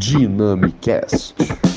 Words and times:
Dynamicast. 0.00 1.69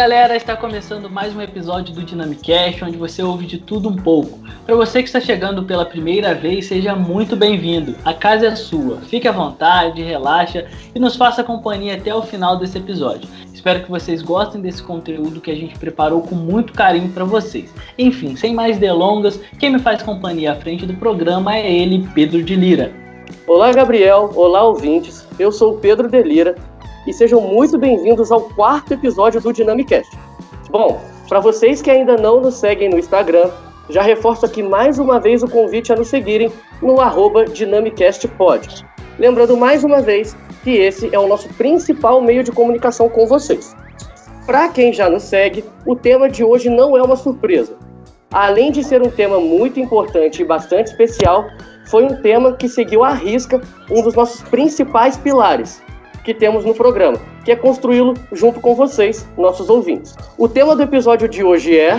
Galera, 0.00 0.34
está 0.34 0.56
começando 0.56 1.10
mais 1.10 1.36
um 1.36 1.42
episódio 1.42 1.94
do 1.94 2.02
Dynamicast, 2.02 2.82
onde 2.82 2.96
você 2.96 3.22
ouve 3.22 3.44
de 3.44 3.58
tudo 3.58 3.90
um 3.90 3.96
pouco. 3.96 4.38
Para 4.64 4.74
você 4.74 5.02
que 5.02 5.10
está 5.10 5.20
chegando 5.20 5.62
pela 5.62 5.84
primeira 5.84 6.34
vez, 6.34 6.68
seja 6.68 6.96
muito 6.96 7.36
bem-vindo. 7.36 7.94
A 8.02 8.14
casa 8.14 8.46
é 8.46 8.56
sua. 8.56 8.96
Fique 9.02 9.28
à 9.28 9.32
vontade, 9.32 10.02
relaxa 10.02 10.66
e 10.94 10.98
nos 10.98 11.16
faça 11.16 11.44
companhia 11.44 11.96
até 11.96 12.14
o 12.14 12.22
final 12.22 12.56
desse 12.56 12.78
episódio. 12.78 13.28
Espero 13.52 13.82
que 13.82 13.90
vocês 13.90 14.22
gostem 14.22 14.62
desse 14.62 14.82
conteúdo 14.82 15.38
que 15.38 15.50
a 15.50 15.54
gente 15.54 15.78
preparou 15.78 16.22
com 16.22 16.34
muito 16.34 16.72
carinho 16.72 17.12
para 17.12 17.24
vocês. 17.26 17.70
Enfim, 17.98 18.34
sem 18.36 18.54
mais 18.54 18.78
delongas, 18.78 19.38
quem 19.58 19.68
me 19.68 19.80
faz 19.80 20.02
companhia 20.02 20.52
à 20.52 20.56
frente 20.56 20.86
do 20.86 20.94
programa 20.94 21.54
é 21.54 21.70
ele, 21.70 22.08
Pedro 22.14 22.42
de 22.42 22.56
Lira. 22.56 22.90
Olá, 23.46 23.70
Gabriel. 23.70 24.32
Olá, 24.34 24.62
ouvintes. 24.62 25.28
Eu 25.38 25.52
sou 25.52 25.74
o 25.74 25.78
Pedro 25.78 26.08
de 26.08 26.22
Lira 26.22 26.69
e 27.06 27.12
sejam 27.12 27.40
muito 27.40 27.78
bem-vindos 27.78 28.30
ao 28.30 28.42
quarto 28.42 28.92
episódio 28.92 29.40
do 29.40 29.52
Dynamicast. 29.52 30.10
Bom, 30.70 31.00
para 31.28 31.40
vocês 31.40 31.80
que 31.80 31.90
ainda 31.90 32.16
não 32.16 32.40
nos 32.40 32.56
seguem 32.56 32.90
no 32.90 32.98
Instagram, 32.98 33.50
já 33.88 34.02
reforço 34.02 34.44
aqui 34.44 34.62
mais 34.62 34.98
uma 34.98 35.18
vez 35.18 35.42
o 35.42 35.48
convite 35.48 35.92
a 35.92 35.96
nos 35.96 36.08
seguirem 36.08 36.52
no 36.82 37.00
arroba 37.00 37.44
DynamicastPod. 37.44 38.86
Lembrando 39.18 39.56
mais 39.56 39.82
uma 39.82 40.00
vez 40.00 40.36
que 40.62 40.70
esse 40.70 41.12
é 41.14 41.18
o 41.18 41.26
nosso 41.26 41.48
principal 41.54 42.20
meio 42.20 42.44
de 42.44 42.52
comunicação 42.52 43.08
com 43.08 43.26
vocês. 43.26 43.74
Para 44.46 44.68
quem 44.68 44.92
já 44.92 45.08
nos 45.08 45.22
segue, 45.22 45.64
o 45.86 45.96
tema 45.96 46.28
de 46.28 46.44
hoje 46.44 46.68
não 46.68 46.96
é 46.96 47.02
uma 47.02 47.16
surpresa. 47.16 47.76
Além 48.32 48.70
de 48.70 48.84
ser 48.84 49.02
um 49.02 49.10
tema 49.10 49.40
muito 49.40 49.80
importante 49.80 50.42
e 50.42 50.44
bastante 50.44 50.88
especial, 50.88 51.46
foi 51.86 52.04
um 52.04 52.20
tema 52.22 52.52
que 52.52 52.68
seguiu 52.68 53.02
à 53.02 53.10
risca 53.10 53.60
um 53.90 54.02
dos 54.02 54.14
nossos 54.14 54.42
principais 54.42 55.16
pilares, 55.16 55.82
que 56.24 56.34
temos 56.34 56.64
no 56.64 56.74
programa, 56.74 57.18
que 57.44 57.52
é 57.52 57.56
construí-lo 57.56 58.14
junto 58.32 58.60
com 58.60 58.74
vocês, 58.74 59.28
nossos 59.36 59.68
ouvintes. 59.68 60.14
O 60.36 60.48
tema 60.48 60.76
do 60.76 60.82
episódio 60.82 61.28
de 61.28 61.42
hoje 61.42 61.78
é. 61.78 61.98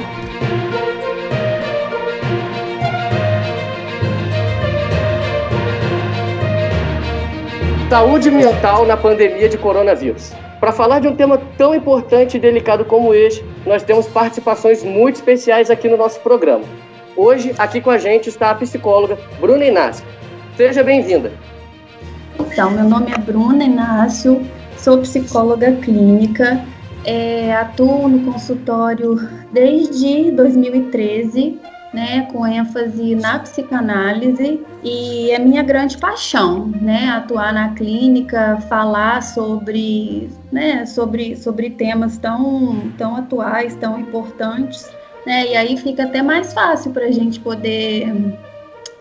Saúde 7.89 8.31
mental 8.31 8.86
na 8.86 8.95
pandemia 8.95 9.50
de 9.50 9.58
coronavírus. 9.58 10.31
Para 10.61 10.72
falar 10.72 11.00
de 11.00 11.08
um 11.08 11.16
tema 11.16 11.41
tão 11.58 11.73
importante 11.73 12.38
e 12.38 12.39
delicado 12.39 12.85
como 12.85 13.13
este, 13.13 13.44
nós 13.66 13.83
temos 13.83 14.08
participações 14.08 14.83
muito 14.83 15.16
especiais 15.16 15.69
aqui 15.72 15.89
no 15.89 15.97
nosso 15.97 16.19
programa. 16.22 16.63
Hoje, 17.17 17.53
aqui 17.58 17.81
com 17.81 17.89
a 17.89 17.97
gente 17.97 18.30
está 18.30 18.52
a 18.52 18.56
psicóloga 18.56 19.17
Bruna 19.39 19.66
Inácio. 19.66 20.06
Seja 20.56 20.83
bem-vinda. 20.83 21.33
Então, 22.39 22.71
meu 22.71 22.83
nome 22.83 23.11
é 23.11 23.17
Bruna 23.17 23.63
Inácio, 23.63 24.41
sou 24.77 24.99
psicóloga 24.99 25.71
clínica, 25.73 26.65
é, 27.05 27.55
atuo 27.55 28.07
no 28.07 28.31
consultório 28.31 29.15
desde 29.51 30.31
2013, 30.31 31.59
né, 31.93 32.21
com 32.31 32.47
ênfase 32.47 33.15
na 33.15 33.39
psicanálise 33.39 34.61
e 34.83 35.29
é 35.31 35.39
minha 35.39 35.61
grande 35.61 35.97
paixão, 35.97 36.67
né, 36.81 37.09
atuar 37.09 37.53
na 37.53 37.69
clínica, 37.73 38.57
falar 38.69 39.21
sobre, 39.21 40.29
né, 40.51 40.85
sobre, 40.85 41.35
sobre 41.35 41.71
temas 41.71 42.17
tão, 42.17 42.91
tão 42.97 43.17
atuais, 43.17 43.75
tão 43.75 43.99
importantes, 43.99 44.89
né, 45.25 45.47
e 45.47 45.55
aí 45.55 45.75
fica 45.75 46.03
até 46.03 46.21
mais 46.21 46.53
fácil 46.53 46.91
para 46.91 47.06
a 47.06 47.11
gente 47.11 47.39
poder 47.39 48.13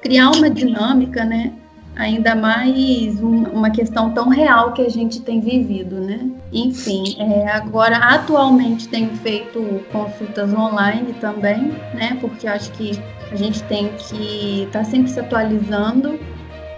criar 0.02 0.30
uma 0.30 0.50
dinâmica, 0.50 1.24
né, 1.24 1.52
ainda 1.96 2.34
mais 2.34 3.20
um, 3.22 3.44
uma 3.44 3.70
questão 3.70 4.12
tão 4.12 4.28
real 4.28 4.72
que 4.72 4.82
a 4.82 4.88
gente 4.88 5.20
tem 5.20 5.40
vivido, 5.40 5.96
né? 6.00 6.30
Enfim, 6.52 7.16
é, 7.18 7.48
agora 7.48 7.96
atualmente 7.96 8.88
tenho 8.88 9.10
feito 9.16 9.82
consultas 9.92 10.52
online 10.52 11.14
também, 11.20 11.72
né? 11.94 12.16
Porque 12.20 12.46
acho 12.46 12.70
que 12.72 12.98
a 13.30 13.36
gente 13.36 13.62
tem 13.64 13.88
que 13.98 14.64
estar 14.64 14.80
tá 14.80 14.84
sempre 14.84 15.10
se 15.10 15.20
atualizando. 15.20 16.18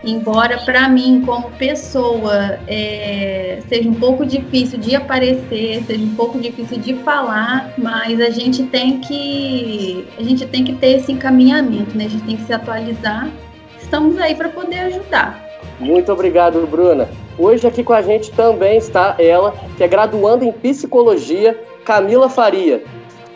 Embora 0.05 0.59
para 0.59 0.89
mim, 0.89 1.23
como 1.25 1.49
pessoa, 1.53 2.59
é, 2.67 3.61
seja 3.69 3.89
um 3.89 3.95
pouco 3.95 4.27
difícil 4.27 4.77
de 4.81 4.97
aparecer, 4.97 5.85
seja 5.87 6.05
um 6.05 6.17
pouco 6.17 6.41
difícil 6.41 6.79
de 6.79 6.95
falar, 7.05 7.73
mas 7.79 8.21
a 8.21 8.31
gente 8.31 8.65
tem 8.65 8.99
que 8.99 10.05
a 10.19 10.23
gente 10.25 10.45
tem 10.47 10.65
que 10.65 10.73
ter 10.73 10.99
esse 10.99 11.13
encaminhamento, 11.13 11.97
né? 11.97 12.07
A 12.07 12.09
gente 12.09 12.25
tem 12.25 12.37
que 12.37 12.43
se 12.43 12.53
atualizar 12.53 13.31
estamos 13.93 14.19
aí 14.19 14.35
para 14.35 14.49
poder 14.49 14.79
ajudar. 14.79 15.39
Muito 15.79 16.11
obrigado, 16.11 16.67
Bruna. 16.67 17.11
Hoje 17.37 17.67
aqui 17.67 17.85
com 17.85 17.93
a 17.93 18.01
gente 18.01 18.31
também 18.31 18.79
está 18.79 19.15
ela, 19.19 19.55
que 19.77 19.85
é 19.85 19.89
graduanda 19.89 20.47
em 20.47 20.51
psicologia, 20.51 21.61
Camila 21.85 22.31
Faria. 22.31 22.83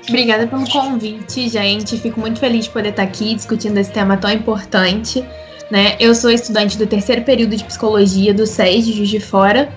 Obrigada 0.08 0.46
pelo 0.46 0.66
convite, 0.70 1.46
gente. 1.48 1.98
Fico 1.98 2.18
muito 2.18 2.40
feliz 2.40 2.64
de 2.64 2.70
poder 2.70 2.88
estar 2.88 3.02
aqui 3.02 3.34
discutindo 3.34 3.76
esse 3.76 3.92
tema 3.92 4.16
tão 4.16 4.30
importante. 4.30 5.22
Né? 5.70 5.96
Eu 6.00 6.14
sou 6.14 6.30
estudante 6.30 6.78
do 6.78 6.86
terceiro 6.86 7.22
período 7.22 7.54
de 7.54 7.64
psicologia 7.64 8.32
do 8.32 8.46
SES 8.46 8.86
de 8.86 8.92
Juiz 8.92 9.10
de 9.10 9.20
Fora. 9.20 9.70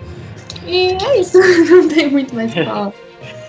E 0.65 0.95
é 1.03 1.19
isso, 1.19 1.37
não 1.69 1.89
tem 1.89 2.09
muito 2.09 2.33
mais 2.33 2.53
para 2.53 2.65
falar. 2.65 2.93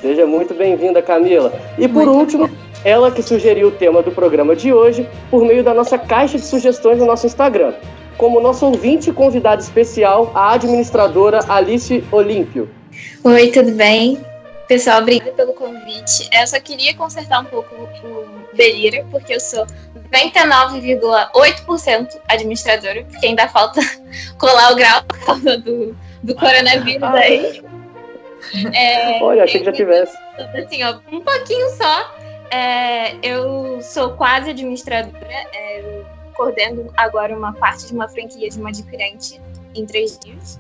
Seja 0.01 0.27
muito 0.27 0.53
bem-vinda, 0.55 1.01
Camila. 1.01 1.53
E 1.79 1.87
por 1.87 2.07
muito 2.07 2.19
último, 2.19 2.49
bem. 2.49 2.57
Ela 2.85 3.11
que 3.11 3.23
sugeriu 3.23 3.69
o 3.69 3.73
tema 3.73 4.03
do 4.03 4.11
programa 4.11 4.57
de 4.57 4.73
hoje 4.73 5.07
por 5.31 5.45
meio 5.45 5.63
da 5.63 5.75
nossa 5.75 5.99
caixa 5.99 6.39
de 6.39 6.45
sugestões 6.45 6.99
no 6.99 7.07
nosso 7.07 7.27
Instagram. 7.27 7.75
Como 8.17 8.41
nosso 8.41 8.67
ouvinte 8.67 9.13
convidado 9.13 9.63
especial, 9.63 10.33
a 10.35 10.55
administradora 10.55 11.41
Alice 11.49 12.03
Olímpio. 12.11 12.69
Oi, 13.25 13.49
tudo 13.49 13.73
bem? 13.73 14.19
Pessoal, 14.69 15.03
obrigada 15.03 15.33
pelo 15.33 15.53
convite. 15.53 16.31
Eu 16.33 16.47
só 16.47 16.59
queria 16.61 16.95
consertar 16.95 17.41
um 17.41 17.45
pouco 17.45 17.75
o 17.75 18.25
Belira, 18.55 19.05
porque 19.11 19.35
eu 19.35 19.41
sou 19.41 19.67
99,8% 20.13 22.21
administradora, 22.29 23.05
porque 23.05 23.27
ainda 23.27 23.49
falta 23.49 23.81
colar 24.39 24.73
o 24.73 24.77
grau 24.77 25.03
por 25.05 25.19
causa 25.25 25.59
do, 25.59 25.97
do 26.23 26.35
coronavírus 26.35 27.03
ah, 27.03 27.15
aí. 27.15 27.63
É, 28.75 29.19
Olha, 29.23 29.45
achei 29.45 29.61
que 29.61 29.67
já 29.67 29.73
tivesse. 29.73 30.17
Assim, 30.55 30.83
ó, 30.85 30.97
um 31.13 31.21
pouquinho 31.21 31.69
só, 31.71 32.15
é, 32.51 33.15
eu 33.23 33.81
sou 33.81 34.13
quase 34.13 34.51
administradora, 34.51 35.47
é, 35.53 35.81
eu 35.81 36.07
coordeno 36.35 36.93
agora 36.97 37.37
uma 37.37 37.53
parte 37.53 37.87
de 37.87 37.95
uma 37.95 38.09
franquia 38.09 38.49
de 38.49 38.59
uma 38.59 38.71
adquirente 38.71 39.41
em 39.75 39.87
três 39.87 40.19
dias. 40.19 40.59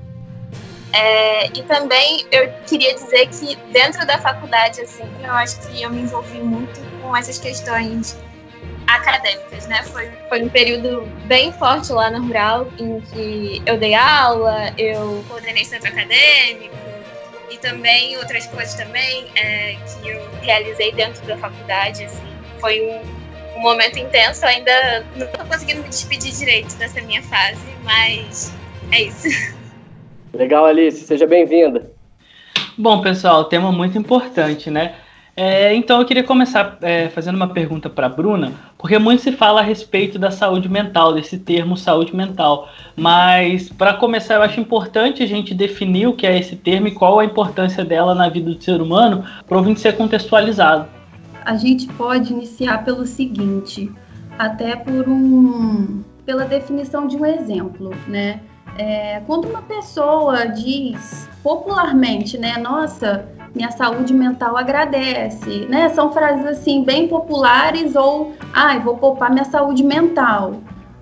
É, 0.92 1.46
e 1.46 1.62
também 1.62 2.26
eu 2.32 2.52
queria 2.66 2.94
dizer 2.94 3.28
que 3.28 3.56
dentro 3.72 4.04
da 4.06 4.18
faculdade, 4.18 4.80
assim, 4.80 5.08
eu 5.22 5.32
acho 5.32 5.60
que 5.68 5.82
eu 5.82 5.90
me 5.90 6.02
envolvi 6.02 6.40
muito 6.40 6.80
com 7.00 7.16
essas 7.16 7.38
questões 7.38 8.18
acadêmicas, 8.86 9.66
né? 9.68 9.82
Foi, 9.84 10.10
foi 10.28 10.42
um 10.42 10.48
período 10.48 11.06
bem 11.26 11.52
forte 11.52 11.92
lá 11.92 12.10
na 12.10 12.18
Rural, 12.18 12.66
em 12.78 13.00
que 13.00 13.62
eu 13.64 13.78
dei 13.78 13.94
aula, 13.94 14.72
eu 14.76 15.24
coordenei 15.28 15.64
centro 15.64 15.88
acadêmico, 15.88 16.74
também 17.60 18.16
outras 18.16 18.46
coisas 18.46 18.74
também 18.74 19.26
é, 19.36 19.76
que 20.02 20.08
eu 20.08 20.20
realizei 20.42 20.92
dentro 20.92 21.24
da 21.26 21.36
faculdade, 21.36 22.04
assim, 22.04 22.26
foi 22.58 22.80
um, 22.80 23.58
um 23.58 23.60
momento 23.60 23.98
intenso, 23.98 24.44
eu 24.44 24.48
ainda 24.48 25.06
não 25.16 25.26
estou 25.26 25.44
conseguindo 25.46 25.82
me 25.82 25.88
despedir 25.88 26.32
direito 26.32 26.74
dessa 26.76 27.00
minha 27.02 27.22
fase, 27.22 27.60
mas 27.84 28.52
é 28.92 29.02
isso. 29.02 29.28
Legal, 30.32 30.64
Alice, 30.64 31.04
seja 31.04 31.26
bem-vinda. 31.26 31.90
Bom, 32.78 33.02
pessoal, 33.02 33.44
tema 33.44 33.70
muito 33.72 33.98
importante, 33.98 34.70
né? 34.70 34.94
É, 35.36 35.74
então 35.74 36.00
eu 36.00 36.06
queria 36.06 36.24
começar 36.24 36.76
é, 36.82 37.08
fazendo 37.08 37.36
uma 37.36 37.48
pergunta 37.48 37.88
para 37.88 38.06
a 38.06 38.08
Bruna, 38.08 38.52
porque 38.76 38.98
muito 38.98 39.22
se 39.22 39.32
fala 39.32 39.60
a 39.60 39.62
respeito 39.62 40.18
da 40.18 40.30
saúde 40.30 40.68
mental, 40.68 41.14
desse 41.14 41.38
termo 41.38 41.76
saúde 41.76 42.14
mental. 42.14 42.68
Mas 42.96 43.68
para 43.70 43.94
começar, 43.94 44.34
eu 44.34 44.42
acho 44.42 44.60
importante 44.60 45.22
a 45.22 45.26
gente 45.26 45.54
definir 45.54 46.08
o 46.08 46.12
que 46.12 46.26
é 46.26 46.38
esse 46.38 46.56
termo 46.56 46.88
e 46.88 46.92
qual 46.92 47.20
a 47.20 47.24
importância 47.24 47.84
dela 47.84 48.14
na 48.14 48.28
vida 48.28 48.50
do 48.52 48.62
ser 48.62 48.82
humano, 48.82 49.24
para 49.46 49.58
o 49.58 49.76
ser 49.76 49.96
contextualizado. 49.96 50.86
A 51.44 51.56
gente 51.56 51.86
pode 51.94 52.32
iniciar 52.32 52.84
pelo 52.84 53.06
seguinte, 53.06 53.90
até 54.38 54.76
por 54.76 55.08
um, 55.08 56.02
pela 56.26 56.44
definição 56.44 57.06
de 57.06 57.16
um 57.16 57.24
exemplo, 57.24 57.90
né? 58.06 58.40
É, 58.76 59.20
quando 59.26 59.48
uma 59.48 59.62
pessoa 59.62 60.46
diz 60.46 61.28
popularmente, 61.42 62.38
né, 62.38 62.56
nossa, 62.56 63.26
minha 63.54 63.70
saúde 63.70 64.14
mental 64.14 64.56
agradece, 64.56 65.66
né? 65.68 65.88
São 65.90 66.12
frases 66.12 66.46
assim 66.46 66.84
bem 66.84 67.08
populares 67.08 67.96
ou, 67.96 68.32
ai, 68.52 68.76
ah, 68.76 68.80
vou 68.80 68.96
poupar 68.96 69.30
minha 69.30 69.44
saúde 69.44 69.82
mental. 69.82 70.54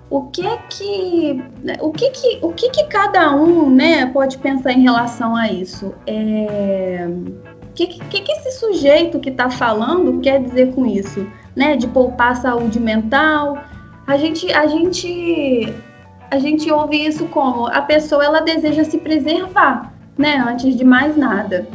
o 0.09 0.23
que 0.23 0.45
é 0.45 0.57
que 0.69 1.43
o 1.81 1.91
que 1.91 2.09
que 2.09 2.39
o 2.41 2.51
que 2.51 2.69
que 2.71 2.83
cada 2.85 3.35
um 3.35 3.69
né 3.69 4.07
pode 4.07 4.39
pensar 4.39 4.71
em 4.71 4.81
relação 4.81 5.35
a 5.35 5.47
isso? 5.51 5.93
É 6.07 7.07
o 7.69 7.73
que, 7.73 7.87
que 7.87 8.21
que 8.21 8.31
esse 8.31 8.51
sujeito 8.59 9.19
que 9.19 9.29
está 9.29 9.49
falando 9.49 10.19
quer 10.19 10.41
dizer 10.41 10.73
com 10.73 10.85
isso 10.85 11.25
né? 11.55 11.75
De 11.75 11.87
poupar 11.87 12.31
a 12.31 12.35
saúde 12.35 12.79
mental. 12.79 13.57
A 14.07 14.17
gente 14.17 14.51
a 14.51 14.65
gente 14.65 15.73
a 16.31 16.39
gente 16.39 16.71
ouve 16.71 17.05
isso 17.05 17.25
como 17.27 17.67
a 17.67 17.81
pessoa 17.81 18.23
ela 18.23 18.41
deseja 18.41 18.83
se 18.83 18.97
preservar 18.97 19.93
né? 20.19 20.35
Antes 20.45 20.75
de 20.75 20.83
mais 20.83 21.15
nada 21.15 21.67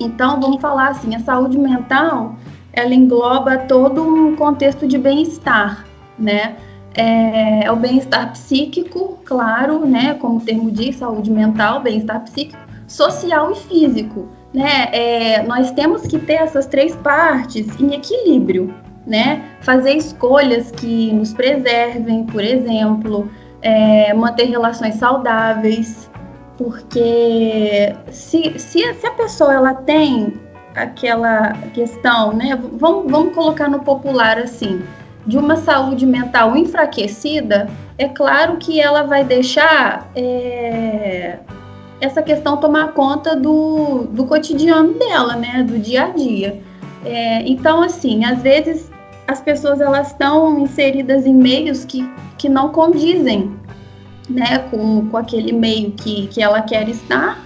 então 0.00 0.40
vamos 0.40 0.60
falar 0.60 0.88
assim 0.88 1.14
a 1.14 1.20
saúde 1.20 1.58
mental 1.58 2.36
ela 2.72 2.94
engloba 2.94 3.58
todo 3.58 4.02
um 4.02 4.34
contexto 4.34 4.86
de 4.86 4.96
bem-estar 4.98 5.84
né 6.18 6.56
é, 6.94 7.64
é 7.64 7.72
o 7.72 7.76
bem-estar 7.76 8.32
psíquico, 8.32 9.18
claro, 9.24 9.86
né, 9.86 10.14
como 10.14 10.38
o 10.38 10.40
termo 10.40 10.70
diz, 10.70 10.96
saúde 10.96 11.30
mental, 11.30 11.80
bem-estar 11.80 12.20
psíquico, 12.24 12.58
social 12.86 13.52
e 13.52 13.56
físico. 13.56 14.28
Né? 14.52 14.88
É, 14.92 15.42
nós 15.44 15.70
temos 15.70 16.02
que 16.02 16.18
ter 16.18 16.34
essas 16.34 16.66
três 16.66 16.96
partes 16.96 17.80
em 17.80 17.94
equilíbrio, 17.94 18.74
né? 19.06 19.44
Fazer 19.60 19.92
escolhas 19.92 20.72
que 20.72 21.12
nos 21.12 21.32
preservem, 21.32 22.24
por 22.24 22.42
exemplo, 22.42 23.30
é, 23.62 24.12
manter 24.12 24.46
relações 24.46 24.96
saudáveis, 24.96 26.09
porque 26.62 27.94
se, 28.10 28.58
se, 28.58 28.92
se, 28.92 29.06
a 29.06 29.10
pessoa 29.12 29.54
ela 29.54 29.72
tem 29.72 30.34
aquela 30.74 31.54
questão, 31.72 32.34
né? 32.34 32.54
Vamos, 32.74 33.10
vamos 33.10 33.34
colocar 33.34 33.66
no 33.66 33.80
popular 33.80 34.36
assim, 34.36 34.82
de 35.26 35.38
uma 35.38 35.56
saúde 35.56 36.04
mental 36.04 36.54
enfraquecida, 36.54 37.66
é 37.96 38.08
claro 38.08 38.58
que 38.58 38.78
ela 38.78 39.04
vai 39.04 39.24
deixar 39.24 40.10
é, 40.14 41.38
essa 41.98 42.20
questão 42.20 42.58
tomar 42.58 42.92
conta 42.92 43.34
do, 43.34 44.04
do 44.10 44.26
cotidiano 44.26 44.92
dela, 44.92 45.36
né, 45.36 45.62
do 45.62 45.78
dia 45.78 46.04
a 46.04 46.08
dia. 46.10 46.60
É, 47.06 47.40
então, 47.48 47.82
assim, 47.82 48.26
às 48.26 48.42
vezes 48.42 48.90
as 49.26 49.40
pessoas 49.40 49.80
elas 49.80 50.08
estão 50.08 50.58
inseridas 50.58 51.24
em 51.24 51.34
meios 51.34 51.86
que, 51.86 52.06
que 52.36 52.50
não 52.50 52.68
condizem, 52.68 53.58
né, 54.30 54.58
com, 54.70 55.08
com 55.08 55.16
aquele 55.16 55.52
meio 55.52 55.92
que, 55.92 56.26
que 56.28 56.42
ela 56.42 56.62
quer 56.62 56.88
estar 56.88 57.44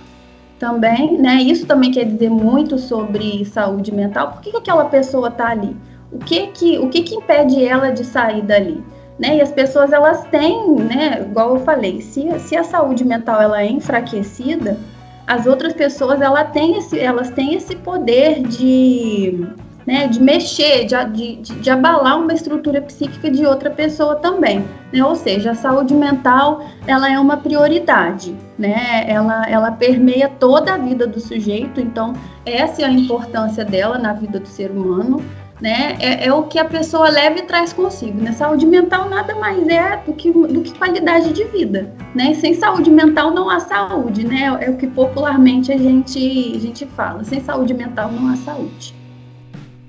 também, 0.59 1.19
né, 1.19 1.43
isso 1.43 1.67
também 1.67 1.91
quer 1.91 2.05
dizer 2.05 2.31
muito 2.31 2.79
sobre 2.79 3.45
saúde 3.45 3.93
mental, 3.93 4.33
por 4.33 4.41
que, 4.41 4.51
que 4.51 4.57
aquela 4.57 4.85
pessoa 4.85 5.29
está 5.29 5.49
ali? 5.49 5.77
o 6.15 6.19
que 6.19 6.47
que, 6.49 6.79
o 6.79 6.89
que 6.89 7.03
que 7.03 7.17
impede 7.17 7.65
ela 7.65 7.91
de 7.91 8.05
sair 8.05 8.43
dali? 8.43 8.83
Né? 9.19 9.37
E 9.37 9.41
as 9.41 9.53
pessoas 9.53 9.93
elas 9.93 10.25
têm, 10.25 10.75
né, 10.77 11.21
igual 11.23 11.55
eu 11.55 11.61
falei, 11.61 12.01
se, 12.01 12.39
se 12.39 12.57
a 12.57 12.65
saúde 12.65 13.05
mental 13.05 13.41
ela 13.41 13.63
é 13.63 13.67
enfraquecida, 13.67 14.79
as 15.27 15.47
outras 15.47 15.73
pessoas 15.73 16.21
ela 16.21 16.45
tem 16.45 16.79
esse, 16.79 16.99
elas 16.99 17.31
têm 17.31 17.55
esse 17.55 17.77
poder 17.77 18.43
de, 18.43 19.47
né, 19.87 20.07
de 20.07 20.21
mexer, 20.21 20.85
de, 20.85 21.37
de, 21.37 21.55
de 21.55 21.71
abalar 21.71 22.19
uma 22.19 22.33
estrutura 22.33 22.81
psíquica 22.81 23.31
de 23.31 23.45
outra 23.47 23.71
pessoa 23.71 24.17
também. 24.17 24.65
Né? 24.93 25.05
Ou 25.05 25.15
seja, 25.15 25.53
a 25.53 25.55
saúde 25.55 25.95
mental 25.95 26.65
ela 26.87 27.11
é 27.11 27.19
uma 27.19 27.37
prioridade, 27.37 28.35
né? 28.59 29.05
ela, 29.07 29.45
ela 29.49 29.73
permeia 29.73 30.29
toda 30.29 30.75
a 30.75 30.79
vida 30.79 31.07
do 31.07 31.21
sujeito, 31.21 31.81
então 31.81 32.15
essa 32.45 32.83
é 32.83 32.85
a 32.85 32.91
importância 32.91 33.65
dela 33.65 33.99
na 33.99 34.13
vida 34.13 34.41
do 34.41 34.49
ser 34.49 34.71
humano 34.71 35.23
né? 35.61 35.97
É, 36.01 36.27
é, 36.27 36.33
o 36.33 36.43
que 36.43 36.59
a 36.59 36.65
pessoa 36.65 37.09
leva 37.09 37.39
e 37.39 37.43
traz 37.43 37.73
consigo. 37.73 38.21
Né? 38.21 38.33
Saúde 38.33 38.67
mental 38.67 39.09
nada 39.09 39.35
mais 39.37 39.67
é 39.69 39.97
do 40.05 40.13
que, 40.13 40.31
do 40.31 40.61
que 40.61 40.77
qualidade 40.77 41.33
de 41.33 41.45
vida. 41.45 41.93
Né? 42.15 42.35
Sem 42.35 42.55
saúde 42.55 42.91
mental 42.91 43.31
não 43.31 43.49
há 43.49 43.61
saúde, 43.61 44.27
né? 44.27 44.59
É 44.61 44.69
o 44.69 44.77
que 44.77 44.87
popularmente 44.87 45.73
a 45.73 45.79
gente, 45.79 46.19
a 46.55 46.59
gente 46.59 46.85
fala. 46.87 47.25
Sem 47.25 47.41
saúde 47.41 47.73
mental 47.73 48.11
não 48.11 48.33
há 48.33 48.37
saúde. 48.37 48.95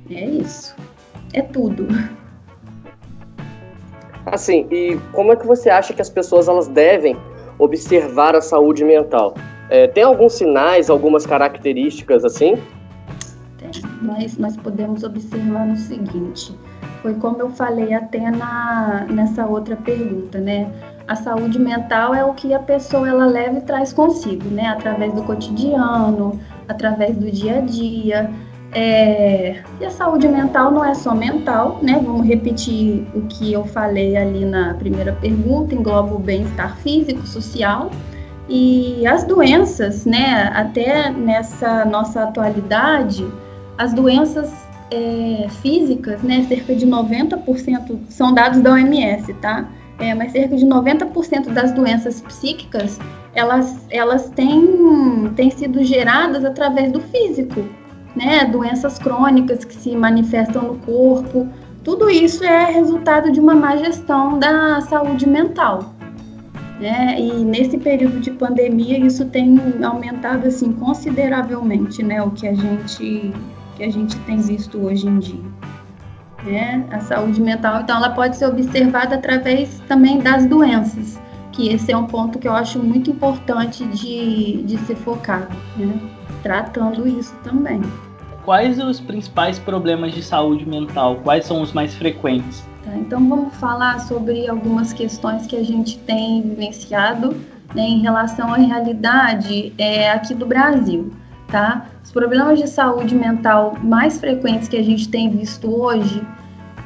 É 0.10 0.26
isso. 0.26 0.76
É 1.34 1.42
tudo. 1.42 1.88
Assim, 4.26 4.68
e 4.72 5.00
como 5.12 5.32
é 5.32 5.36
que 5.36 5.46
você 5.46 5.70
acha 5.70 5.94
que 5.94 6.02
as 6.02 6.10
pessoas 6.10 6.48
elas 6.48 6.68
devem 6.68 7.16
observar 7.60 8.36
a 8.36 8.42
saúde 8.42 8.84
mental? 8.84 9.36
É, 9.70 9.88
tem 9.88 10.04
alguns 10.04 10.34
sinais, 10.34 10.90
algumas 10.90 11.26
características 11.26 12.24
assim? 12.24 12.58
nós, 14.02 14.38
nós 14.38 14.56
podemos 14.58 15.04
observar 15.04 15.66
no 15.66 15.76
seguinte: 15.76 16.58
foi 17.02 17.14
como 17.16 17.40
eu 17.40 17.50
falei 17.50 17.94
até 17.94 18.32
na, 18.32 19.06
nessa 19.10 19.46
outra 19.46 19.76
pergunta, 19.76 20.40
né? 20.40 20.72
A 21.08 21.16
saúde 21.16 21.60
mental 21.60 22.16
é 22.16 22.24
o 22.24 22.34
que 22.34 22.54
a 22.54 22.60
pessoa 22.60 23.08
ela 23.08 23.28
leva 23.28 23.60
e 23.60 23.62
traz 23.62 23.94
consigo, 23.94 24.50
né? 24.50 24.68
Através 24.68 25.14
do 25.14 25.24
cotidiano, 25.24 26.40
através 26.68 27.16
do 27.16 27.30
dia 27.30 27.60
a 27.60 27.62
dia. 27.62 28.32
É... 28.76 29.64
E 29.80 29.86
a 29.86 29.90
saúde 29.90 30.28
mental 30.28 30.70
não 30.70 30.84
é 30.84 30.94
só 30.94 31.16
mental, 31.16 31.80
né? 31.82 32.00
Vamos 32.04 32.28
repetir 32.28 33.08
o 33.16 33.22
que 33.22 33.54
eu 33.54 33.64
falei 33.64 34.18
ali 34.18 34.44
na 34.44 34.74
primeira 34.74 35.14
pergunta: 35.14 35.74
engloba 35.74 36.14
o 36.14 36.20
bem-estar 36.20 36.76
físico, 36.80 37.26
social. 37.26 37.90
E 38.50 39.08
as 39.08 39.24
doenças, 39.24 40.06
né? 40.06 40.52
Até 40.54 41.10
nessa 41.10 41.86
nossa 41.86 42.24
atualidade, 42.24 43.26
as 43.78 43.94
doenças 43.94 44.52
é, 44.92 45.48
físicas, 45.62 46.22
né, 46.22 46.46
cerca 46.48 46.76
de 46.76 46.86
90% 46.86 47.98
são 48.10 48.34
dados 48.34 48.60
da 48.60 48.74
OMS, 48.74 49.34
tá? 49.36 49.68
É, 50.00 50.14
mas 50.14 50.34
cerca 50.34 50.56
de 50.56 50.66
90% 50.66 51.54
das 51.54 51.72
doenças 51.72 52.22
psíquicas, 52.22 53.00
elas, 53.34 53.86
elas 53.90 54.30
têm, 54.30 55.32
têm 55.36 55.50
sido 55.50 55.84
geradas 55.84 56.44
através 56.44 56.92
do 56.92 57.00
físico, 57.00 57.64
né? 58.16 58.46
Doenças 58.46 58.98
crônicas 58.98 59.66
que 59.66 59.76
se 59.76 59.96
manifestam 59.96 60.62
no 60.64 60.76
corpo, 60.80 61.48
tudo 61.84 62.10
isso 62.10 62.44
é 62.44 62.66
resultado 62.72 63.32
de 63.32 63.40
uma 63.40 63.54
má 63.54 63.76
gestão 63.78 64.40
da 64.40 64.82
saúde 64.82 65.28
mental. 65.28 65.94
Né? 66.80 67.20
E 67.20 67.32
nesse 67.46 67.78
período 67.78 68.20
de 68.20 68.32
pandemia 68.32 68.98
isso 69.00 69.26
tem 69.26 69.58
aumentado 69.84 70.48
assim 70.48 70.74
consideravelmente, 70.74 72.04
né? 72.04 72.22
O 72.22 72.32
que 72.32 72.48
a 72.48 72.54
gente 72.54 73.34
que 73.76 73.84
a 73.84 73.92
gente 73.92 74.18
tem 74.22 74.38
visto 74.38 74.78
hoje 74.80 75.08
em 75.08 75.20
dia. 75.20 75.44
Né? 76.44 76.86
A 76.92 77.00
saúde 77.00 77.42
mental, 77.42 77.82
então, 77.82 77.98
ela 77.98 78.10
pode 78.10 78.38
ser 78.38 78.48
observada 78.48 79.16
através 79.16 79.80
também 79.88 80.20
das 80.20 80.46
doenças, 80.46 81.20
que 81.52 81.70
esse 81.70 81.92
é 81.92 81.98
um 81.98 82.06
ponto 82.06 82.40
que 82.40 82.48
eu 82.48 82.54
acho 82.54 82.80
muito 82.80 83.10
importante 83.10 83.86
de, 83.86 84.64
de 84.64 84.78
ser 84.86 84.96
focado, 84.96 85.56
né? 85.78 86.00
tratando 86.44 87.08
isso 87.08 87.34
também. 87.44 87.82
Quais 88.46 88.80
os 88.80 89.00
principais 89.00 89.60
problemas 89.60 90.14
de 90.14 90.24
saúde 90.24 90.66
mental? 90.68 91.18
Quais 91.24 91.46
são 91.46 91.62
os 91.62 91.74
mais 91.74 91.94
frequentes? 91.96 92.64
Tá, 92.84 92.96
então 92.96 93.28
vamos 93.28 93.56
falar 93.56 94.00
sobre 94.00 94.48
algumas 94.48 94.94
questões 94.94 95.48
que 95.48 95.56
a 95.56 95.64
gente 95.64 95.98
tem 96.00 96.42
vivenciado 96.42 97.36
né, 97.74 97.82
em 97.82 98.02
relação 98.02 98.54
à 98.54 98.58
realidade 98.58 99.74
é, 99.78 100.12
aqui 100.12 100.34
do 100.34 100.46
Brasil 100.46 101.12
tá? 101.48 101.88
Os 102.04 102.12
problemas 102.12 102.60
de 102.60 102.68
saúde 102.68 103.16
mental 103.16 103.78
mais 103.82 104.20
frequentes 104.20 104.68
que 104.68 104.78
a 104.78 104.84
gente 104.84 105.10
tem 105.10 105.30
visto 105.30 105.70
hoje 105.70 106.22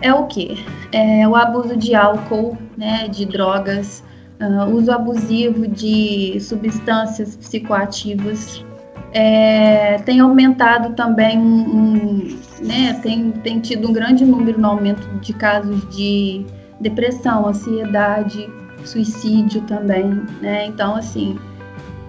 é 0.02 0.14
o 0.14 0.28
que? 0.28 0.64
É 0.92 1.28
o 1.28 1.36
abuso 1.36 1.76
de 1.76 1.94
álcool, 1.94 2.58
né, 2.78 3.08
de 3.08 3.26
drogas, 3.26 4.04
uh, 4.40 4.74
uso 4.74 4.92
abusivo 4.92 5.68
de 5.68 6.40
substâncias 6.40 7.36
psicoativas. 7.36 8.64
É, 9.12 9.98
tem 10.06 10.20
aumentado 10.20 10.96
também 10.96 11.38
um, 11.38 12.38
né, 12.62 12.94
tem, 13.02 13.32
tem 13.32 13.60
tido 13.60 13.90
um 13.90 13.94
grande 13.94 14.24
número 14.24 14.60
no 14.60 14.68
aumento 14.68 15.08
de 15.20 15.34
casos 15.34 15.88
de 15.90 16.46
depressão, 16.80 17.48
ansiedade, 17.48 18.48
suicídio 18.86 19.62
também, 19.62 20.06
né? 20.42 20.66
Então, 20.68 20.96
assim, 20.96 21.38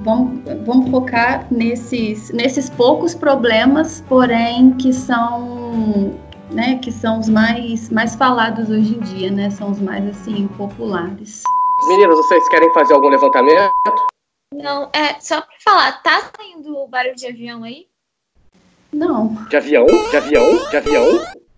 vamos, 0.02 0.40
vamos 0.64 0.90
focar 0.90 1.47
nesses, 1.50 2.30
nesses 2.30 2.69
poucos 2.69 3.14
problemas, 3.14 4.04
porém 4.09 4.73
que 4.73 4.92
são, 4.92 6.14
né, 6.50 6.78
que 6.83 6.92
são 6.92 7.19
os 7.19 7.28
mais, 7.28 7.90
mais 7.90 8.14
falados 8.14 8.71
hoje 8.71 8.97
em 8.97 9.00
dia, 9.00 9.30
né? 9.30 9.50
São 9.50 9.71
os 9.71 9.80
mais 9.80 10.07
assim 10.09 10.49
populares. 10.57 11.42
Meninas, 11.88 12.16
vocês 12.16 12.47
querem 12.49 12.73
fazer 12.75 12.95
algum 12.95 13.09
levantamento? 13.09 13.71
Não, 14.52 14.90
é 14.92 15.21
só 15.21 15.40
para 15.40 15.54
falar, 15.61 16.02
tá 16.02 16.30
saindo 16.37 16.87
barulho 16.88 17.14
de 17.14 17.26
avião 17.26 17.62
aí? 17.62 17.88
Não. 18.92 19.35
De 19.49 19.57
avião? 19.57 19.87
De 19.87 20.16
avião? 20.16 20.69
De 20.69 20.76
avião? 20.76 21.07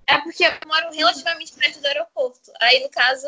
É 0.07 0.19
porque 0.19 0.45
eu 0.45 0.51
moro 0.67 0.91
relativamente 0.93 1.55
perto 1.55 1.81
do 1.81 1.87
aeroporto. 1.87 2.53
Aí, 2.61 2.83
no 2.83 2.91
caso, 2.91 3.27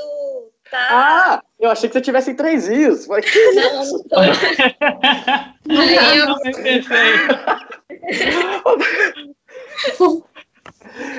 tá. 0.70 0.88
Ah, 0.90 1.42
eu 1.58 1.70
achei 1.70 1.88
que 1.88 1.94
você 1.94 2.02
tivesse 2.02 2.32
em 2.32 2.36
três 2.36 2.68
rios. 2.68 3.06
Mas 3.06 3.24
que 3.24 3.52
não, 3.52 3.82
isso? 3.82 3.96
não 3.96 4.04
tô. 4.04 4.20
Aí 5.70 6.18
eu. 6.18 6.26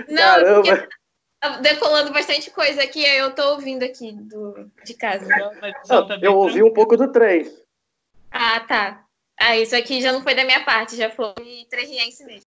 Não, 0.08 0.18
Caramba. 0.18 0.62
porque 0.62 0.96
Tá 1.46 1.58
decolando 1.58 2.12
bastante 2.12 2.50
coisa 2.50 2.82
aqui, 2.82 3.06
aí 3.06 3.20
eu 3.20 3.30
tô 3.36 3.52
ouvindo 3.52 3.84
aqui 3.84 4.12
do, 4.14 4.72
de 4.84 4.96
casa. 4.96 5.28
Não, 5.88 6.08
tá 6.08 6.18
eu 6.20 6.36
ouvi 6.36 6.64
um 6.64 6.74
pouco 6.74 6.98
do 6.98 7.12
3. 7.12 7.65
Ah, 8.38 8.60
tá. 8.60 9.00
Ah, 9.40 9.56
isso 9.56 9.74
aqui 9.74 10.02
já 10.02 10.12
não 10.12 10.22
foi 10.22 10.36
da 10.36 10.44
minha 10.44 10.62
parte, 10.66 10.98
já 10.98 11.10
foi 11.10 11.34
trejiense 11.70 12.26
mesmo. 12.26 12.44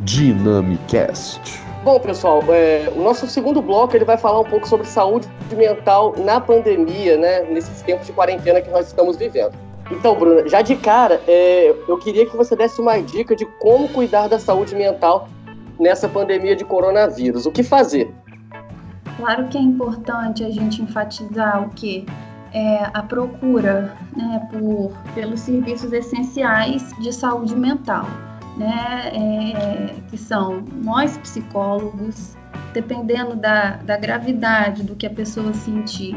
Dynamicast. 0.00 1.40
Bom, 1.82 1.98
pessoal, 1.98 2.42
é, 2.50 2.92
o 2.94 3.02
nosso 3.02 3.26
segundo 3.26 3.62
bloco 3.62 3.96
ele 3.96 4.04
vai 4.04 4.18
falar 4.18 4.40
um 4.40 4.44
pouco 4.44 4.68
sobre 4.68 4.86
saúde 4.86 5.26
mental 5.56 6.14
na 6.18 6.38
pandemia, 6.38 7.16
né? 7.16 7.44
Nesses 7.44 7.80
tempos 7.80 8.06
de 8.06 8.12
quarentena 8.12 8.60
que 8.60 8.68
nós 8.68 8.88
estamos 8.88 9.16
vivendo. 9.16 9.54
Então, 9.90 10.14
Bruna, 10.14 10.46
já 10.46 10.60
de 10.60 10.76
cara, 10.76 11.22
é, 11.26 11.74
eu 11.88 11.96
queria 11.96 12.26
que 12.26 12.36
você 12.36 12.54
desse 12.54 12.82
uma 12.82 13.00
dica 13.00 13.34
de 13.34 13.46
como 13.60 13.88
cuidar 13.88 14.28
da 14.28 14.38
saúde 14.38 14.74
mental 14.74 15.26
nessa 15.80 16.06
pandemia 16.06 16.54
de 16.54 16.66
coronavírus. 16.66 17.46
O 17.46 17.50
que 17.50 17.62
fazer? 17.62 18.12
Claro 19.16 19.48
que 19.48 19.56
é 19.56 19.60
importante 19.62 20.44
a 20.44 20.50
gente 20.50 20.82
enfatizar 20.82 21.66
o 21.66 21.70
que 21.70 22.04
é 22.54 22.88
a 22.94 23.02
procura 23.02 23.96
né, 24.16 24.48
por, 24.50 24.92
pelos 25.14 25.40
serviços 25.40 25.92
essenciais 25.92 26.88
de 27.00 27.12
saúde 27.12 27.54
mental, 27.56 28.06
né, 28.56 29.10
é, 29.12 29.94
que 30.08 30.16
são 30.16 30.64
nós 30.82 31.18
psicólogos, 31.18 32.36
dependendo 32.72 33.34
da, 33.34 33.76
da 33.78 33.96
gravidade 33.96 34.84
do 34.84 34.94
que 34.94 35.06
a 35.06 35.10
pessoa 35.10 35.52
sentir, 35.52 36.16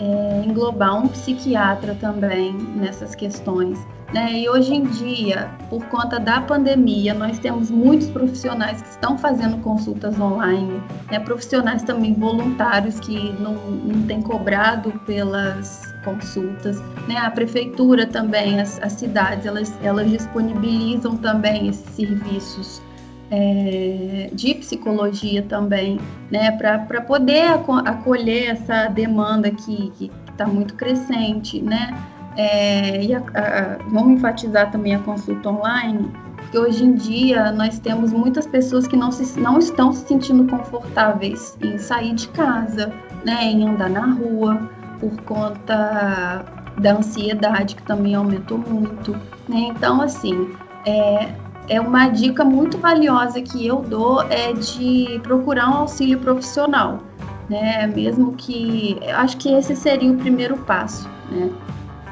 é, 0.00 0.42
englobar 0.44 1.04
um 1.04 1.08
psiquiatra 1.08 1.94
também 2.00 2.54
nessas 2.74 3.14
questões. 3.14 3.78
Né? 4.12 4.40
E 4.40 4.48
hoje 4.48 4.74
em 4.74 4.82
dia, 4.84 5.48
por 5.68 5.84
conta 5.86 6.18
da 6.18 6.40
pandemia, 6.40 7.14
nós 7.14 7.38
temos 7.38 7.70
muitos 7.70 8.08
profissionais 8.08 8.82
que 8.82 8.88
estão 8.88 9.16
fazendo 9.16 9.58
consultas 9.58 10.18
online, 10.18 10.82
né? 11.12 11.20
profissionais 11.20 11.82
também 11.84 12.14
voluntários 12.14 12.98
que 12.98 13.32
não, 13.40 13.54
não 13.54 14.02
têm 14.06 14.20
cobrado 14.20 14.90
pelas 15.06 15.94
consultas. 16.04 16.80
Né? 17.06 17.18
A 17.18 17.30
prefeitura 17.30 18.04
também, 18.04 18.60
as, 18.60 18.82
as 18.82 18.94
cidades, 18.94 19.46
elas, 19.46 19.72
elas 19.80 20.10
disponibilizam 20.10 21.16
também 21.18 21.68
esses 21.68 21.88
serviços 21.94 22.82
é, 23.30 24.30
de 24.32 24.54
psicologia 24.54 25.42
também, 25.42 25.98
né, 26.30 26.50
para 26.52 27.00
poder 27.00 27.44
acolher 27.84 28.50
essa 28.50 28.88
demanda 28.88 29.50
que 29.50 30.10
está 30.30 30.46
muito 30.46 30.74
crescente, 30.74 31.62
né, 31.62 31.96
é, 32.36 33.02
e 33.02 33.14
a, 33.14 33.18
a, 33.18 33.78
vamos 33.88 34.14
enfatizar 34.14 34.70
também 34.70 34.94
a 34.94 34.98
consulta 35.00 35.48
online, 35.48 36.10
que 36.50 36.58
hoje 36.58 36.84
em 36.84 36.94
dia 36.94 37.52
nós 37.52 37.78
temos 37.78 38.12
muitas 38.12 38.46
pessoas 38.46 38.86
que 38.86 38.96
não, 38.96 39.12
se, 39.12 39.38
não 39.38 39.58
estão 39.58 39.92
se 39.92 40.06
sentindo 40.06 40.44
confortáveis 40.46 41.56
em 41.62 41.78
sair 41.78 42.14
de 42.14 42.28
casa, 42.28 42.92
né, 43.24 43.44
em 43.44 43.68
andar 43.68 43.90
na 43.90 44.06
rua, 44.06 44.68
por 44.98 45.20
conta 45.22 46.44
da 46.78 46.92
ansiedade 46.92 47.76
que 47.76 47.82
também 47.82 48.14
aumentou 48.14 48.58
muito, 48.58 49.12
né? 49.48 49.68
Então, 49.70 50.00
assim, 50.00 50.50
é, 50.86 51.28
é 51.68 51.80
uma 51.80 52.08
dica 52.08 52.44
muito 52.44 52.78
valiosa 52.78 53.40
que 53.40 53.66
eu 53.66 53.80
dou 53.82 54.22
é 54.22 54.52
de 54.52 55.20
procurar 55.22 55.68
um 55.70 55.74
auxílio 55.74 56.18
profissional, 56.18 57.00
né? 57.48 57.86
Mesmo 57.86 58.34
que 58.34 58.98
acho 59.14 59.36
que 59.36 59.52
esse 59.52 59.76
seria 59.76 60.10
o 60.10 60.16
primeiro 60.16 60.56
passo, 60.58 61.08
né? 61.30 61.50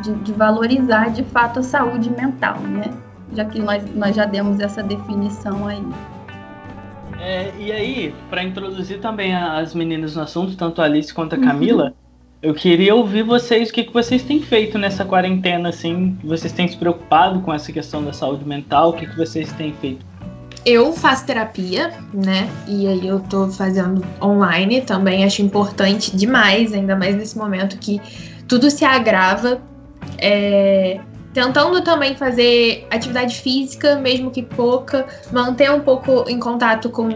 De, 0.02 0.14
de 0.14 0.32
valorizar 0.32 1.10
de 1.10 1.24
fato 1.24 1.60
a 1.60 1.62
saúde 1.62 2.10
mental, 2.10 2.58
né? 2.60 2.92
Já 3.34 3.44
que 3.44 3.58
nós, 3.58 3.84
nós 3.94 4.14
já 4.14 4.24
demos 4.24 4.60
essa 4.60 4.82
definição 4.82 5.66
aí. 5.66 5.84
É, 7.20 7.52
e 7.58 7.72
aí, 7.72 8.14
para 8.30 8.44
introduzir 8.44 9.00
também 9.00 9.34
as 9.34 9.74
meninas 9.74 10.14
no 10.14 10.22
assunto, 10.22 10.56
tanto 10.56 10.80
a 10.80 10.84
Alice 10.84 11.12
quanto 11.12 11.34
a 11.34 11.38
Camila, 11.38 11.86
uhum. 11.86 12.07
Eu 12.40 12.54
queria 12.54 12.94
ouvir 12.94 13.22
vocês, 13.22 13.68
o 13.68 13.72
que, 13.72 13.84
que 13.84 13.92
vocês 13.92 14.22
têm 14.22 14.40
feito 14.40 14.78
nessa 14.78 15.04
quarentena, 15.04 15.70
assim, 15.70 16.16
vocês 16.22 16.52
têm 16.52 16.68
se 16.68 16.76
preocupado 16.76 17.40
com 17.40 17.52
essa 17.52 17.72
questão 17.72 18.04
da 18.04 18.12
saúde 18.12 18.46
mental, 18.46 18.90
o 18.90 18.92
que, 18.92 19.06
que 19.06 19.16
vocês 19.16 19.52
têm 19.52 19.72
feito? 19.80 20.06
Eu 20.64 20.92
faço 20.92 21.26
terapia, 21.26 21.92
né? 22.12 22.48
E 22.66 22.86
aí 22.86 23.06
eu 23.06 23.20
tô 23.20 23.48
fazendo 23.48 24.04
online 24.22 24.82
também, 24.82 25.24
acho 25.24 25.42
importante 25.42 26.16
demais, 26.16 26.72
ainda 26.72 26.94
mais 26.94 27.16
nesse 27.16 27.36
momento 27.36 27.78
que 27.78 28.00
tudo 28.46 28.70
se 28.70 28.84
agrava. 28.84 29.60
É, 30.18 31.00
tentando 31.32 31.80
também 31.82 32.16
fazer 32.16 32.86
atividade 32.90 33.36
física, 33.36 33.96
mesmo 33.96 34.30
que 34.30 34.42
pouca, 34.42 35.06
manter 35.32 35.70
um 35.70 35.80
pouco 35.80 36.28
em 36.28 36.38
contato 36.38 36.90
com, 36.90 37.08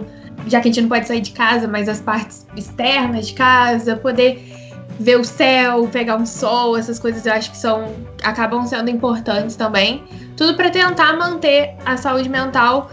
já 0.47 0.61
que 0.61 0.69
a 0.69 0.73
gente 0.73 0.81
não 0.81 0.89
pode 0.89 1.07
sair 1.07 1.21
de 1.21 1.33
casa, 1.33 1.67
mas 1.67 1.89
as 1.89 2.01
partes 2.01 2.47
externas 2.57 3.29
de 3.29 3.35
casa, 3.35 3.97
poder 3.97 4.62
ver 5.03 5.19
o 5.19 5.25
céu, 5.25 5.89
pegar 5.89 6.17
um 6.17 6.25
sol, 6.25 6.77
essas 6.77 6.99
coisas 6.99 7.27
eu 7.27 7.33
acho 7.33 7.51
que 7.51 7.57
são 7.57 7.93
acabam 8.23 8.65
sendo 8.67 8.89
importantes 8.89 9.57
também. 9.57 10.05
Tudo 10.37 10.55
para 10.55 10.71
tentar 10.71 11.17
manter 11.17 11.75
a 11.85 11.97
saúde 11.97 12.29
mental 12.29 12.91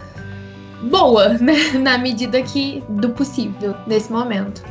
boa, 0.83 1.29
né? 1.39 1.71
Na 1.79 1.97
medida 1.97 2.41
que 2.41 2.83
do 2.89 3.09
possível 3.11 3.75
nesse 3.85 4.11
momento. 4.11 4.63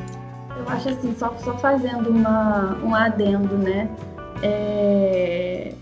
Eu 0.56 0.68
acho 0.68 0.88
assim, 0.88 1.14
só, 1.16 1.32
só 1.44 1.56
fazendo 1.58 2.10
uma, 2.10 2.76
um 2.82 2.94
adendo, 2.94 3.56
né? 3.56 3.88
É, 4.42 5.72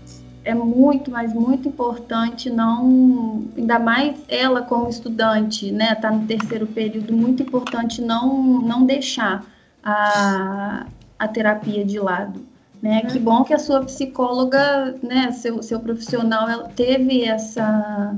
é 0.43 0.53
muito, 0.53 1.09
mas 1.11 1.33
muito 1.33 1.67
importante 1.67 2.49
não, 2.49 3.43
ainda 3.57 3.79
mais 3.79 4.17
ela 4.29 4.61
como 4.61 4.87
estudante, 4.87 5.71
né, 5.71 5.93
tá 5.93 6.09
no 6.09 6.25
terceiro 6.25 6.65
período, 6.65 7.13
muito 7.13 7.43
importante 7.43 8.01
não, 8.01 8.61
não 8.61 8.85
deixar 8.85 9.43
a, 9.83 10.87
a 11.17 11.27
terapia 11.27 11.83
de 11.83 11.99
lado. 11.99 12.41
Né? 12.81 13.01
Que 13.01 13.17
bom 13.17 13.43
que 13.43 13.53
a 13.53 13.59
sua 13.59 13.83
psicóloga, 13.83 14.95
né, 15.01 15.31
seu, 15.31 15.63
seu 15.63 15.79
profissional, 15.79 16.47
ela 16.47 16.69
teve 16.69 17.23
essa 17.23 18.15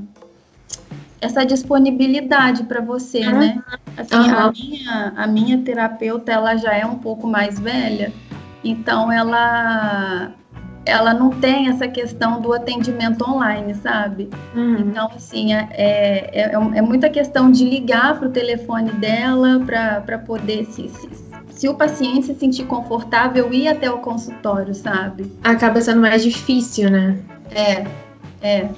essa 1.20 1.44
disponibilidade 1.44 2.64
para 2.64 2.80
você, 2.80 3.26
uhum. 3.26 3.38
né? 3.38 3.62
Assim, 3.96 4.16
uhum. 4.16 4.38
a, 4.38 4.52
minha, 4.52 5.12
a 5.16 5.26
minha 5.26 5.58
terapeuta, 5.58 6.32
ela 6.32 6.56
já 6.56 6.72
é 6.72 6.86
um 6.86 6.96
pouco 6.96 7.26
mais 7.26 7.58
velha, 7.58 8.10
então 8.64 9.12
ela 9.12 10.32
ela 10.86 11.12
não 11.12 11.30
tem 11.30 11.68
essa 11.68 11.86
questão 11.86 12.40
do 12.40 12.52
atendimento 12.54 13.22
online, 13.28 13.74
sabe? 13.74 14.30
Uhum. 14.54 14.78
Então, 14.78 15.10
assim, 15.14 15.52
é, 15.52 15.68
é, 15.72 16.40
é, 16.40 16.52
é, 16.52 16.82
muita 16.82 17.10
questão 17.10 17.50
de 17.50 17.64
ligar 17.64 18.18
para 18.18 18.28
o 18.28 18.30
telefone 18.30 18.90
dela 18.92 19.60
para 20.06 20.18
poder 20.18 20.64
se, 20.64 20.88
se, 20.88 21.29
se, 21.60 21.68
o 21.68 21.74
paciente 21.74 22.26
se 22.26 22.34
sentir 22.34 22.64
confortável 22.64 23.52
ir 23.52 23.68
até 23.68 23.90
o 23.90 23.98
consultório, 23.98 24.74
sabe? 24.74 25.30
Acaba 25.44 25.78
sendo 25.82 26.00
mais 26.00 26.22
difícil, 26.22 26.90
né? 26.90 27.18
É, 27.50 27.84
é, 28.40 28.70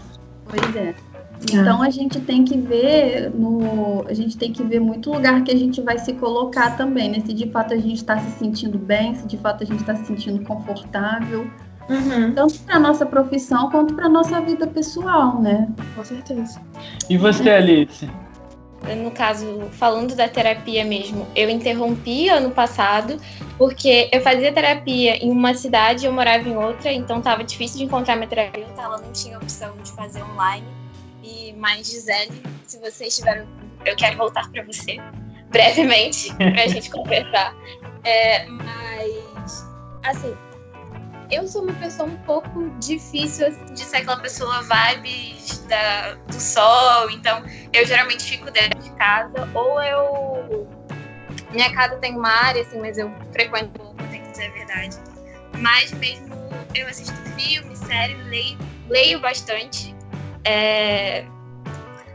pois 0.45 0.75
é. 0.75 0.93
Ah. 0.93 1.45
Então 1.53 1.81
a 1.81 1.91
gente 1.91 2.21
tem 2.21 2.45
que 2.45 2.59
ver 2.59 3.31
no, 3.31 4.05
a 4.09 4.13
gente 4.13 4.37
tem 4.37 4.53
que 4.53 4.65
ver 4.65 4.81
muito 4.81 5.13
lugar 5.13 5.45
que 5.45 5.53
a 5.53 5.57
gente 5.57 5.81
vai 5.81 5.97
se 5.97 6.13
colocar 6.15 6.77
também, 6.77 7.09
né? 7.09 7.21
Se 7.25 7.33
de 7.33 7.49
fato 7.53 7.73
a 7.73 7.77
gente 7.77 7.99
está 7.99 8.19
se 8.19 8.39
sentindo 8.39 8.79
bem, 8.79 9.15
se 9.15 9.29
de 9.29 9.37
fato 9.37 9.63
a 9.63 9.67
gente 9.67 9.81
está 9.81 9.95
se 9.95 10.05
sentindo 10.07 10.45
confortável, 10.45 11.47
Uhum. 11.89 12.33
Tanto 12.33 12.61
para 12.61 12.79
nossa 12.79 13.05
profissão 13.05 13.69
quanto 13.69 13.93
para 13.95 14.09
nossa 14.09 14.41
vida 14.41 14.69
pessoal, 14.69 15.43
né? 15.43 15.69
Com 15.97 16.05
certeza. 16.05 16.61
E 17.11 17.19
você, 17.19 17.51
Alice? 17.51 18.09
No 18.97 19.11
caso, 19.11 19.69
falando 19.73 20.15
da 20.17 20.29
terapia 20.29 20.85
mesmo, 20.85 21.27
eu 21.37 21.49
interrompi 21.49 22.29
ano 22.29 22.51
passado 22.51 23.17
porque 23.57 24.09
eu 24.11 24.21
fazia 24.21 24.53
terapia 24.53 25.17
em 25.25 25.31
uma 25.31 25.55
cidade 25.55 26.05
e 26.05 26.09
eu 26.09 26.13
morava 26.13 26.49
em 26.49 26.57
outra, 26.57 26.93
então 26.93 27.19
estava 27.19 27.45
difícil 27.45 27.79
de 27.79 27.85
encontrar 27.85 28.17
minha 28.17 28.29
terapeuta, 28.29 28.83
ela 28.83 28.99
não 28.99 29.13
tinha 29.13 29.37
opção 29.37 29.77
de 29.83 29.93
fazer 29.93 30.23
online. 30.23 30.67
E 31.23 31.53
mais 31.53 31.87
Gisele, 31.87 32.43
se 32.67 32.79
vocês 32.81 33.17
tiveram, 33.17 33.47
eu 33.85 33.95
quero 33.95 34.17
voltar 34.17 34.51
para 34.51 34.65
você 34.65 34.97
brevemente 35.51 36.35
para 36.35 36.65
a 36.65 36.67
gente 36.67 36.91
conversar. 36.91 37.55
É, 38.03 38.47
mas 38.47 39.65
assim, 40.03 40.35
eu 41.33 41.49
sou 41.49 41.63
uma 41.63 41.73
pessoa 41.73 42.09
um 42.09 42.17
pouco 42.19 42.71
difícil 42.79 43.51
de 43.73 43.81
ser 43.81 43.97
aquela 43.97 44.21
pessoa 44.21 44.63
vibes 44.63 45.59
da, 45.67 46.13
do 46.15 46.39
sol, 46.39 47.11
então 47.11 47.43
eu 47.73 47.87
geralmente 47.87 48.23
fico 48.23 48.51
dentro 48.51 48.79
de 48.81 48.91
casa, 48.91 49.49
ou 49.55 49.83
eu. 49.83 50.69
Minha 51.51 51.73
casa 51.73 51.97
tem 51.97 52.15
uma 52.15 52.29
área, 52.29 52.61
assim, 52.61 52.79
mas 52.79 52.99
eu 52.99 53.11
frequento 53.33 53.71
pouco, 53.71 53.97
tem 54.11 54.21
que 54.21 54.31
dizer 54.31 54.47
a 54.47 54.51
verdade. 54.51 54.97
Mas 55.59 55.91
mesmo 55.93 56.35
eu 56.75 56.87
assisto 56.87 57.15
filme, 57.35 57.75
série, 57.77 58.15
leio, 58.25 58.59
leio 58.89 59.19
bastante. 59.21 59.95
É... 60.45 61.25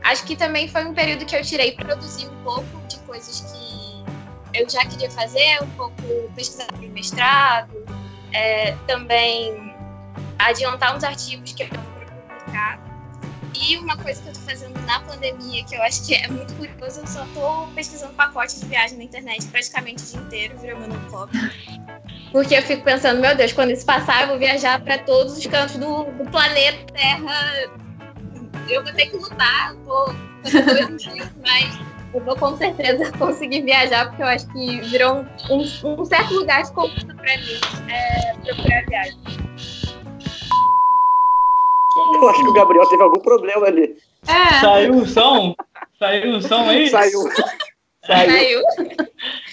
Acho 0.03 0.23
que 0.25 0.35
também 0.35 0.67
foi 0.67 0.85
um 0.85 0.93
período 0.93 1.25
que 1.25 1.35
eu 1.35 1.41
tirei 1.41 1.71
produzir 1.71 2.27
um 2.27 2.43
pouco 2.43 2.87
de 2.87 2.99
coisas 2.99 3.41
que 3.41 4.59
eu 4.59 4.69
já 4.69 4.85
queria 4.85 5.09
fazer, 5.09 5.61
um 5.63 5.69
pouco 5.71 6.01
pesquisar 6.35 6.67
para 6.67 6.87
mestrado, 6.87 7.96
é, 8.33 8.71
também 8.87 9.75
adiantar 10.39 10.95
uns 10.95 11.03
artigos 11.03 11.51
que 11.53 11.63
eu 11.63 11.67
vou 11.67 11.79
publicar. 11.79 12.79
E 13.59 13.77
uma 13.77 13.97
coisa 13.97 14.21
que 14.21 14.29
eu 14.29 14.33
tô 14.33 14.39
fazendo 14.41 14.79
na 14.85 14.99
pandemia, 15.01 15.63
que 15.65 15.75
eu 15.75 15.81
acho 15.81 16.05
que 16.05 16.13
é 16.13 16.27
muito 16.27 16.53
curioso, 16.55 17.01
eu 17.01 17.07
só 17.07 17.25
tô 17.33 17.67
pesquisando 17.73 18.13
pacotes 18.13 18.59
de 18.59 18.67
viagem 18.67 18.97
na 18.97 19.03
internet 19.03 19.45
praticamente 19.47 20.03
o 20.03 20.05
dia 20.05 20.19
inteiro, 20.19 20.57
virou 20.59 20.79
meu. 20.79 20.97
Porque 22.31 22.55
eu 22.55 22.61
fico 22.61 22.83
pensando, 22.83 23.19
meu 23.19 23.35
Deus, 23.35 23.53
quando 23.53 23.71
isso 23.71 23.85
passar, 23.85 24.23
eu 24.23 24.27
vou 24.27 24.37
viajar 24.37 24.79
para 24.81 24.99
todos 24.99 25.37
os 25.37 25.45
cantos 25.45 25.77
do, 25.77 26.03
do, 26.03 26.29
planeta 26.29 26.93
Terra. 26.93 27.71
Eu 28.69 28.83
vou 28.83 28.93
ter 28.93 29.07
que 29.07 29.17
lutar, 29.17 29.73
vou 29.77 30.13
fazer 30.43 30.87
dois 30.87 31.01
dias, 31.01 31.29
mas 31.41 31.86
eu 32.13 32.21
vou 32.21 32.35
com 32.35 32.55
certeza 32.57 33.11
conseguir 33.17 33.61
viajar, 33.61 34.07
porque 34.07 34.23
eu 34.23 34.27
acho 34.27 34.47
que 34.51 34.81
virou 34.81 35.25
um, 35.49 35.55
um, 35.55 36.01
um 36.01 36.05
certo 36.05 36.33
lugar 36.33 36.63
de 36.63 36.71
conquista 36.73 37.13
para 37.13 37.37
mim 37.37 37.91
é, 37.91 38.33
procurar 38.45 38.85
viagem. 38.87 39.17
Eu 42.13 42.29
acho 42.29 42.43
que 42.43 42.49
o 42.49 42.53
Gabriel 42.53 42.89
teve 42.89 43.03
algum 43.03 43.19
problema 43.19 43.67
ali. 43.67 43.97
É. 44.27 44.59
Saiu 44.59 44.95
o 44.97 45.05
som? 45.05 45.55
Saiu 45.97 46.37
o 46.37 46.41
som 46.41 46.69
aí? 46.69 46.87
Saiu. 46.89 47.21
Saiu. 48.05 48.61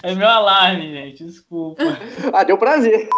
É 0.02 0.14
meu 0.14 0.28
alarme, 0.28 0.92
gente. 0.92 1.24
Desculpa. 1.24 1.82
Ah, 2.32 2.44
deu 2.44 2.58
prazer. 2.58 3.08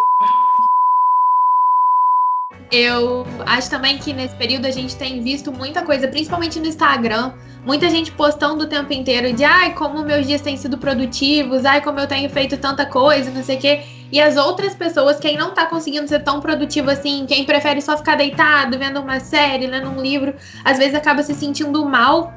Eu 2.70 3.24
acho 3.46 3.70
também 3.70 3.96
que 3.98 4.12
nesse 4.12 4.34
período 4.34 4.66
a 4.66 4.70
gente 4.70 4.96
tem 4.96 5.22
visto 5.22 5.52
muita 5.52 5.82
coisa, 5.82 6.08
principalmente 6.08 6.58
no 6.58 6.66
Instagram, 6.66 7.32
muita 7.64 7.88
gente 7.88 8.10
postando 8.10 8.64
o 8.64 8.66
tempo 8.66 8.92
inteiro 8.92 9.32
de 9.32 9.44
ai, 9.44 9.72
como 9.74 10.02
meus 10.02 10.26
dias 10.26 10.40
têm 10.40 10.56
sido 10.56 10.76
produtivos, 10.76 11.64
ai, 11.64 11.80
como 11.80 12.00
eu 12.00 12.08
tenho 12.08 12.28
feito 12.28 12.56
tanta 12.56 12.84
coisa, 12.84 13.30
não 13.30 13.42
sei 13.42 13.56
o 13.56 13.60
quê. 13.60 13.82
E 14.10 14.20
as 14.20 14.36
outras 14.36 14.74
pessoas, 14.74 15.18
quem 15.18 15.36
não 15.36 15.52
tá 15.52 15.66
conseguindo 15.66 16.08
ser 16.08 16.20
tão 16.20 16.40
produtivo 16.40 16.90
assim, 16.90 17.24
quem 17.26 17.44
prefere 17.44 17.80
só 17.80 17.96
ficar 17.96 18.16
deitado, 18.16 18.78
vendo 18.78 19.00
uma 19.00 19.20
série, 19.20 19.66
lendo 19.66 19.88
um 19.88 20.00
livro, 20.00 20.34
às 20.64 20.78
vezes 20.78 20.94
acaba 20.94 21.22
se 21.22 21.34
sentindo 21.34 21.84
mal 21.84 22.32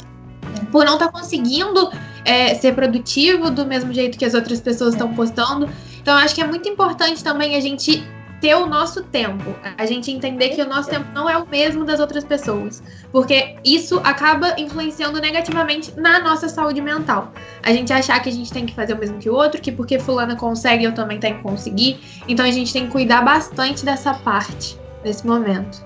por 0.72 0.86
não 0.86 0.94
estar 0.94 1.08
tá 1.08 1.12
conseguindo 1.12 1.92
é, 2.24 2.54
ser 2.54 2.74
produtivo 2.74 3.50
do 3.50 3.66
mesmo 3.66 3.94
jeito 3.94 4.18
que 4.18 4.26
as 4.26 4.34
outras 4.34 4.60
pessoas 4.60 4.94
estão 4.94 5.14
postando. 5.14 5.70
Então, 6.02 6.16
acho 6.18 6.36
que 6.36 6.42
é 6.42 6.48
muito 6.48 6.68
importante 6.68 7.24
também 7.24 7.56
a 7.56 7.60
gente 7.60 8.04
ter 8.42 8.56
o 8.56 8.66
nosso 8.66 9.04
tempo, 9.04 9.54
a 9.78 9.86
gente 9.86 10.12
entender 10.12 10.50
que 10.50 10.62
o 10.62 10.68
nosso 10.68 10.90
tempo 10.90 11.06
não 11.14 11.30
é 11.30 11.38
o 11.38 11.48
mesmo 11.48 11.84
das 11.84 12.00
outras 12.00 12.24
pessoas, 12.24 12.82
porque 13.12 13.56
isso 13.64 14.00
acaba 14.04 14.60
influenciando 14.60 15.20
negativamente 15.20 15.94
na 16.00 16.20
nossa 16.20 16.48
saúde 16.48 16.82
mental. 16.82 17.32
A 17.64 17.72
gente 17.72 17.92
achar 17.92 18.22
que 18.22 18.30
a 18.30 18.32
gente 18.32 18.52
tem 18.52 18.66
que 18.66 18.74
fazer 18.74 18.94
o 18.94 18.98
mesmo 18.98 19.20
que 19.20 19.30
o 19.30 19.34
outro, 19.34 19.62
que 19.62 19.72
porque 19.72 20.00
fulana 20.00 20.36
consegue, 20.36 20.86
eu 20.86 20.94
também 20.94 21.20
tenho 21.20 21.38
que 21.38 21.44
conseguir. 21.44 22.00
Então 22.28 22.46
a 22.46 22.52
gente 22.52 22.72
tem 22.72 22.86
que 22.86 22.92
cuidar 22.92 23.24
bastante 23.24 23.84
dessa 23.84 24.14
parte 24.14 24.80
nesse 25.04 25.26
momento. 25.28 25.86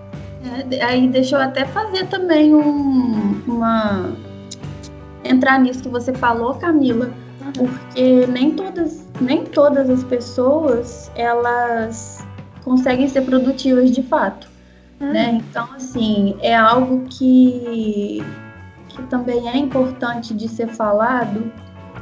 É, 0.72 0.84
aí 0.84 1.08
deixa 1.08 1.38
eu 1.38 1.42
até 1.42 1.66
fazer 1.66 2.08
também 2.08 2.54
um, 2.54 3.42
uma 3.48 4.12
entrar 5.24 5.60
nisso 5.60 5.82
que 5.82 5.90
você 5.90 6.14
falou, 6.14 6.56
Camila, 6.56 7.10
porque 7.58 8.28
nem 8.28 8.52
todas 8.52 9.08
nem 9.22 9.44
todas 9.46 9.90
as 9.90 10.04
pessoas 10.04 11.12
elas 11.16 12.23
conseguem 12.64 13.08
ser 13.08 13.22
produtivas 13.22 13.92
de 13.92 14.02
fato. 14.02 14.48
Uhum. 15.00 15.12
Né? 15.12 15.42
Então, 15.50 15.68
assim, 15.76 16.36
é 16.40 16.56
algo 16.56 17.06
que, 17.10 18.24
que 18.90 19.02
também 19.04 19.50
é 19.50 19.58
importante 19.58 20.34
de 20.34 20.48
ser 20.48 20.68
falado. 20.68 21.52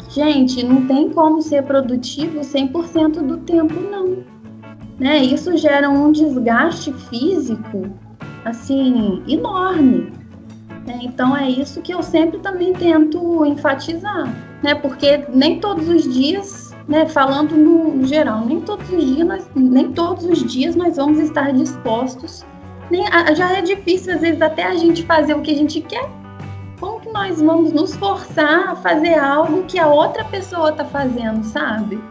Gente, 0.09 0.63
não 0.63 0.87
tem 0.87 1.09
como 1.09 1.41
ser 1.41 1.63
produtivo 1.63 2.41
100% 2.41 3.25
do 3.25 3.37
tempo, 3.37 3.79
não. 3.79 4.23
Né? 4.99 5.17
Isso 5.19 5.55
gera 5.57 5.89
um 5.89 6.11
desgaste 6.11 6.93
físico, 6.93 7.89
assim, 8.45 9.23
enorme. 9.27 10.13
Né? 10.85 10.99
Então, 11.03 11.35
é 11.35 11.49
isso 11.49 11.81
que 11.81 11.93
eu 11.93 12.03
sempre 12.03 12.39
também 12.39 12.73
tento 12.73 13.45
enfatizar, 13.45 14.27
né? 14.63 14.75
Porque 14.75 15.25
nem 15.29 15.59
todos 15.59 15.87
os 15.87 16.11
dias 16.11 16.60
né, 16.88 17.05
falando 17.07 17.55
no 17.55 18.05
geral, 18.05 18.45
nem 18.45 18.61
todos 18.61 18.89
os 18.89 19.03
dias 19.03 19.25
nós, 19.27 19.50
nem 19.55 19.91
todos 19.91 20.25
os 20.25 20.43
dias 20.51 20.75
nós 20.75 20.97
vamos 20.97 21.19
estar 21.19 21.51
dispostos. 21.53 22.45
Nem, 22.89 23.05
já 23.35 23.53
é 23.53 23.61
difícil 23.61 24.13
às 24.13 24.21
vezes 24.21 24.41
até 24.41 24.63
a 24.63 24.75
gente 24.75 25.05
fazer 25.05 25.33
o 25.33 25.41
que 25.41 25.51
a 25.51 25.55
gente 25.55 25.81
quer. 25.81 26.09
Como 26.79 27.00
que 27.00 27.09
nós 27.11 27.39
vamos 27.41 27.72
nos 27.72 27.96
forçar 27.96 28.70
a 28.70 28.75
fazer 28.75 29.13
algo 29.13 29.63
que 29.63 29.79
a 29.79 29.87
outra 29.87 30.25
pessoa 30.25 30.72
está 30.72 30.83
fazendo, 30.83 31.44
sabe? 31.44 32.01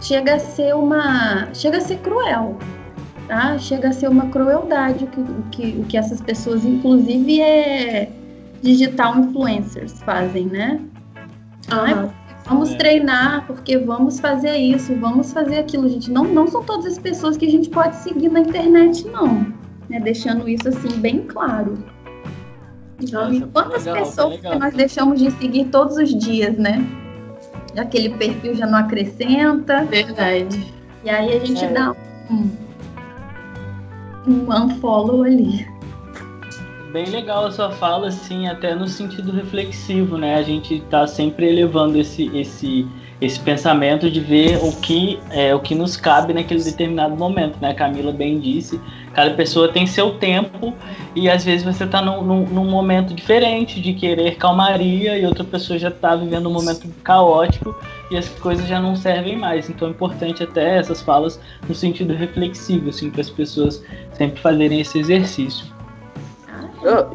Chega 0.00 0.34
a 0.34 0.38
ser 0.38 0.74
uma, 0.74 1.52
chega 1.54 1.78
a 1.78 1.80
ser 1.80 1.98
cruel, 1.98 2.56
tá? 3.28 3.58
Chega 3.58 3.88
a 3.88 3.92
ser 3.92 4.08
uma 4.08 4.26
crueldade 4.30 5.04
o 5.04 5.06
que, 5.06 5.20
o 5.20 5.44
que, 5.50 5.80
o 5.80 5.84
que 5.84 5.96
essas 5.96 6.20
pessoas, 6.20 6.64
inclusive, 6.64 7.40
é 7.40 8.10
digital 8.62 9.18
influencers 9.18 10.00
fazem, 10.00 10.46
né? 10.46 10.80
Uhum. 11.70 12.23
Vamos 12.46 12.72
é. 12.72 12.76
treinar, 12.76 13.46
porque 13.46 13.78
vamos 13.78 14.20
fazer 14.20 14.56
isso, 14.56 14.94
vamos 14.96 15.32
fazer 15.32 15.58
aquilo, 15.58 15.88
gente. 15.88 16.10
Não, 16.10 16.24
não 16.24 16.46
são 16.46 16.62
todas 16.62 16.86
as 16.86 16.98
pessoas 16.98 17.36
que 17.36 17.46
a 17.46 17.50
gente 17.50 17.70
pode 17.70 17.96
seguir 17.96 18.28
na 18.28 18.40
internet, 18.40 19.06
não. 19.08 19.46
Né? 19.88 19.98
Deixando 20.00 20.48
isso 20.48 20.68
assim 20.68 21.00
bem 21.00 21.22
claro. 21.22 21.78
Nossa, 23.10 23.46
quantas 23.52 23.84
legal, 23.84 24.04
pessoas 24.04 24.40
que 24.40 24.58
nós 24.58 24.74
deixamos 24.74 25.18
de 25.18 25.30
seguir 25.32 25.66
todos 25.66 25.96
os 25.96 26.14
dias, 26.14 26.56
né? 26.56 26.86
Aquele 27.76 28.10
perfil 28.10 28.54
já 28.54 28.66
não 28.66 28.78
acrescenta. 28.78 29.84
Verdade. 29.84 30.72
E 31.02 31.10
aí 31.10 31.36
a 31.36 31.44
gente 31.44 31.64
é. 31.64 31.72
dá 31.72 31.94
um, 32.30 32.50
um 34.26 34.64
unfollow 34.64 35.22
ali 35.22 35.73
bem 36.94 37.06
legal 37.06 37.46
a 37.46 37.50
sua 37.50 37.72
fala, 37.72 38.06
assim, 38.06 38.46
até 38.46 38.72
no 38.72 38.86
sentido 38.86 39.32
reflexivo, 39.32 40.16
né? 40.16 40.36
A 40.36 40.42
gente 40.42 40.76
está 40.76 41.08
sempre 41.08 41.48
elevando 41.48 41.98
esse, 41.98 42.30
esse, 42.32 42.86
esse 43.20 43.40
pensamento 43.40 44.08
de 44.08 44.20
ver 44.20 44.58
o 44.62 44.70
que 44.76 45.18
é 45.30 45.52
o 45.52 45.58
que 45.58 45.74
nos 45.74 45.96
cabe 45.96 46.32
naquele 46.32 46.62
determinado 46.62 47.16
momento, 47.16 47.58
né? 47.60 47.70
A 47.70 47.74
Camila 47.74 48.12
bem 48.12 48.38
disse, 48.38 48.80
cada 49.12 49.32
pessoa 49.32 49.66
tem 49.72 49.88
seu 49.88 50.12
tempo 50.18 50.72
e 51.16 51.28
às 51.28 51.44
vezes 51.44 51.64
você 51.64 51.82
está 51.82 52.00
num, 52.00 52.22
num, 52.22 52.46
num, 52.46 52.70
momento 52.70 53.12
diferente 53.12 53.80
de 53.80 53.92
querer 53.92 54.36
calmaria 54.36 55.18
e 55.18 55.26
outra 55.26 55.42
pessoa 55.42 55.76
já 55.76 55.88
está 55.88 56.14
vivendo 56.14 56.48
um 56.48 56.52
momento 56.52 56.88
caótico 57.02 57.74
e 58.08 58.16
as 58.16 58.28
coisas 58.28 58.68
já 58.68 58.78
não 58.78 58.94
servem 58.94 59.36
mais. 59.36 59.68
Então 59.68 59.88
é 59.88 59.90
importante 59.90 60.44
até 60.44 60.78
essas 60.78 61.02
falas 61.02 61.40
no 61.68 61.74
sentido 61.74 62.14
reflexivo, 62.14 62.90
assim, 62.90 63.10
para 63.10 63.22
as 63.22 63.30
pessoas 63.30 63.82
sempre 64.12 64.40
fazerem 64.40 64.80
esse 64.80 64.96
exercício. 64.96 65.73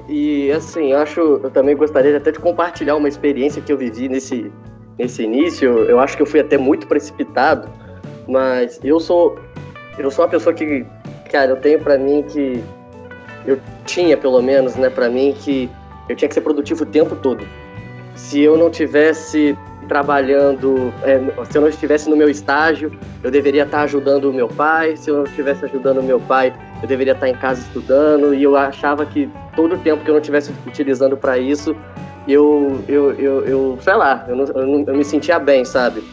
E 0.07 0.51
assim, 0.51 0.91
eu 0.91 0.97
acho, 0.97 1.19
eu 1.19 1.49
também 1.51 1.75
gostaria 1.75 2.17
até 2.17 2.31
de 2.31 2.39
compartilhar 2.39 2.95
uma 2.95 3.07
experiência 3.07 3.61
que 3.61 3.71
eu 3.71 3.77
vivi 3.77 4.09
nesse, 4.09 4.51
nesse 4.97 5.23
início. 5.23 5.69
Eu 5.85 5.99
acho 5.99 6.15
que 6.15 6.23
eu 6.23 6.25
fui 6.25 6.39
até 6.39 6.57
muito 6.57 6.87
precipitado, 6.87 7.69
mas 8.27 8.79
eu 8.83 8.99
sou, 8.99 9.37
eu 9.97 10.09
sou 10.09 10.25
uma 10.25 10.31
pessoa 10.31 10.53
que, 10.53 10.85
cara, 11.31 11.51
eu 11.51 11.57
tenho 11.57 11.79
para 11.79 11.97
mim 11.97 12.23
que 12.23 12.63
eu 13.45 13.59
tinha 13.85 14.17
pelo 14.17 14.41
menos, 14.41 14.75
né, 14.75 14.89
para 14.89 15.09
mim 15.09 15.35
que 15.39 15.69
eu 16.07 16.15
tinha 16.15 16.27
que 16.27 16.33
ser 16.33 16.41
produtivo 16.41 16.83
o 16.83 16.87
tempo 16.87 17.15
todo. 17.15 17.45
Se 18.15 18.41
eu 18.41 18.57
não 18.57 18.69
tivesse 18.69 19.57
trabalhando, 19.89 20.93
é, 21.03 21.19
se 21.49 21.57
eu 21.57 21.61
não 21.63 21.67
estivesse 21.67 22.09
no 22.09 22.15
meu 22.15 22.29
estágio, 22.29 22.91
eu 23.23 23.29
deveria 23.29 23.63
estar 23.63 23.81
ajudando 23.81 24.29
o 24.29 24.33
meu 24.33 24.47
pai. 24.47 24.95
Se 24.95 25.09
eu 25.09 25.17
não 25.17 25.23
estivesse 25.23 25.65
ajudando 25.65 25.97
o 25.97 26.03
meu 26.03 26.19
pai, 26.19 26.53
eu 26.81 26.87
deveria 26.87 27.13
estar 27.13 27.27
em 27.27 27.33
casa 27.33 27.59
estudando. 27.59 28.33
E 28.33 28.43
eu 28.43 28.55
achava 28.55 29.05
que 29.05 29.27
todo 29.55 29.75
o 29.75 29.77
tempo 29.79 30.03
que 30.03 30.09
eu 30.09 30.13
não 30.13 30.21
estivesse 30.21 30.53
utilizando 30.65 31.17
para 31.17 31.37
isso, 31.37 31.75
eu, 32.27 32.79
eu, 32.87 33.13
eu, 33.13 33.45
eu, 33.45 33.77
sei 33.81 33.95
lá, 33.95 34.25
eu, 34.29 34.35
não, 34.35 34.45
eu, 34.45 34.67
não, 34.67 34.83
eu 34.87 34.95
me 34.95 35.03
sentia 35.03 35.39
bem, 35.39 35.65
sabe? 35.65 36.03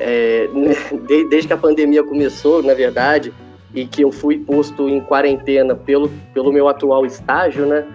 É, 0.00 0.48
desde 1.30 1.46
que 1.46 1.52
a 1.54 1.56
pandemia 1.56 2.02
começou, 2.02 2.62
na 2.62 2.74
verdade, 2.74 3.32
e 3.72 3.86
que 3.86 4.02
eu 4.02 4.10
fui 4.10 4.38
posto 4.38 4.88
em 4.88 5.00
quarentena 5.00 5.76
pelo, 5.76 6.10
pelo 6.34 6.52
meu 6.52 6.68
atual 6.68 7.06
estágio, 7.06 7.64
né? 7.64 7.86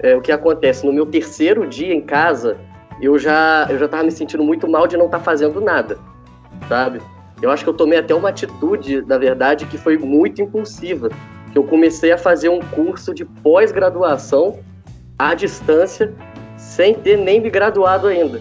É, 0.00 0.16
o 0.16 0.20
que 0.20 0.32
acontece? 0.32 0.86
No 0.86 0.92
meu 0.92 1.04
terceiro 1.04 1.66
dia 1.66 1.92
em 1.92 2.00
casa, 2.00 2.56
eu 3.00 3.18
já 3.18 3.66
eu 3.70 3.78
já 3.78 3.84
estava 3.86 4.02
me 4.02 4.10
sentindo 4.10 4.42
muito 4.42 4.68
mal 4.68 4.86
de 4.86 4.96
não 4.96 5.06
estar 5.06 5.18
tá 5.18 5.24
fazendo 5.24 5.60
nada, 5.60 5.98
sabe? 6.68 7.00
Eu 7.40 7.50
acho 7.50 7.62
que 7.62 7.70
eu 7.70 7.74
tomei 7.74 7.98
até 7.98 8.14
uma 8.14 8.30
atitude, 8.30 9.02
na 9.02 9.16
verdade, 9.16 9.64
que 9.66 9.78
foi 9.78 9.96
muito 9.96 10.42
impulsiva. 10.42 11.08
Que 11.52 11.58
eu 11.58 11.64
comecei 11.64 12.10
a 12.10 12.18
fazer 12.18 12.48
um 12.48 12.58
curso 12.58 13.14
de 13.14 13.24
pós-graduação 13.24 14.58
à 15.18 15.34
distância, 15.34 16.12
sem 16.56 16.94
ter 16.94 17.16
nem 17.16 17.40
me 17.40 17.48
graduado 17.48 18.08
ainda, 18.08 18.40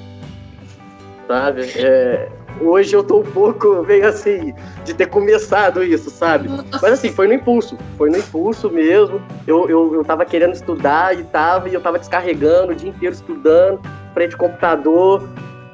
sabe? 1.28 1.62
É, 1.76 2.30
hoje 2.62 2.96
eu 2.96 3.04
tô 3.04 3.20
um 3.20 3.24
pouco 3.24 3.84
meio 3.84 4.08
assim 4.08 4.54
de 4.84 4.94
ter 4.94 5.08
começado 5.08 5.84
isso, 5.84 6.10
sabe? 6.10 6.50
Mas 6.72 6.94
assim, 6.94 7.12
foi 7.12 7.28
no 7.28 7.34
impulso, 7.34 7.78
foi 7.98 8.10
no 8.10 8.18
impulso 8.18 8.70
mesmo. 8.70 9.22
Eu, 9.46 9.70
eu, 9.70 9.96
eu 9.96 10.04
tava 10.04 10.26
querendo 10.26 10.54
estudar 10.54 11.18
e 11.18 11.24
tava, 11.24 11.70
e 11.70 11.74
eu 11.74 11.82
tava 11.82 12.00
descarregando 12.00 12.72
o 12.72 12.76
dia 12.76 12.90
inteiro 12.90 13.14
estudando, 13.14 13.80
frente 14.14 14.34
ao 14.34 14.40
computador. 14.40 15.28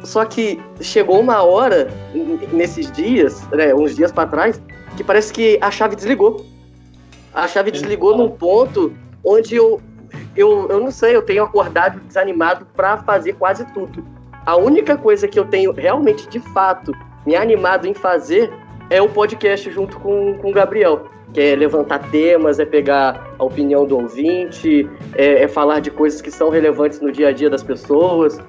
Só 0.03 0.25
que 0.25 0.61
chegou 0.81 1.19
uma 1.19 1.43
hora 1.43 1.89
nesses 2.51 2.91
dias, 2.91 3.47
né, 3.51 3.73
uns 3.73 3.95
dias 3.95 4.11
para 4.11 4.27
trás, 4.27 4.61
que 4.97 5.03
parece 5.03 5.31
que 5.31 5.57
a 5.61 5.71
chave 5.71 5.95
desligou. 5.95 6.45
A 7.33 7.47
chave 7.47 7.71
desligou 7.71 8.15
num 8.17 8.29
ponto 8.29 8.93
onde 9.23 9.55
eu 9.55 9.81
eu, 10.35 10.67
eu 10.69 10.79
não 10.79 10.91
sei, 10.91 11.15
eu 11.15 11.21
tenho 11.21 11.43
acordado 11.43 11.99
desanimado 12.01 12.65
para 12.75 12.97
fazer 12.97 13.33
quase 13.33 13.65
tudo. 13.73 14.03
A 14.45 14.57
única 14.57 14.97
coisa 14.97 15.27
que 15.27 15.39
eu 15.39 15.45
tenho 15.45 15.71
realmente, 15.71 16.27
de 16.27 16.39
fato, 16.39 16.91
me 17.25 17.35
animado 17.35 17.87
em 17.87 17.93
fazer 17.93 18.51
é 18.89 19.01
o 19.01 19.07
podcast 19.07 19.71
junto 19.71 19.97
com, 19.99 20.37
com 20.37 20.49
o 20.49 20.53
Gabriel. 20.53 21.07
Que 21.33 21.41
é 21.41 21.55
levantar 21.55 21.99
temas, 22.11 22.59
é 22.59 22.65
pegar 22.65 23.33
a 23.39 23.43
opinião 23.43 23.85
do 23.85 23.97
ouvinte, 23.97 24.87
é, 25.15 25.43
é 25.43 25.47
falar 25.47 25.79
de 25.79 25.89
coisas 25.89 26.21
que 26.21 26.29
são 26.29 26.49
relevantes 26.49 26.99
no 26.99 27.11
dia 27.11 27.29
a 27.29 27.31
dia 27.31 27.49
das 27.49 27.63
pessoas, 27.63 28.39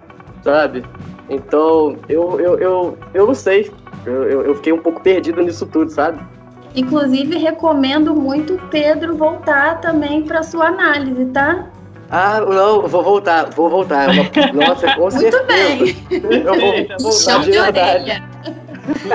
sabe? 0.43 0.85
Então, 1.31 1.97
eu, 2.09 2.39
eu, 2.41 2.59
eu, 2.59 2.99
eu 3.15 3.27
não 3.27 3.35
sei. 3.35 3.71
Eu, 4.05 4.43
eu 4.43 4.55
fiquei 4.57 4.73
um 4.73 4.79
pouco 4.79 5.01
perdido 5.01 5.41
nisso 5.41 5.65
tudo, 5.65 5.91
sabe? 5.91 6.21
Inclusive, 6.75 7.39
recomendo 7.39 8.15
muito 8.15 8.55
o 8.55 8.59
Pedro 8.69 9.17
voltar 9.17 9.81
também 9.81 10.25
para 10.25 10.43
sua 10.43 10.67
análise, 10.67 11.25
tá? 11.27 11.71
Ah, 12.17 12.41
não, 12.41 12.87
vou 12.87 13.03
voltar, 13.03 13.51
vou 13.51 13.69
voltar. 13.69 14.07
Nossa, 14.55 14.95
com 14.95 15.01
muito 15.01 15.19
certeza. 15.19 15.45
bem. 15.47 15.97
Eu 16.47 16.55
vou 17.01 17.11
Puxão 17.11 17.43
voltar 17.43 17.45
de 17.45 17.51
de 17.51 17.59
verdade. 17.59 18.03
orelha. 18.05 18.23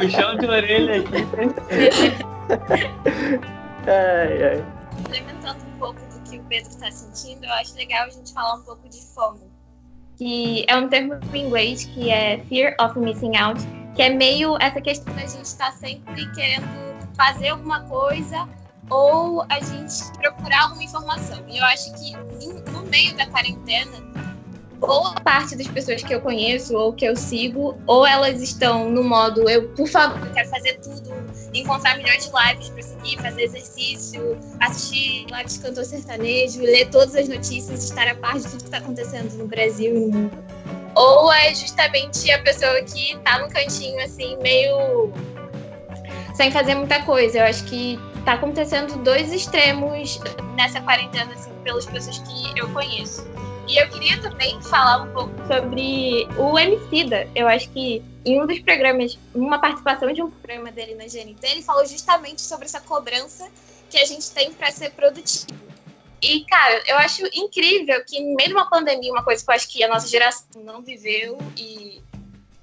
Puxão 0.01 0.35
de 0.37 0.45
orelha 0.45 0.99
aqui. 0.99 1.19
Ai, 3.87 4.43
ai. 4.43 4.65
Complementando 4.97 5.59
um 5.65 5.79
pouco 5.79 5.99
do 6.11 6.29
que 6.29 6.37
o 6.37 6.43
Pedro 6.43 6.69
está 6.69 6.91
sentindo, 6.91 7.45
eu 7.45 7.53
acho 7.53 7.73
legal 7.75 8.05
a 8.05 8.09
gente 8.09 8.33
falar 8.33 8.55
um 8.55 8.63
pouco 8.63 8.87
de 8.89 9.01
FOMO, 9.15 9.49
que 10.17 10.65
é 10.67 10.75
um 10.75 10.89
termo 10.89 11.17
em 11.33 11.45
inglês 11.45 11.85
que 11.85 12.09
é 12.09 12.39
Fear 12.49 12.75
of 12.81 12.99
Missing 12.99 13.37
Out, 13.37 13.61
que 13.95 14.01
é 14.01 14.09
meio 14.09 14.57
essa 14.59 14.81
questão 14.81 15.13
da 15.15 15.21
gente 15.21 15.45
estar 15.45 15.71
sempre 15.71 16.29
querendo 16.33 16.67
fazer 17.15 17.49
alguma 17.49 17.81
coisa 17.83 18.47
ou 18.89 19.43
a 19.49 19.59
gente 19.59 20.11
procurar 20.17 20.63
alguma 20.63 20.83
informação. 20.83 21.43
E 21.47 21.57
eu 21.57 21.65
acho 21.65 21.93
que 21.93 22.13
no 22.71 22.83
meio 22.83 23.15
da 23.15 23.25
quarentena, 23.27 24.09
ou 24.81 25.07
a 25.07 25.19
parte 25.21 25.55
das 25.55 25.67
pessoas 25.67 26.01
que 26.01 26.13
eu 26.13 26.21
conheço 26.21 26.75
ou 26.75 26.93
que 26.93 27.05
eu 27.05 27.15
sigo, 27.15 27.77
ou 27.85 28.05
elas 28.05 28.41
estão 28.41 28.89
no 28.89 29.03
modo 29.03 29.49
eu, 29.49 29.69
por 29.69 29.87
favor, 29.87 30.31
quero 30.31 30.49
fazer 30.49 30.79
tudo, 30.79 31.13
encontrar 31.53 31.97
milhões 31.97 32.25
de 32.25 32.31
lives 32.31 32.69
para 32.69 32.83
seguir, 32.83 33.21
fazer 33.21 33.43
exercício, 33.43 34.37
assistir 34.59 35.25
lives 35.25 35.55
de 35.55 35.59
cantor 35.59 35.85
sertanejo, 35.85 36.61
ler 36.61 36.89
todas 36.89 37.15
as 37.15 37.27
notícias, 37.27 37.83
estar 37.83 38.07
a 38.07 38.15
par 38.15 38.37
de 38.37 38.43
tudo 38.43 38.57
que 38.57 38.63
está 38.63 38.77
acontecendo 38.77 39.33
no 39.33 39.47
Brasil 39.47 39.95
e 39.95 39.99
no 39.99 40.17
mundo. 40.17 40.43
Ou 40.95 41.31
é 41.31 41.53
justamente 41.53 42.31
a 42.31 42.41
pessoa 42.41 42.81
que 42.83 43.17
tá 43.19 43.39
no 43.39 43.49
cantinho, 43.49 44.01
assim, 44.03 44.37
meio 44.37 45.11
sem 46.35 46.51
fazer 46.51 46.73
muita 46.75 47.01
coisa. 47.03 47.39
Eu 47.39 47.43
acho 47.43 47.65
que 47.65 47.99
tá 48.29 48.35
acontecendo 48.35 48.95
dois 49.03 49.33
extremos 49.33 50.19
nessa 50.55 50.79
quarentena, 50.81 51.33
assim, 51.33 51.51
pelas 51.63 51.87
pessoas 51.87 52.19
que 52.19 52.59
eu 52.59 52.71
conheço. 52.71 53.27
E 53.67 53.75
eu 53.81 53.89
queria 53.89 54.21
também 54.21 54.61
falar 54.61 55.01
um 55.01 55.13
pouco 55.13 55.33
sobre 55.47 56.27
o 56.37 56.59
Emicida. 56.59 57.27
Eu 57.33 57.47
acho 57.47 57.67
que 57.71 58.03
em 58.23 58.39
um 58.39 58.45
dos 58.45 58.59
programas, 58.59 59.17
uma 59.33 59.57
participação 59.57 60.13
de 60.13 60.21
um 60.21 60.29
programa 60.29 60.71
dele 60.71 60.93
na 60.93 61.05
GNT, 61.05 61.39
ele 61.41 61.63
falou 61.63 61.83
justamente 61.87 62.43
sobre 62.43 62.65
essa 62.65 62.79
cobrança 62.79 63.49
que 63.89 63.97
a 63.97 64.05
gente 64.05 64.29
tem 64.29 64.53
para 64.53 64.69
ser 64.69 64.91
produtivo. 64.91 65.59
E, 66.21 66.45
cara, 66.45 66.83
eu 66.85 66.97
acho 66.97 67.25
incrível 67.33 68.03
que, 68.05 68.19
no 68.19 68.35
meio 68.35 68.49
de 68.49 68.53
uma 68.53 68.69
pandemia, 68.69 69.11
uma 69.11 69.23
coisa 69.23 69.43
que 69.43 69.49
eu 69.49 69.55
acho 69.55 69.67
que 69.69 69.83
a 69.83 69.87
nossa 69.87 70.07
geração 70.07 70.61
não 70.63 70.83
viveu 70.83 71.35
e 71.57 71.99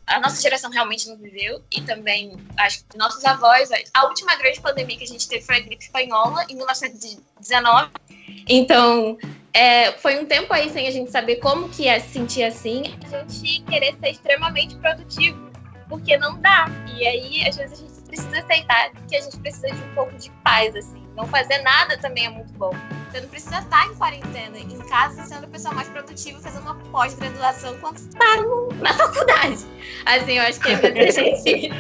a 0.07 0.21
nossa 0.21 0.41
geração 0.41 0.71
realmente 0.71 1.09
não 1.09 1.17
viveu, 1.17 1.63
e 1.71 1.81
também 1.83 2.37
acho 2.57 2.85
que 2.85 2.97
nossos 2.97 3.25
avós, 3.25 3.71
a 3.93 4.07
última 4.07 4.37
grande 4.37 4.61
pandemia 4.61 4.97
que 4.97 5.05
a 5.05 5.09
gente 5.09 5.29
teve 5.29 5.45
foi 5.45 5.57
a 5.57 5.61
gripe 5.61 5.83
espanhola, 5.83 6.45
em 6.49 6.55
1919. 6.55 7.91
Então, 8.49 9.19
é, 9.53 9.93
foi 9.93 10.21
um 10.21 10.27
tempo 10.27 10.53
aí 10.53 10.71
sem 10.71 10.87
a 10.87 10.91
gente 10.91 11.11
saber 11.11 11.37
como 11.37 11.69
que 11.69 11.89
é 11.89 11.99
se 11.99 12.11
sentir 12.11 12.45
assim, 12.45 12.83
a 13.13 13.29
gente 13.29 13.63
querer 13.63 13.97
ser 13.99 14.11
extremamente 14.11 14.77
produtivo, 14.77 15.51
porque 15.89 16.17
não 16.17 16.41
dá. 16.41 16.67
E 16.95 17.07
aí, 17.07 17.49
às 17.49 17.57
vezes, 17.57 17.81
a 17.81 17.83
gente 17.83 18.07
precisa 18.07 18.39
aceitar 18.39 18.91
que 19.09 19.17
a 19.17 19.21
gente 19.21 19.37
precisa 19.39 19.69
de 19.69 19.83
um 19.83 19.95
pouco 19.95 20.17
de 20.17 20.31
paz, 20.45 20.75
assim. 20.77 21.06
Não 21.17 21.27
fazer 21.27 21.59
nada 21.63 21.97
também 21.99 22.27
é 22.27 22.31
muito 22.31 22.53
bom. 22.53 22.73
Você 23.11 23.21
não 23.21 23.29
precisa 23.29 23.59
estar 23.59 23.87
em 23.87 23.95
quarentena, 23.95 24.59
em 24.59 24.79
casa, 24.89 25.25
sendo 25.25 25.45
a 25.45 25.49
pessoa 25.49 25.75
mais 25.75 25.89
produtiva, 25.89 26.39
fazendo 26.41 26.63
uma 26.63 26.75
pós-graduação 26.91 27.79
quando 27.81 27.97
está 27.97 28.37
na 28.83 28.93
faculdade. 28.93 29.67
Assim, 30.05 30.33
eu 30.33 30.43
acho 30.43 30.61
que 30.61 30.73
às 30.73 30.81
vezes 30.81 31.19
a 31.19 31.23
gente 31.23 31.71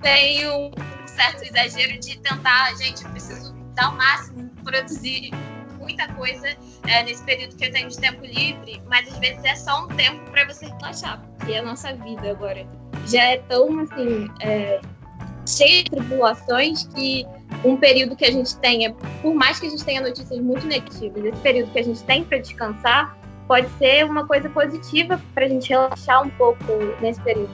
tem 0.00 0.48
um 0.48 0.70
certo 1.06 1.44
exagero 1.44 2.00
de 2.00 2.18
tentar, 2.18 2.74
gente, 2.76 3.04
eu 3.04 3.10
preciso 3.10 3.52
dar 3.74 3.90
o 3.90 3.96
máximo, 3.96 4.48
produzir 4.64 5.30
muita 5.78 6.08
coisa 6.14 6.48
é, 6.86 7.02
nesse 7.02 7.22
período 7.24 7.56
que 7.56 7.66
eu 7.66 7.72
tenho 7.72 7.88
de 7.88 7.98
tempo 7.98 8.24
livre, 8.24 8.80
mas 8.86 9.06
às 9.08 9.18
vezes 9.18 9.44
é 9.44 9.54
só 9.54 9.84
um 9.84 9.88
tempo 9.88 10.30
para 10.30 10.46
você 10.46 10.66
relaxar, 10.66 11.20
porque 11.36 11.54
a 11.54 11.62
nossa 11.62 11.94
vida 11.94 12.30
agora 12.30 12.66
já 13.06 13.22
é 13.22 13.38
tão, 13.38 13.80
assim, 13.80 14.28
é, 14.40 14.80
cheia 15.46 15.84
de 15.84 15.90
tribulações 15.90 16.84
que 16.94 17.26
um 17.64 17.76
período 17.76 18.16
que 18.16 18.24
a 18.24 18.30
gente 18.30 18.56
tenha, 18.56 18.92
por 19.20 19.34
mais 19.34 19.60
que 19.60 19.66
a 19.66 19.70
gente 19.70 19.84
tenha 19.84 20.00
notícias 20.00 20.38
muito 20.40 20.66
negativas, 20.66 21.24
esse 21.24 21.40
período 21.40 21.70
que 21.70 21.78
a 21.78 21.84
gente 21.84 22.02
tem 22.04 22.24
para 22.24 22.38
descansar 22.38 23.16
pode 23.46 23.68
ser 23.78 24.04
uma 24.04 24.26
coisa 24.26 24.48
positiva 24.48 25.20
para 25.34 25.44
a 25.44 25.48
gente 25.48 25.68
relaxar 25.68 26.22
um 26.22 26.30
pouco 26.30 26.64
nesse 27.00 27.20
período. 27.20 27.50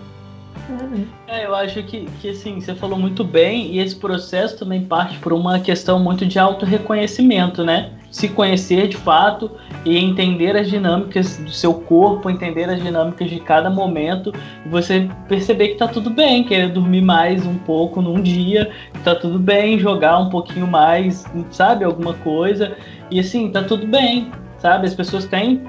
É, 1.26 1.46
eu 1.46 1.54
acho 1.54 1.82
que, 1.84 2.06
que 2.20 2.30
assim, 2.30 2.60
você 2.60 2.74
falou 2.74 2.98
muito 2.98 3.24
bem, 3.24 3.72
e 3.72 3.78
esse 3.78 3.96
processo 3.96 4.58
também 4.58 4.84
parte 4.84 5.18
por 5.18 5.32
uma 5.32 5.58
questão 5.60 5.98
muito 5.98 6.26
de 6.26 6.38
autorreconhecimento, 6.38 7.64
né? 7.64 7.97
Se 8.10 8.28
conhecer 8.28 8.88
de 8.88 8.96
fato 8.96 9.50
e 9.84 9.96
entender 9.98 10.56
as 10.56 10.68
dinâmicas 10.68 11.36
do 11.36 11.50
seu 11.50 11.74
corpo, 11.74 12.30
entender 12.30 12.68
as 12.68 12.82
dinâmicas 12.82 13.28
de 13.28 13.38
cada 13.38 13.68
momento, 13.68 14.32
e 14.64 14.68
você 14.68 15.08
perceber 15.28 15.68
que 15.68 15.74
tá 15.74 15.86
tudo 15.86 16.08
bem, 16.08 16.44
querer 16.44 16.70
dormir 16.70 17.02
mais 17.02 17.46
um 17.46 17.58
pouco 17.58 18.00
num 18.00 18.20
dia, 18.20 18.70
tá 19.04 19.14
tudo 19.14 19.38
bem, 19.38 19.78
jogar 19.78 20.18
um 20.18 20.30
pouquinho 20.30 20.66
mais, 20.66 21.24
sabe, 21.50 21.84
alguma 21.84 22.14
coisa, 22.14 22.76
e 23.10 23.20
assim, 23.20 23.50
tá 23.50 23.62
tudo 23.62 23.86
bem, 23.86 24.30
sabe? 24.58 24.86
As 24.86 24.94
pessoas 24.94 25.26
têm 25.26 25.62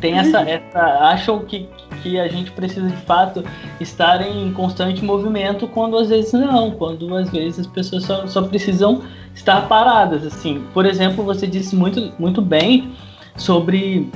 tem 0.00 0.18
essa, 0.18 0.40
essa 0.40 0.80
acham 0.80 1.40
que, 1.40 1.68
que 2.02 2.18
a 2.18 2.28
gente 2.28 2.50
precisa 2.52 2.88
de 2.88 2.96
fato 2.98 3.44
estar 3.80 4.22
em 4.22 4.52
constante 4.52 5.04
movimento 5.04 5.68
quando 5.68 5.96
às 5.96 6.08
vezes 6.08 6.32
não, 6.32 6.70
quando 6.70 7.14
às 7.14 7.30
vezes 7.30 7.60
as 7.60 7.66
pessoas 7.66 8.04
só, 8.04 8.26
só 8.26 8.42
precisam 8.42 9.02
estar 9.34 9.68
paradas 9.68 10.24
assim. 10.24 10.64
Por 10.72 10.86
exemplo, 10.86 11.24
você 11.24 11.46
disse 11.46 11.76
muito 11.76 12.12
muito 12.18 12.40
bem 12.40 12.92
sobre 13.36 14.10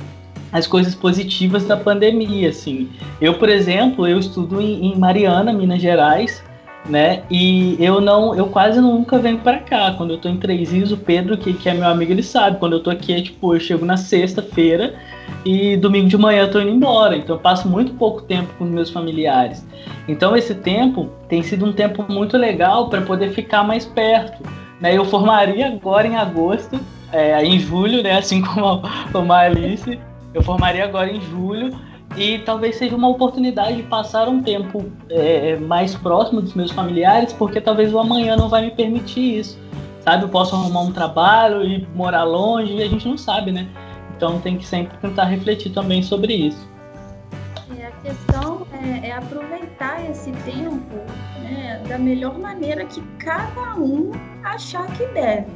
as 0.51 0.65
coisas 0.65 0.95
positivas 0.95 1.65
da 1.65 1.75
pandemia, 1.75 2.49
assim. 2.49 2.89
Eu, 3.19 3.37
por 3.37 3.49
exemplo, 3.49 4.07
eu 4.07 4.17
estudo 4.17 4.61
em, 4.61 4.85
em 4.85 4.97
Mariana, 4.97 5.51
Minas 5.51 5.81
Gerais, 5.81 6.41
né? 6.87 7.23
E 7.29 7.75
eu 7.79 7.99
não, 7.99 8.35
eu 8.35 8.47
quase 8.47 8.79
nunca 8.79 9.17
venho 9.17 9.39
para 9.39 9.59
cá. 9.59 9.93
Quando 9.97 10.11
eu 10.11 10.17
tô 10.17 10.29
em 10.29 10.37
Três 10.37 10.71
Rios, 10.71 10.91
o 10.91 10.97
Pedro, 10.97 11.37
que, 11.37 11.53
que 11.53 11.67
é 11.67 11.73
meu 11.73 11.87
amigo, 11.87 12.11
ele 12.11 12.23
sabe. 12.23 12.59
Quando 12.59 12.73
eu 12.73 12.83
tô 12.83 12.89
aqui, 12.89 13.13
é 13.13 13.21
tipo, 13.21 13.53
eu 13.53 13.59
chego 13.59 13.85
na 13.85 13.97
sexta-feira 13.97 14.95
e 15.43 15.75
domingo 15.77 16.07
de 16.07 16.17
manhã 16.17 16.43
eu 16.43 16.51
tô 16.51 16.59
indo 16.59 16.71
embora. 16.71 17.17
Então 17.17 17.35
eu 17.35 17.39
passo 17.41 17.67
muito 17.67 17.93
pouco 17.93 18.21
tempo 18.23 18.53
com 18.57 18.65
meus 18.65 18.89
familiares. 18.89 19.65
Então 20.07 20.35
esse 20.35 20.53
tempo 20.53 21.09
tem 21.27 21.41
sido 21.41 21.65
um 21.65 21.73
tempo 21.73 22.05
muito 22.07 22.37
legal 22.37 22.89
para 22.89 23.01
poder 23.01 23.31
ficar 23.31 23.63
mais 23.63 23.85
perto. 23.85 24.43
Né? 24.79 24.95
Eu 24.95 25.05
formaria 25.05 25.67
agora 25.67 26.07
em 26.07 26.15
agosto, 26.15 26.79
é, 27.11 27.43
em 27.43 27.59
julho, 27.59 28.03
né? 28.03 28.17
Assim 28.17 28.41
como 28.41 28.83
como 29.11 29.33
a 29.33 29.39
Alice, 29.39 29.99
eu 30.33 30.43
formaria 30.43 30.83
agora 30.83 31.11
em 31.11 31.21
julho 31.21 31.73
e 32.17 32.39
talvez 32.39 32.77
seja 32.77 32.95
uma 32.95 33.09
oportunidade 33.09 33.77
de 33.77 33.83
passar 33.83 34.29
um 34.29 34.41
tempo 34.41 34.85
é, 35.09 35.57
mais 35.57 35.95
próximo 35.95 36.41
dos 36.41 36.53
meus 36.53 36.71
familiares, 36.71 37.33
porque 37.33 37.59
talvez 37.59 37.93
o 37.93 37.99
amanhã 37.99 38.37
não 38.37 38.47
vai 38.47 38.65
me 38.65 38.71
permitir 38.71 39.39
isso. 39.39 39.59
Sabe, 40.01 40.23
eu 40.23 40.29
posso 40.29 40.55
arrumar 40.55 40.81
um 40.81 40.91
trabalho 40.91 41.63
e 41.63 41.85
morar 41.95 42.23
longe 42.23 42.73
e 42.73 42.83
a 42.83 42.87
gente 42.87 43.07
não 43.07 43.17
sabe, 43.17 43.51
né? 43.51 43.67
Então 44.15 44.39
tem 44.39 44.57
que 44.57 44.65
sempre 44.65 44.95
tentar 44.99 45.25
refletir 45.25 45.71
também 45.71 46.01
sobre 46.03 46.33
isso. 46.33 46.69
É, 47.77 47.87
a 47.87 47.91
questão 47.91 48.65
é, 48.71 49.09
é 49.09 49.11
aproveitar 49.13 50.09
esse 50.09 50.31
tempo 50.31 50.95
né, 51.41 51.81
da 51.87 51.97
melhor 51.97 52.37
maneira 52.37 52.85
que 52.85 53.01
cada 53.17 53.75
um 53.75 54.11
achar 54.43 54.85
que 54.93 55.05
deve. 55.07 55.47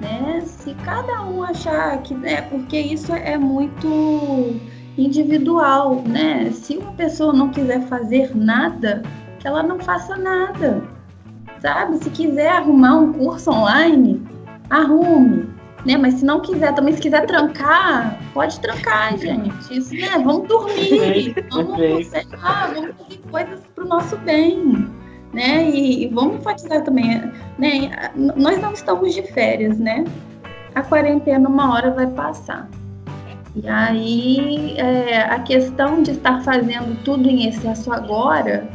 Né? 0.00 0.40
Se 0.44 0.74
cada 0.74 1.22
um 1.22 1.42
achar 1.42 2.02
que 2.02 2.14
é 2.26 2.40
porque 2.40 2.78
isso 2.78 3.12
é 3.12 3.36
muito 3.36 4.58
individual, 4.98 6.02
né? 6.06 6.50
Se 6.50 6.76
uma 6.76 6.92
pessoa 6.92 7.32
não 7.32 7.50
quiser 7.50 7.82
fazer 7.82 8.36
nada, 8.36 9.02
que 9.38 9.46
ela 9.46 9.62
não 9.62 9.78
faça 9.78 10.16
nada, 10.16 10.82
sabe? 11.60 11.98
Se 11.98 12.10
quiser 12.10 12.48
arrumar 12.48 12.96
um 12.96 13.12
curso 13.12 13.50
online, 13.50 14.20
arrume, 14.68 15.48
né? 15.86 15.96
Mas 15.96 16.14
se 16.14 16.24
não 16.24 16.40
quiser, 16.40 16.74
também 16.74 16.94
se 16.94 17.00
quiser 17.00 17.24
trancar, 17.26 18.18
pode 18.34 18.58
trancar, 18.60 19.16
gente. 19.16 19.78
Isso, 19.78 19.94
né? 19.94 20.18
Vamos 20.24 20.48
dormir, 20.48 21.34
vamos, 21.50 22.06
sei 22.08 22.26
lá, 22.42 22.70
vamos 22.74 22.94
fazer 22.96 23.18
coisas 23.30 23.60
para 23.74 23.84
o 23.84 23.88
nosso 23.88 24.16
bem, 24.18 24.88
né? 25.32 25.70
E, 25.70 26.04
e 26.04 26.08
vamos 26.08 26.36
enfatizar 26.36 26.82
também, 26.82 27.20
né? 27.56 28.10
Nós 28.16 28.60
não 28.60 28.72
estamos 28.72 29.14
de 29.14 29.22
férias, 29.22 29.78
né? 29.78 30.04
A 30.74 30.82
quarentena 30.82 31.48
uma 31.48 31.72
hora 31.72 31.92
vai 31.92 32.06
passar. 32.08 32.68
E 33.56 33.66
aí 33.68 34.74
é, 34.76 35.22
a 35.22 35.40
questão 35.40 36.02
de 36.02 36.12
estar 36.12 36.42
fazendo 36.42 37.02
tudo 37.02 37.28
em 37.28 37.46
excesso 37.48 37.92
agora 37.92 38.68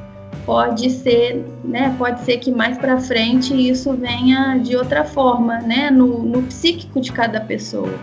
pode 0.45 0.89
ser, 0.89 1.45
né, 1.63 1.95
pode 1.97 2.21
ser 2.21 2.37
que 2.37 2.51
mais 2.51 2.77
para 2.77 2.99
frente 2.99 3.53
isso 3.53 3.93
venha 3.93 4.57
de 4.57 4.75
outra 4.75 5.05
forma, 5.05 5.59
né, 5.59 5.89
no, 5.89 6.23
no 6.23 6.43
psíquico 6.43 6.99
de 6.99 7.11
cada 7.11 7.39
pessoa. 7.39 7.93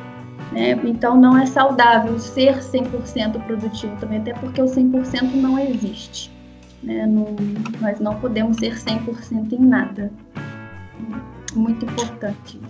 Né? 0.53 0.73
Então 0.85 1.17
não 1.17 1.37
é 1.37 1.47
saudável 1.47 2.19
ser 2.19 2.59
100% 2.59 3.45
produtivo 3.45 3.95
também, 4.01 4.19
até 4.19 4.33
porque 4.35 4.61
o 4.61 4.67
100% 4.67 5.35
não 5.35 5.59
existe. 5.59 6.31
Né? 6.83 7.07
Não, 7.07 7.37
nós 7.81 8.01
não 8.01 8.17
podemos 8.17 8.57
ser 8.57 8.75
100% 8.75 9.53
em 9.53 9.59
nada. 9.59 10.11
Muito 11.55 11.85
importante. 11.85 12.61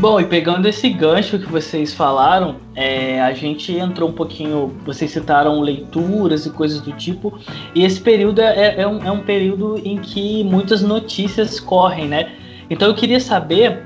Bom, 0.00 0.20
e 0.20 0.24
pegando 0.24 0.68
esse 0.68 0.88
gancho 0.90 1.40
que 1.40 1.46
vocês 1.46 1.92
falaram, 1.92 2.60
é, 2.76 3.20
a 3.20 3.32
gente 3.32 3.72
entrou 3.72 4.08
um 4.08 4.12
pouquinho. 4.12 4.72
Vocês 4.86 5.10
citaram 5.10 5.60
leituras 5.60 6.46
e 6.46 6.50
coisas 6.50 6.80
do 6.80 6.92
tipo, 6.92 7.36
e 7.74 7.84
esse 7.84 8.00
período 8.00 8.40
é, 8.40 8.80
é, 8.80 8.86
um, 8.86 9.04
é 9.04 9.10
um 9.10 9.24
período 9.24 9.76
em 9.84 9.98
que 9.98 10.44
muitas 10.44 10.82
notícias 10.82 11.58
correm, 11.58 12.06
né? 12.06 12.30
Então 12.70 12.86
eu 12.86 12.94
queria 12.94 13.18
saber 13.18 13.82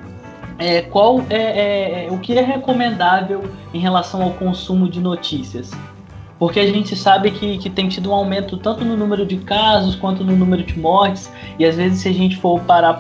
é, 0.59 0.83
qual 0.83 1.21
é, 1.31 1.35
é, 1.35 2.07
é, 2.07 2.09
o 2.11 2.19
que 2.19 2.37
é 2.37 2.43
recomendável 2.43 3.43
em 3.73 3.79
relação 3.79 4.23
ao 4.23 4.33
consumo 4.33 4.91
de 4.91 5.01
notícias. 5.01 5.71
Porque 6.43 6.59
a 6.59 6.67
gente 6.67 6.97
sabe 6.97 7.31
que, 7.31 7.57
que 7.57 7.71
tem 7.71 7.89
tido 7.89 8.11
um 8.11 8.15
aumento 8.15 8.57
tanto 8.57 8.85
no 8.85 8.97
número 8.97 9.25
de 9.25 9.37
casos 9.37 9.95
quanto 9.95 10.25
no 10.25 10.35
número 10.35 10.65
de 10.65 10.77
mortes, 10.77 11.31
e 11.57 11.65
às 11.65 11.77
vezes, 11.77 12.01
se 12.01 12.09
a 12.09 12.13
gente 12.13 12.37
for 12.37 12.61
parar 12.63 12.95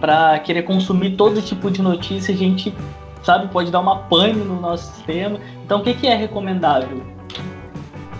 para 0.00 0.40
querer 0.40 0.64
consumir 0.64 1.14
todo 1.14 1.40
tipo 1.40 1.70
de 1.70 1.80
notícia, 1.80 2.34
a 2.34 2.36
gente, 2.36 2.74
sabe, 3.22 3.46
pode 3.52 3.70
dar 3.70 3.78
uma 3.78 3.98
pane 3.98 4.32
no 4.32 4.60
nosso 4.60 4.94
sistema. 4.94 5.38
Então, 5.64 5.78
o 5.78 5.84
que, 5.84 5.94
que 5.94 6.08
é 6.08 6.16
recomendável? 6.16 7.04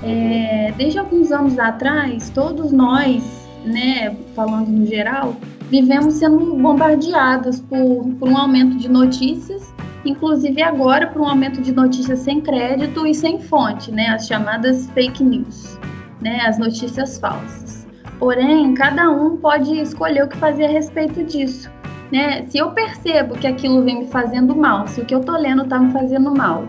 É, 0.01 0.73
desde 0.77 0.97
alguns 0.97 1.33
anos 1.33 1.59
atrás, 1.59 2.31
todos 2.31 2.71
nós, 2.71 3.42
né, 3.65 4.17
falando 4.35 4.69
no 4.69 4.87
geral, 4.87 5.37
vivemos 5.71 6.15
sendo 6.15 6.55
bombardeados 6.57 7.61
por, 7.61 8.05
por 8.19 8.29
um 8.29 8.37
aumento 8.37 8.77
de 8.77 8.89
notícias, 8.89 9.73
inclusive 10.05 10.63
agora 10.63 11.07
por 11.07 11.23
um 11.23 11.29
aumento 11.29 11.61
de 11.63 11.73
notícias 11.73 12.21
sem 12.21 12.41
crédito 12.41 13.07
e 13.07 13.15
sem 13.15 13.41
fonte, 13.41 13.91
né, 13.91 14.09
as 14.09 14.27
chamadas 14.27 14.91
fake 14.91 15.23
news, 15.23 15.79
né, 16.21 16.41
as 16.47 16.59
notícias 16.59 17.19
falsas. 17.19 17.87
Porém, 18.19 18.73
cada 18.75 19.11
um 19.11 19.37
pode 19.37 19.81
escolher 19.81 20.25
o 20.25 20.29
que 20.29 20.37
fazer 20.37 20.67
a 20.67 20.71
respeito 20.71 21.25
disso. 21.25 21.69
Né? 22.13 22.45
Se 22.47 22.59
eu 22.59 22.71
percebo 22.71 23.35
que 23.35 23.47
aquilo 23.47 23.83
vem 23.83 24.01
me 24.01 24.07
fazendo 24.07 24.55
mal, 24.55 24.87
se 24.87 25.01
o 25.01 25.05
que 25.05 25.15
eu 25.15 25.21
tô 25.21 25.33
lendo 25.33 25.65
tá 25.65 25.79
me 25.79 25.91
fazendo 25.93 26.31
mal, 26.31 26.69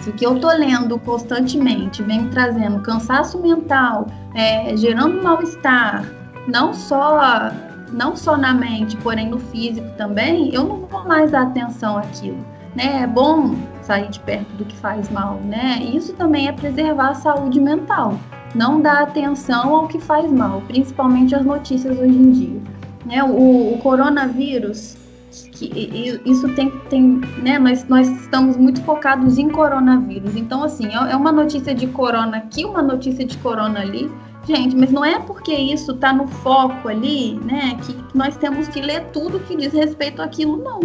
se 0.00 0.10
o 0.10 0.12
que 0.12 0.26
eu 0.26 0.38
tô 0.38 0.48
lendo 0.48 0.98
constantemente 0.98 2.02
vem 2.02 2.28
trazendo 2.28 2.80
cansaço 2.80 3.40
mental, 3.40 4.06
é, 4.34 4.76
gerando 4.76 5.22
mal-estar, 5.22 6.04
não 6.46 6.72
só 6.72 7.50
não 7.92 8.14
só 8.14 8.36
na 8.36 8.52
mente, 8.52 8.96
porém 8.98 9.30
no 9.30 9.38
físico 9.38 9.88
também, 9.96 10.54
eu 10.54 10.64
não 10.64 10.80
vou 10.86 11.06
mais 11.06 11.30
dar 11.30 11.44
atenção 11.44 11.96
àquilo. 11.96 12.36
Né? 12.76 13.02
É 13.02 13.06
bom 13.06 13.54
sair 13.80 14.10
de 14.10 14.20
perto 14.20 14.50
do 14.56 14.64
que 14.66 14.76
faz 14.76 15.08
mal, 15.08 15.40
né? 15.46 15.78
Isso 15.82 16.12
também 16.12 16.48
é 16.48 16.52
preservar 16.52 17.10
a 17.10 17.14
saúde 17.14 17.58
mental 17.58 18.14
não 18.54 18.80
dá 18.80 19.00
atenção 19.00 19.74
ao 19.74 19.88
que 19.88 19.98
faz 19.98 20.30
mal, 20.30 20.62
principalmente 20.62 21.34
as 21.34 21.44
notícias 21.44 21.98
hoje 21.98 22.16
em 22.16 22.30
dia. 22.30 22.60
Né? 23.04 23.22
O, 23.22 23.74
o 23.74 23.78
coronavírus, 23.78 24.96
que, 25.44 26.20
isso 26.24 26.48
tem, 26.54 26.70
tem 26.88 27.20
né? 27.42 27.58
Nós, 27.58 28.08
estamos 28.08 28.56
muito 28.56 28.82
focados 28.82 29.38
em 29.38 29.48
coronavírus. 29.48 30.36
Então, 30.36 30.62
assim, 30.62 30.86
é, 30.86 31.12
é 31.12 31.16
uma 31.16 31.32
notícia 31.32 31.74
de 31.74 31.86
corona 31.86 32.38
aqui, 32.38 32.64
uma 32.64 32.82
notícia 32.82 33.24
de 33.24 33.36
corona 33.38 33.80
ali. 33.80 34.10
Gente, 34.46 34.74
mas 34.74 34.90
não 34.90 35.04
é 35.04 35.18
porque 35.18 35.52
isso 35.52 35.92
está 35.92 36.12
no 36.12 36.26
foco 36.26 36.88
ali, 36.88 37.34
né, 37.44 37.76
que 37.84 37.94
nós 38.16 38.34
temos 38.38 38.66
que 38.68 38.80
ler 38.80 39.04
tudo 39.12 39.40
que 39.40 39.54
diz 39.54 39.74
respeito 39.74 40.22
àquilo, 40.22 40.56
não. 40.56 40.80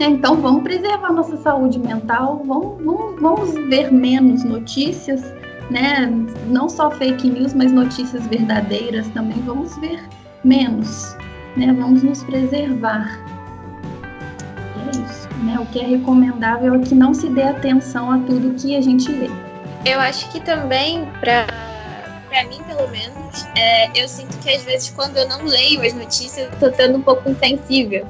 Então, 0.00 0.36
vamos 0.36 0.62
preservar 0.62 1.12
nossa 1.12 1.36
saúde 1.36 1.78
mental, 1.78 2.42
vamos, 2.44 2.82
vamos, 2.82 3.20
vamos 3.20 3.52
ver 3.68 3.92
menos 3.92 4.42
notícias, 4.42 5.22
né, 5.70 6.10
não 6.48 6.68
só 6.68 6.90
fake 6.90 7.30
news, 7.30 7.54
mas 7.54 7.70
notícias 7.70 8.26
verdadeiras 8.26 9.06
também, 9.10 9.38
vamos 9.42 9.76
ver 9.76 10.02
menos, 10.42 11.14
né, 11.56 11.72
vamos 11.72 12.02
nos 12.02 12.22
preservar. 12.22 13.20
E 14.76 14.88
é 14.88 15.02
isso, 15.02 15.28
né, 15.44 15.58
o 15.58 15.66
que 15.66 15.80
é 15.80 15.86
recomendável 15.86 16.74
é 16.74 16.78
que 16.78 16.94
não 16.94 17.12
se 17.14 17.28
dê 17.28 17.42
atenção 17.42 18.10
a 18.10 18.18
tudo 18.18 18.54
que 18.54 18.76
a 18.76 18.80
gente 18.80 19.10
lê. 19.10 19.30
Eu 19.84 19.98
acho 20.00 20.30
que 20.30 20.40
também, 20.40 21.06
para 21.20 21.46
para 22.28 22.44
mim, 22.44 22.62
pelo 22.62 22.88
menos, 22.88 23.44
é, 23.56 23.90
eu 24.00 24.06
sinto 24.06 24.38
que 24.38 24.50
às 24.50 24.62
vezes 24.62 24.90
quando 24.90 25.16
eu 25.16 25.28
não 25.28 25.44
leio 25.44 25.82
as 25.82 25.92
notícias, 25.92 26.48
eu 26.52 26.70
tô 26.70 26.76
sendo 26.76 26.98
um 26.98 27.02
pouco 27.02 27.28
insensível 27.28 28.06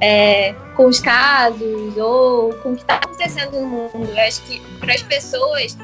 é, 0.00 0.52
com 0.76 0.86
os 0.86 1.00
casos 1.00 1.96
ou 1.96 2.54
com 2.56 2.70
o 2.70 2.76
que 2.76 2.82
está 2.82 2.96
acontecendo 2.96 3.60
no 3.60 3.66
mundo. 3.66 4.08
Eu 4.08 4.20
acho 4.20 4.42
que 4.42 4.60
para 4.78 4.94
as 4.94 5.02
pessoas 5.02 5.76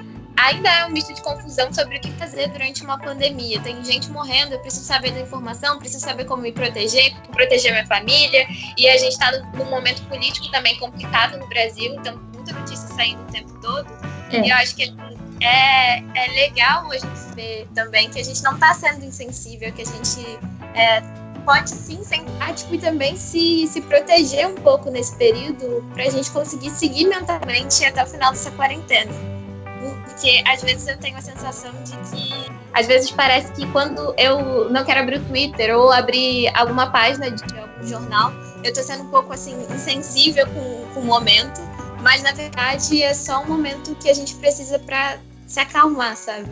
ainda 0.46 0.68
é 0.68 0.87
um 0.87 0.90
misto 0.90 1.12
de 1.12 1.22
confusão 1.22 1.72
sobre 1.72 1.98
o 1.98 2.00
que 2.00 2.11
fazer 2.12 2.48
durante 2.48 2.83
uma 2.83 2.98
pandemia. 2.98 3.61
Tem 3.61 3.83
gente 3.85 4.11
morrendo, 4.11 4.55
eu 4.55 4.61
preciso 4.61 4.85
saber 4.85 5.12
da 5.12 5.20
informação, 5.20 5.79
preciso 5.79 6.05
saber 6.05 6.24
como 6.24 6.42
me 6.42 6.53
proteger, 6.53 7.14
como 7.20 7.33
proteger 7.33 7.72
minha 7.72 7.87
família. 7.87 8.46
E 8.76 8.88
a 8.88 8.96
gente 8.96 9.12
está 9.12 9.31
num 9.55 9.66
momento 9.66 10.03
político 10.09 10.50
também 10.50 10.79
complicado 10.79 11.38
no 11.38 11.46
Brasil, 11.48 11.94
então 11.94 12.16
muita 12.35 12.53
notícia 12.53 12.88
saindo 12.88 13.22
o 13.22 13.33
tempo 13.33 13.53
todo. 13.61 13.87
É. 14.31 14.40
E 14.40 14.50
eu 14.50 14.57
acho 14.57 14.74
que 14.76 14.94
é, 15.42 15.98
é 15.98 16.26
legal 16.33 16.90
a 16.90 16.98
gente 16.98 17.35
ver 17.35 17.68
também 17.74 18.11
que 18.11 18.20
a 18.20 18.24
gente 18.24 18.42
não 18.42 18.55
está 18.55 18.74
sendo 18.74 19.05
insensível, 19.05 19.72
que 19.72 19.83
a 19.83 19.87
gente 19.87 20.38
é, 20.74 21.00
pode 21.44 21.70
sim 21.70 22.03
ser 22.05 22.16
empático 22.16 22.74
e 22.74 22.79
também 22.79 23.16
se, 23.16 23.66
se 23.66 23.81
proteger 23.83 24.46
um 24.46 24.55
pouco 24.55 24.90
nesse 24.90 25.16
período 25.16 25.85
para 25.94 26.05
a 26.05 26.11
gente 26.11 26.31
conseguir 26.31 26.70
seguir 26.70 27.07
mentalmente 27.07 27.85
até 27.85 28.03
o 28.03 28.07
final 28.07 28.31
dessa 28.31 28.50
quarentena. 28.53 29.39
Porque 29.81 30.43
às 30.47 30.62
vezes 30.62 30.87
eu 30.87 30.99
tenho 30.99 31.16
a 31.16 31.21
sensação 31.21 31.73
de 31.85 31.93
que. 32.11 32.51
Às 32.73 32.87
vezes 32.87 33.11
parece 33.11 33.53
que 33.53 33.66
quando 33.73 34.14
eu 34.16 34.71
não 34.71 34.85
quero 34.85 35.01
abrir 35.01 35.16
o 35.16 35.25
Twitter 35.25 35.77
ou 35.77 35.90
abrir 35.90 36.49
alguma 36.55 36.90
página 36.90 37.31
de 37.31 37.43
algum 37.59 37.87
jornal, 37.87 38.33
eu 38.62 38.73
tô 38.73 38.83
sendo 38.83 39.05
um 39.05 39.11
pouco 39.11 39.33
assim, 39.33 39.57
insensível 39.75 40.47
com, 40.47 40.95
com 40.95 41.01
o 41.01 41.05
momento. 41.05 41.61
Mas 42.03 42.23
na 42.23 42.33
verdade 42.33 43.03
é 43.03 43.12
só 43.12 43.43
um 43.43 43.47
momento 43.47 43.95
que 43.97 44.09
a 44.09 44.14
gente 44.14 44.37
precisa 44.37 44.79
para 44.79 45.19
se 45.47 45.59
acalmar, 45.59 46.16
sabe? 46.16 46.49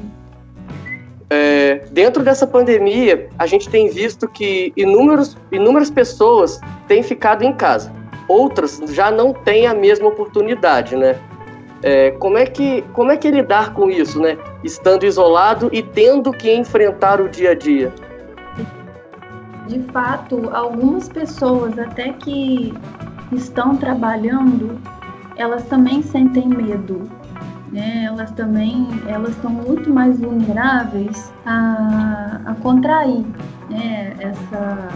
É, 1.31 1.87
dentro 1.91 2.25
dessa 2.25 2.47
pandemia, 2.47 3.29
a 3.39 3.47
gente 3.47 3.69
tem 3.69 3.91
visto 3.91 4.27
que 4.27 4.73
inúmeros, 4.77 5.37
inúmeras 5.53 5.91
pessoas 5.91 6.59
têm 6.87 7.03
ficado 7.03 7.45
em 7.45 7.53
casa. 7.53 7.93
Outras 8.27 8.81
já 8.91 9.11
não 9.11 9.33
têm 9.33 9.67
a 9.67 9.75
mesma 9.75 10.09
oportunidade, 10.09 10.97
né? 10.97 11.19
É, 11.83 12.11
como, 12.13 12.37
é 12.37 12.45
que, 12.45 12.83
como 12.93 13.13
é 13.13 13.17
que 13.17 13.31
lidar 13.31 13.73
com 13.73 13.89
isso, 13.89 14.21
né? 14.21 14.37
Estando 14.65 15.05
isolado 15.05 15.69
e 15.73 15.83
tendo 15.83 16.33
que 16.33 16.53
enfrentar 16.53 17.21
o 17.21 17.29
dia 17.29 17.53
a 17.53 17.55
dia? 17.55 17.93
De 19.69 19.81
fato, 19.93 20.51
algumas 20.53 21.09
pessoas 21.09 21.79
até 21.79 22.13
que 22.15 22.75
estão 23.33 23.77
trabalhando, 23.77 24.81
elas 25.37 25.65
também 25.65 26.03
sentem 26.03 26.49
medo. 26.49 27.03
Né? 27.71 28.05
Elas 28.07 28.31
também 28.33 28.89
elas 29.07 29.33
estão 29.33 29.51
muito 29.51 29.93
mais 29.93 30.19
vulneráveis 30.19 31.33
a, 31.45 32.41
a 32.47 32.55
contrair 32.63 33.27
né? 33.69 34.17
essa, 34.19 34.89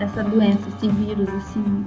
essa 0.00 0.24
doença, 0.24 0.68
esse 0.68 0.88
vírus 0.88 1.28
assim, 1.28 1.86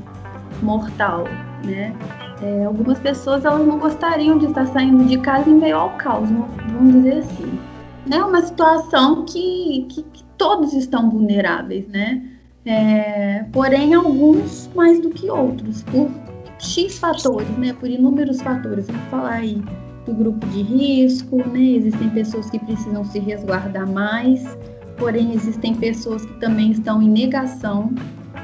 mortal. 0.62 1.25
Né? 1.65 1.93
É, 2.41 2.65
algumas 2.65 2.97
pessoas 2.99 3.45
elas 3.45 3.65
não 3.65 3.77
gostariam 3.77 4.38
de 4.38 4.47
estar 4.47 4.65
saindo 4.67 5.06
de 5.06 5.17
casa 5.19 5.49
em 5.49 5.56
meio 5.56 5.77
ao 5.77 5.91
caos, 5.91 6.27
vamos 6.30 6.93
dizer 6.93 7.19
assim. 7.19 7.60
É 8.08 8.10
né? 8.10 8.23
uma 8.23 8.41
situação 8.41 9.25
que, 9.25 9.86
que, 9.89 10.04
que, 10.04 10.23
todos 10.38 10.73
estão 10.73 11.08
vulneráveis, 11.10 11.88
né? 11.88 12.23
É, 12.65 13.45
porém, 13.51 13.93
alguns 13.93 14.69
mais 14.75 14.99
do 14.99 15.12
que 15.12 15.30
outros, 15.30 15.84
por 15.84 16.10
X 16.58 16.97
fatores, 16.97 17.49
né? 17.60 17.73
Por 17.73 17.88
inúmeros 17.88 18.41
fatores. 18.41 18.88
Vamos 18.88 19.04
falar 19.10 19.34
aí 19.34 19.62
do 20.08 20.13
grupo 20.13 20.45
de 20.47 20.63
risco, 20.63 21.38
né? 21.47 21.62
Existem 21.62 22.10
pessoas 22.10 22.49
que 22.49 22.58
precisam 22.58 23.06
se 23.06 23.19
resguardar 23.19 23.88
mais, 23.88 24.58
porém 24.97 25.32
existem 25.34 25.75
pessoas 25.75 26.25
que 26.25 26.34
também 26.39 26.71
estão 26.71 27.04
em 27.04 27.10
negação, 27.10 27.91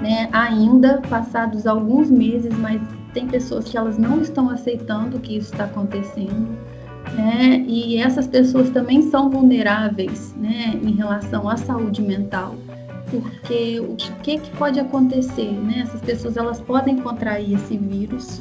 né? 0.02 0.30
Ainda 0.32 1.02
passados 1.10 1.66
alguns 1.66 2.12
meses, 2.12 2.56
mas 2.60 2.80
tem 3.18 3.28
pessoas 3.28 3.66
que 3.66 3.76
elas 3.76 3.98
não 3.98 4.22
estão 4.22 4.48
aceitando 4.48 5.20
que 5.20 5.38
isso 5.38 5.52
está 5.52 5.64
acontecendo, 5.64 6.56
né? 7.16 7.66
E 7.68 7.98
essas 7.98 8.28
pessoas 8.28 8.70
também 8.70 9.10
são 9.10 9.28
vulneráveis, 9.28 10.36
né, 10.36 10.80
em 10.84 10.92
relação 10.92 11.50
à 11.50 11.58
saúde 11.58 12.00
mental, 12.00 12.54
porque 13.10 13.80
o 13.80 13.96
que, 13.96 14.38
que 14.38 14.52
pode 14.52 14.80
acontecer, 14.80 15.52
né? 15.52 15.80
Essas 15.80 16.00
pessoas 16.02 16.38
elas 16.38 16.62
podem 16.62 16.98
contrair 16.98 17.56
esse 17.56 17.76
vírus, 17.76 18.40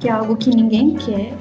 que 0.00 0.08
é 0.08 0.12
algo 0.12 0.34
que 0.34 0.48
ninguém 0.48 0.94
quer, 0.94 1.34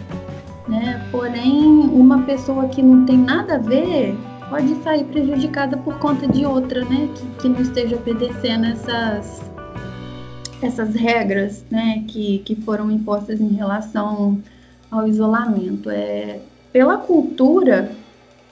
né? 0.68 1.02
Porém, 1.14 1.64
uma 1.94 2.24
pessoa 2.24 2.68
que 2.68 2.82
não 2.82 3.06
tem 3.06 3.20
nada 3.20 3.56
a 3.56 3.60
ver 3.60 4.18
pode 4.50 4.76
sair 4.84 5.06
prejudicada 5.06 5.78
por 5.78 5.98
conta 6.00 6.28
de 6.28 6.46
outra, 6.46 6.84
né? 6.84 7.08
Que, 7.16 7.26
que 7.42 7.48
não 7.48 7.62
esteja 7.62 7.96
obedecendo 7.96 8.66
essas, 8.66 9.50
essas 10.66 10.96
regras, 10.96 11.64
né? 11.70 12.04
Que, 12.08 12.40
que 12.40 12.56
foram 12.56 12.92
impostas 12.92 13.40
em 13.40 13.54
relação 13.54 14.42
ao 14.92 15.08
isolamento. 15.08 15.90
É, 15.90 16.40
pela 16.72 16.98
cultura, 16.98 17.92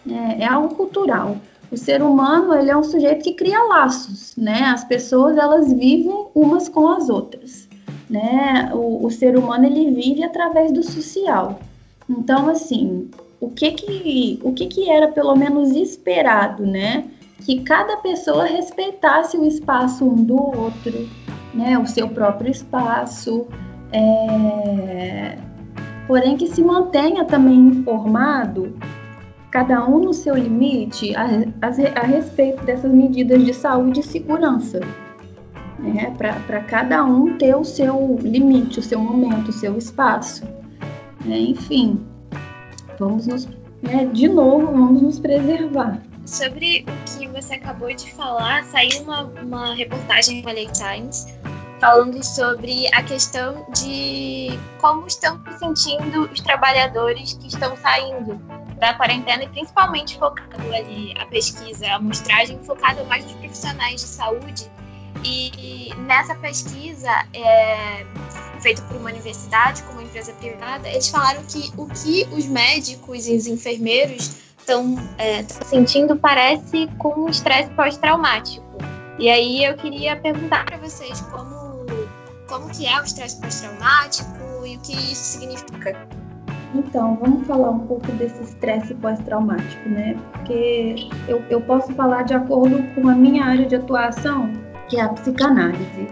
é, 0.10 0.44
é 0.44 0.48
algo 0.48 0.76
cultural. 0.76 1.38
O 1.72 1.78
ser 1.78 2.02
humano 2.04 2.54
ele 2.54 2.70
é 2.70 2.78
um 2.78 2.84
sujeito 2.84 3.24
que 3.24 3.34
cria 3.34 3.64
laços, 3.64 4.36
né? 4.38 4.62
As 4.66 4.84
pessoas 4.84 5.38
elas 5.38 5.74
vivem 5.74 6.28
umas 6.36 6.70
com 6.70 6.88
as 6.88 7.10
outras, 7.10 7.68
né? 8.10 8.70
O, 8.74 9.06
o 9.06 9.12
ser 9.12 9.38
humano 9.38 9.66
ele 9.66 9.92
vive 9.92 10.24
através 10.24 10.72
do 10.72 10.84
social. 10.84 11.60
Então, 12.08 12.48
assim, 12.48 13.10
o 13.40 13.50
que 13.50 13.72
que, 13.72 14.40
o 14.44 14.54
que 14.54 14.68
que 14.68 14.90
era 14.90 15.08
pelo 15.08 15.36
menos 15.36 15.72
esperado, 15.72 16.66
né? 16.66 17.06
Que 17.46 17.62
cada 17.62 17.98
pessoa 17.98 18.46
respeitasse 18.46 19.36
o 19.36 19.46
espaço 19.46 20.06
um 20.06 20.24
do 20.24 20.36
outro, 20.36 21.10
né? 21.54 21.78
O 21.78 21.86
seu 21.86 22.08
próprio 22.10 22.50
espaço, 22.50 23.48
é... 23.92 25.38
porém 26.08 26.36
que 26.38 26.48
se 26.48 26.64
mantenha 26.64 27.26
também 27.26 27.60
informado, 27.60 28.76
cada 29.52 29.88
um 29.88 30.00
no 30.00 30.14
seu 30.14 30.36
limite, 30.36 31.16
a, 31.16 31.26
a, 31.62 32.02
a 32.02 32.06
respeito 32.06 32.66
dessas 32.66 32.92
medidas 32.92 33.46
de 33.46 33.54
saúde 33.54 34.00
e 34.00 34.04
segurança. 34.04 34.80
Né? 35.78 36.12
Para 36.18 36.62
cada 36.62 37.04
um 37.04 37.38
ter 37.38 37.56
o 37.56 37.64
seu 37.64 38.18
limite, 38.22 38.80
o 38.80 38.82
seu 38.82 39.00
momento, 39.00 39.50
o 39.50 39.54
seu 39.54 39.78
espaço. 39.78 40.44
Né? 41.24 41.38
Enfim, 41.40 42.00
vamos 42.98 43.28
nos, 43.28 43.48
né, 43.82 44.06
de 44.12 44.28
novo, 44.28 44.68
vamos 44.68 45.02
nos 45.02 45.20
preservar. 45.20 46.02
Sobre 46.26 46.86
o 46.88 47.20
que 47.20 47.28
você 47.28 47.56
acabou 47.56 47.94
de 47.94 48.12
falar, 48.14 48.64
saiu 48.66 49.04
uma, 49.04 49.24
uma 49.24 49.76
reportagem 49.76 50.42
no 50.42 50.48
LA 50.48 50.72
Times 50.72 51.28
falando 51.80 52.24
sobre 52.24 52.88
a 52.94 53.04
questão 53.04 53.66
de 53.74 54.58
como 54.80 55.06
estão 55.06 55.42
se 55.46 55.60
sentindo 55.60 56.30
os 56.32 56.40
trabalhadores 56.40 57.34
que 57.34 57.48
estão 57.48 57.76
saindo 57.76 58.36
da 58.80 58.94
quarentena 58.94 59.44
e 59.44 59.50
principalmente 59.50 60.18
focado 60.18 60.74
ali 60.74 61.14
a 61.20 61.26
pesquisa, 61.26 61.86
a 61.88 61.96
amostragem 61.96 62.58
focada 62.64 63.04
mais 63.04 63.26
nos 63.26 63.34
profissionais 63.34 64.00
de 64.00 64.08
saúde. 64.08 64.72
E 65.26 65.94
nessa 66.00 66.36
pesquisa, 66.36 67.10
é, 67.34 68.06
feita 68.62 68.82
por 68.84 68.96
uma 68.98 69.10
universidade, 69.10 69.84
com 69.84 69.94
uma 69.94 70.04
empresa 70.04 70.32
privada, 70.34 70.88
eles 70.88 71.10
falaram 71.10 71.44
que 71.44 71.72
o 71.78 71.86
que 71.88 72.28
os 72.32 72.46
médicos 72.46 73.28
e 73.28 73.36
os 73.36 73.46
enfermeiros 73.46 74.53
estão 74.64 74.96
é, 75.18 75.44
sentindo 75.44 76.16
parece 76.16 76.88
com 76.98 77.30
estresse 77.30 77.70
pós-traumático. 77.72 78.66
E 79.20 79.30
aí 79.30 79.64
eu 79.64 79.76
queria 79.76 80.16
perguntar 80.16 80.66
para 80.66 80.78
vocês 80.78 81.22
como, 81.22 81.86
como 82.48 82.70
que 82.70 82.88
é 82.88 83.00
o 83.00 83.04
estresse 83.04 83.40
pós-traumático 83.42 84.66
e 84.66 84.78
o 84.78 84.80
que 84.80 84.94
isso 84.94 85.40
significa. 85.40 86.08
Então, 86.74 87.18
vamos 87.22 87.46
falar 87.46 87.70
um 87.70 87.86
pouco 87.86 88.12
desse 88.14 88.42
estresse 88.42 88.96
pós-traumático, 88.96 89.90
né? 89.90 90.18
Porque 90.32 90.96
eu, 91.28 91.44
eu 91.50 91.62
posso 91.62 91.94
falar 91.94 92.24
de 92.24 92.34
acordo 92.34 92.82
com 92.96 93.08
a 93.10 93.14
minha 93.14 93.46
área 93.46 93.66
de 93.66 93.76
atuação, 93.76 94.52
que 94.90 94.98
é 94.98 95.02
a 95.02 95.10
psicanálise 95.10 96.08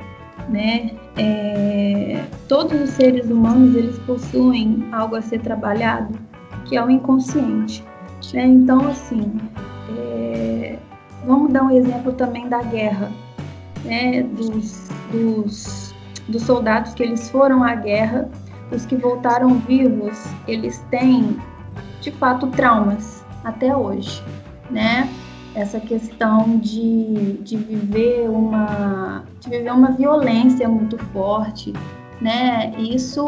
né? 0.49 0.91
É, 1.17 2.23
todos 2.47 2.79
os 2.79 2.89
seres 2.91 3.29
humanos 3.29 3.75
eles 3.75 3.97
possuem 3.99 4.87
algo 4.91 5.15
a 5.15 5.21
ser 5.21 5.39
trabalhado, 5.39 6.13
que 6.65 6.75
é 6.77 6.83
o 6.83 6.89
inconsciente. 6.89 7.83
Né? 8.33 8.45
Então, 8.45 8.87
assim, 8.87 9.39
é, 9.97 10.77
vamos 11.25 11.51
dar 11.51 11.63
um 11.63 11.71
exemplo 11.71 12.13
também 12.13 12.47
da 12.47 12.61
guerra, 12.63 13.11
né? 13.83 14.23
Dos, 14.23 14.89
dos, 15.11 15.95
dos 16.27 16.41
soldados 16.43 16.93
que 16.93 17.03
eles 17.03 17.29
foram 17.29 17.63
à 17.63 17.75
guerra, 17.75 18.29
os 18.71 18.85
que 18.85 18.95
voltaram 18.95 19.55
vivos, 19.59 20.17
eles 20.47 20.85
têm 20.89 21.37
de 21.99 22.11
fato 22.11 22.47
traumas 22.47 23.25
até 23.43 23.75
hoje, 23.75 24.23
né? 24.69 25.09
essa 25.55 25.79
questão 25.79 26.57
de, 26.59 27.33
de 27.41 27.57
viver 27.57 28.29
uma 28.29 29.23
de 29.39 29.49
viver 29.49 29.71
uma 29.71 29.91
violência 29.91 30.67
muito 30.69 30.97
forte, 31.07 31.73
né? 32.21 32.73
Isso 32.77 33.25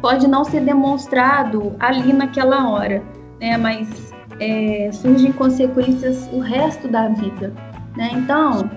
pode 0.00 0.28
não 0.28 0.44
ser 0.44 0.60
demonstrado 0.60 1.74
ali 1.80 2.12
naquela 2.12 2.70
hora, 2.70 3.02
né? 3.40 3.56
Mas 3.56 4.12
é, 4.40 4.90
surgem 4.92 5.32
consequências 5.32 6.28
o 6.32 6.40
resto 6.40 6.88
da 6.88 7.08
vida, 7.08 7.52
né? 7.96 8.10
Então 8.12 8.70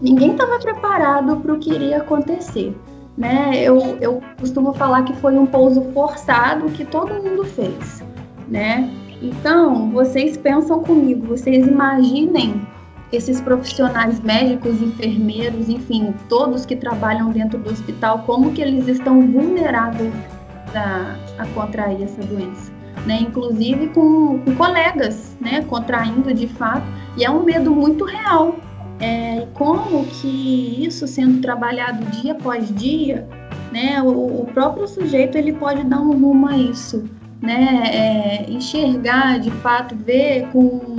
ninguém 0.00 0.32
estava 0.32 0.58
preparado 0.58 1.36
para 1.36 1.52
o 1.52 1.58
que 1.58 1.72
iria 1.72 1.98
acontecer, 1.98 2.76
né? 3.16 3.52
Eu, 3.62 3.98
eu 4.00 4.22
costumo 4.38 4.72
falar 4.72 5.02
que 5.02 5.14
foi 5.16 5.38
um 5.38 5.46
pouso 5.46 5.82
forçado 5.92 6.66
que 6.70 6.84
todo 6.84 7.22
mundo 7.22 7.44
fez, 7.44 8.02
né? 8.48 8.90
Então, 9.22 9.90
vocês 9.90 10.36
pensam 10.38 10.82
comigo, 10.82 11.26
vocês 11.26 11.66
imaginem 11.66 12.66
esses 13.12 13.40
profissionais 13.40 14.20
médicos, 14.20 14.80
enfermeiros, 14.80 15.68
enfim, 15.68 16.14
todos 16.28 16.64
que 16.64 16.76
trabalham 16.76 17.30
dentro 17.30 17.58
do 17.58 17.70
hospital, 17.70 18.20
como 18.20 18.52
que 18.52 18.62
eles 18.62 18.86
estão 18.88 19.20
vulneráveis 19.26 20.12
a, 20.74 21.16
a 21.42 21.46
contrair 21.48 22.02
essa 22.02 22.22
doença, 22.22 22.72
né? 23.06 23.18
Inclusive 23.20 23.88
com, 23.88 24.38
com, 24.40 24.54
colegas, 24.54 25.36
né? 25.40 25.62
Contraindo 25.68 26.32
de 26.32 26.46
fato, 26.46 26.86
e 27.16 27.24
é 27.24 27.30
um 27.30 27.42
medo 27.42 27.70
muito 27.70 28.04
real. 28.04 28.56
É, 28.98 29.46
como 29.54 30.04
que 30.04 30.84
isso 30.84 31.06
sendo 31.06 31.40
trabalhado 31.40 32.04
dia 32.20 32.32
após 32.32 32.74
dia, 32.74 33.26
né? 33.72 34.02
O, 34.02 34.42
o 34.42 34.46
próprio 34.52 34.86
sujeito 34.86 35.38
ele 35.38 35.52
pode 35.52 35.84
dar 35.84 36.00
um 36.00 36.12
rumo 36.12 36.46
a 36.46 36.56
isso 36.56 37.08
né, 37.40 37.82
é, 37.86 38.50
enxergar 38.50 39.38
de 39.38 39.50
fato, 39.50 39.94
ver 39.96 40.48
com, 40.52 40.96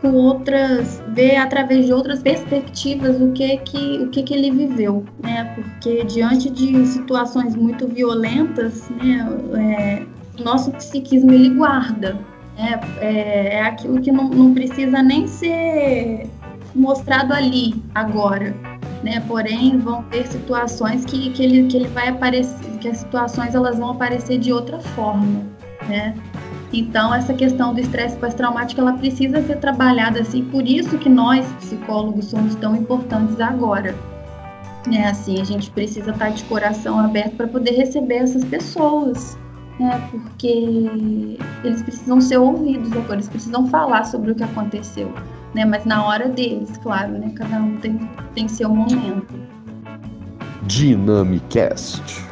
com 0.00 0.12
outras, 0.12 1.02
ver 1.08 1.36
através 1.36 1.86
de 1.86 1.92
outras 1.92 2.22
perspectivas 2.22 3.20
o 3.20 3.32
que 3.32 3.56
que, 3.58 3.98
o 4.00 4.08
que, 4.08 4.22
que 4.22 4.34
ele 4.34 4.50
viveu, 4.50 5.04
né, 5.22 5.52
porque 5.54 6.04
diante 6.04 6.50
de 6.50 6.84
situações 6.86 7.54
muito 7.54 7.86
violentas, 7.86 8.88
né, 8.90 9.28
é, 9.56 10.06
nosso 10.42 10.70
psiquismo 10.72 11.32
ele 11.32 11.50
guarda, 11.50 12.18
né, 12.56 12.80
é, 13.00 13.54
é 13.56 13.62
aquilo 13.62 14.00
que 14.00 14.10
não, 14.12 14.28
não 14.28 14.54
precisa 14.54 15.02
nem 15.02 15.26
ser 15.26 16.28
mostrado 16.74 17.32
ali 17.32 17.82
agora, 17.94 18.54
né? 19.02 19.20
Porém, 19.26 19.78
vão 19.78 20.02
ter 20.04 20.26
situações 20.26 21.04
que, 21.04 21.30
que, 21.30 21.42
ele, 21.42 21.66
que 21.66 21.76
ele 21.76 21.88
vai 21.88 22.08
aparecer, 22.08 22.70
que 22.78 22.88
as 22.88 22.98
situações 22.98 23.54
elas 23.54 23.78
vão 23.78 23.90
aparecer 23.90 24.38
de 24.38 24.52
outra 24.52 24.78
forma 24.78 25.44
né? 25.88 26.14
Então, 26.72 27.12
essa 27.12 27.34
questão 27.34 27.74
do 27.74 27.80
estresse 27.80 28.16
pós-traumático, 28.16 28.80
ela 28.80 28.92
precisa 28.92 29.42
ser 29.42 29.56
trabalhada 29.56 30.20
assim, 30.20 30.44
por 30.44 30.66
isso 30.66 30.96
que 30.98 31.08
nós, 31.08 31.46
psicólogos, 31.54 32.26
somos 32.26 32.54
tão 32.54 32.76
importantes 32.76 33.40
agora. 33.40 33.94
É 34.90 35.04
assim, 35.04 35.40
a 35.40 35.44
gente 35.44 35.70
precisa 35.70 36.12
estar 36.12 36.30
de 36.30 36.42
coração 36.44 36.98
aberto 36.98 37.36
para 37.36 37.48
poder 37.48 37.72
receber 37.72 38.16
essas 38.16 38.44
pessoas, 38.44 39.36
né? 39.80 40.08
Porque 40.10 41.38
eles 41.64 41.82
precisam 41.82 42.20
ser 42.20 42.36
ouvidos 42.38 42.92
agora, 42.92 43.14
eles 43.14 43.28
precisam 43.28 43.66
falar 43.68 44.04
sobre 44.04 44.32
o 44.32 44.34
que 44.34 44.44
aconteceu, 44.44 45.12
né? 45.54 45.64
Mas 45.64 45.84
na 45.84 46.06
hora 46.06 46.28
deles, 46.28 46.76
claro, 46.82 47.12
né? 47.12 47.32
Cada 47.34 47.56
um 47.56 47.76
tem, 47.78 47.98
tem 48.34 48.46
seu 48.46 48.68
momento. 48.68 49.34
Dynamicast 50.64 52.29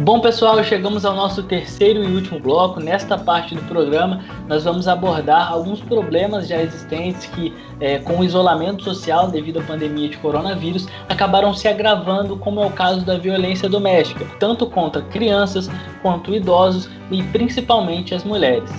Bom, 0.00 0.20
pessoal, 0.20 0.62
chegamos 0.62 1.04
ao 1.04 1.12
nosso 1.12 1.42
terceiro 1.42 2.04
e 2.04 2.14
último 2.14 2.38
bloco. 2.38 2.78
Nesta 2.78 3.18
parte 3.18 3.54
do 3.54 3.62
programa, 3.62 4.22
nós 4.46 4.62
vamos 4.62 4.86
abordar 4.86 5.50
alguns 5.50 5.80
problemas 5.80 6.46
já 6.46 6.62
existentes 6.62 7.26
que, 7.26 7.52
é, 7.80 7.98
com 7.98 8.20
o 8.20 8.24
isolamento 8.24 8.84
social 8.84 9.28
devido 9.28 9.58
à 9.58 9.62
pandemia 9.62 10.08
de 10.08 10.16
coronavírus, 10.18 10.86
acabaram 11.08 11.52
se 11.52 11.66
agravando, 11.66 12.36
como 12.36 12.62
é 12.62 12.66
o 12.66 12.70
caso 12.70 13.04
da 13.04 13.18
violência 13.18 13.68
doméstica, 13.68 14.24
tanto 14.38 14.66
contra 14.66 15.02
crianças 15.02 15.68
quanto 16.00 16.32
idosos 16.32 16.88
e 17.10 17.20
principalmente 17.24 18.14
as 18.14 18.22
mulheres. 18.22 18.70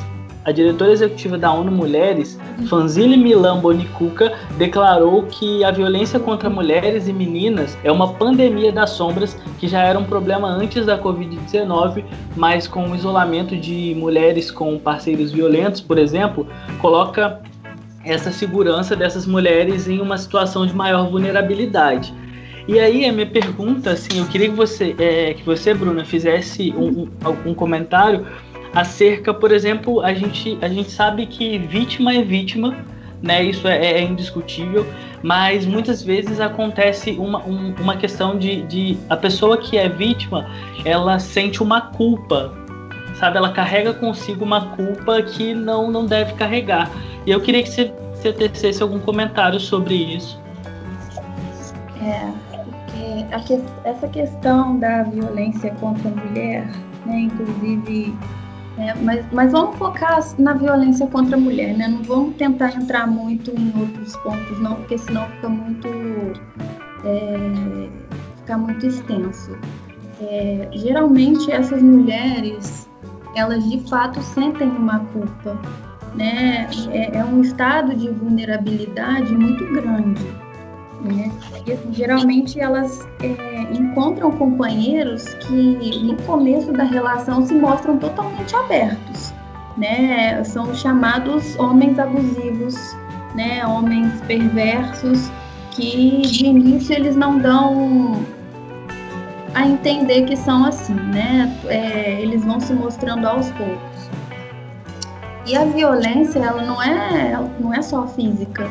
A 0.50 0.52
diretora 0.52 0.92
executiva 0.92 1.38
da 1.38 1.54
ONU 1.54 1.72
Mulheres, 1.72 2.40
Fanzile 2.68 3.16
Milan 3.16 3.60
Bonicuca, 3.60 4.36
declarou 4.58 5.22
que 5.28 5.64
a 5.64 5.70
violência 5.70 6.20
contra 6.20 6.50
mulheres 6.50 7.08
e 7.08 7.14
meninas 7.14 7.78
é 7.84 7.92
uma 7.92 8.14
pandemia 8.16 8.72
das 8.72 8.90
sombras 8.90 9.38
que 9.60 9.68
já 9.68 9.84
era 9.84 10.00
um 10.00 10.06
problema 10.06 10.48
antes 10.48 10.88
da 10.88 10.98
Covid-19, 10.98 12.04
mas 12.36 12.68
com 12.68 12.90
o 12.90 12.96
isolamento 12.96 13.56
de 13.56 13.94
mulheres 13.96 14.50
com 14.50 14.80
parceiros 14.80 15.32
violentos, 15.32 15.82
por 15.82 16.00
exemplo, 16.00 16.48
coloca 16.80 17.44
essa 18.04 18.32
segurança 18.32 18.96
dessas 18.96 19.28
mulheres 19.28 19.88
em 19.88 20.02
uma 20.02 20.18
situação 20.18 20.66
de 20.66 20.74
maior 20.76 21.12
vulnerabilidade. 21.12 22.12
E 22.68 22.80
aí 22.80 23.06
a 23.06 23.14
minha 23.14 23.26
pergunta, 23.26 23.92
assim, 23.92 24.18
eu 24.18 24.26
queria 24.26 24.50
que 24.50 24.56
você, 24.56 24.96
é, 24.98 25.34
que 25.34 25.44
você, 25.44 25.76
Bruna, 25.76 26.06
fizesse 26.06 26.72
um, 26.76 27.04
um, 27.04 27.52
um 27.52 27.54
comentário 27.54 28.26
acerca, 28.74 29.34
por 29.34 29.52
exemplo, 29.52 30.02
a 30.02 30.14
gente, 30.14 30.58
a 30.62 30.68
gente 30.68 30.92
sabe 30.92 31.26
que 31.26 31.58
vítima 31.58 32.14
é 32.14 32.22
vítima, 32.22 32.86
né? 33.22 33.44
Isso 33.44 33.68
é, 33.68 33.78
é 33.78 34.02
indiscutível, 34.02 34.86
mas 35.22 35.66
muitas 35.66 36.02
vezes 36.02 36.40
acontece 36.40 37.12
uma, 37.12 37.40
um, 37.40 37.74
uma 37.80 37.98
questão 37.98 38.38
de, 38.38 38.62
de 38.64 38.98
a 39.10 39.18
pessoa 39.18 39.58
que 39.58 39.78
é 39.78 39.90
vítima, 39.90 40.50
ela 40.86 41.20
sente 41.20 41.62
uma 41.62 41.82
culpa, 41.82 42.54
sabe? 43.16 43.38
Ela 43.38 43.52
carrega 43.52 43.94
consigo 43.94 44.46
uma 44.46 44.68
culpa 44.76 45.22
que 45.22 45.54
não, 45.54 45.92
não 45.92 46.06
deve 46.06 46.34
carregar. 46.34 46.90
E 47.26 47.32
eu 47.32 47.42
queria 47.42 47.64
que 47.64 47.70
você, 47.70 47.92
você 48.14 48.32
tecesse 48.32 48.82
algum 48.82 49.00
comentário 49.00 49.60
sobre 49.60 49.96
isso. 49.96 50.40
É, 52.02 52.32
porque 53.32 53.62
essa 53.84 54.08
questão 54.08 54.80
da 54.80 55.04
violência 55.04 55.72
contra 55.80 56.10
a 56.10 56.12
mulher, 56.14 56.66
né, 57.06 57.20
inclusive 57.20 58.16
é, 58.80 58.96
mas, 58.96 59.26
mas 59.34 59.52
vamos 59.52 59.78
focar 59.78 60.20
na 60.40 60.54
violência 60.54 61.06
contra 61.08 61.36
a 61.36 61.40
mulher, 61.40 61.78
né? 61.78 61.90
Não 61.90 62.02
vamos 62.02 62.36
tentar 62.38 62.74
entrar 62.76 63.06
muito 63.08 63.52
em 63.52 63.74
outros 63.78 64.16
pontos, 64.18 64.58
não, 64.62 64.76
porque 64.76 64.98
senão 64.98 65.28
fica 65.28 65.50
muito, 65.50 65.88
é, 67.04 67.90
fica 68.38 68.58
muito 68.58 68.86
extenso. 68.86 69.58
É, 70.22 70.70
geralmente 70.72 71.52
essas 71.52 71.82
mulheres, 71.82 72.90
elas 73.36 73.70
de 73.70 73.82
fato 73.90 74.22
sentem 74.22 74.70
uma 74.70 75.00
culpa, 75.12 75.60
né? 76.16 76.70
É, 76.92 77.18
é 77.18 77.26
um 77.26 77.42
estado 77.42 77.94
de 77.94 78.10
vulnerabilidade 78.10 79.34
muito 79.34 79.66
grande. 79.74 80.26
Né? 81.02 81.32
E, 81.66 81.72
assim, 81.72 81.94
geralmente 81.94 82.60
elas 82.60 83.08
é, 83.22 83.62
encontram 83.74 84.32
companheiros 84.32 85.24
que 85.36 86.04
no 86.04 86.16
começo 86.24 86.74
da 86.74 86.84
relação 86.84 87.46
se 87.46 87.54
mostram 87.54 87.98
totalmente 87.98 88.54
abertos, 88.56 89.34
né? 89.78 90.44
São 90.44 90.74
chamados 90.76 91.58
homens 91.58 91.98
abusivos, 91.98 92.76
né? 93.34 93.66
Homens 93.66 94.12
perversos 94.28 95.32
que 95.72 96.22
de 96.22 96.48
início 96.48 96.94
eles 96.94 97.16
não 97.16 97.40
dão 97.40 98.26
a 99.54 99.66
entender 99.66 100.26
que 100.26 100.36
são 100.36 100.66
assim, 100.66 100.94
né? 100.94 101.58
É, 101.68 102.22
eles 102.22 102.44
vão 102.44 102.60
se 102.60 102.74
mostrando 102.74 103.26
aos 103.26 103.50
poucos. 103.52 104.10
E 105.46 105.56
a 105.56 105.64
violência, 105.64 106.40
ela 106.40 106.62
não 106.62 106.82
é, 106.84 107.50
não 107.60 107.74
é 107.74 107.82
só 107.82 108.06
física, 108.06 108.70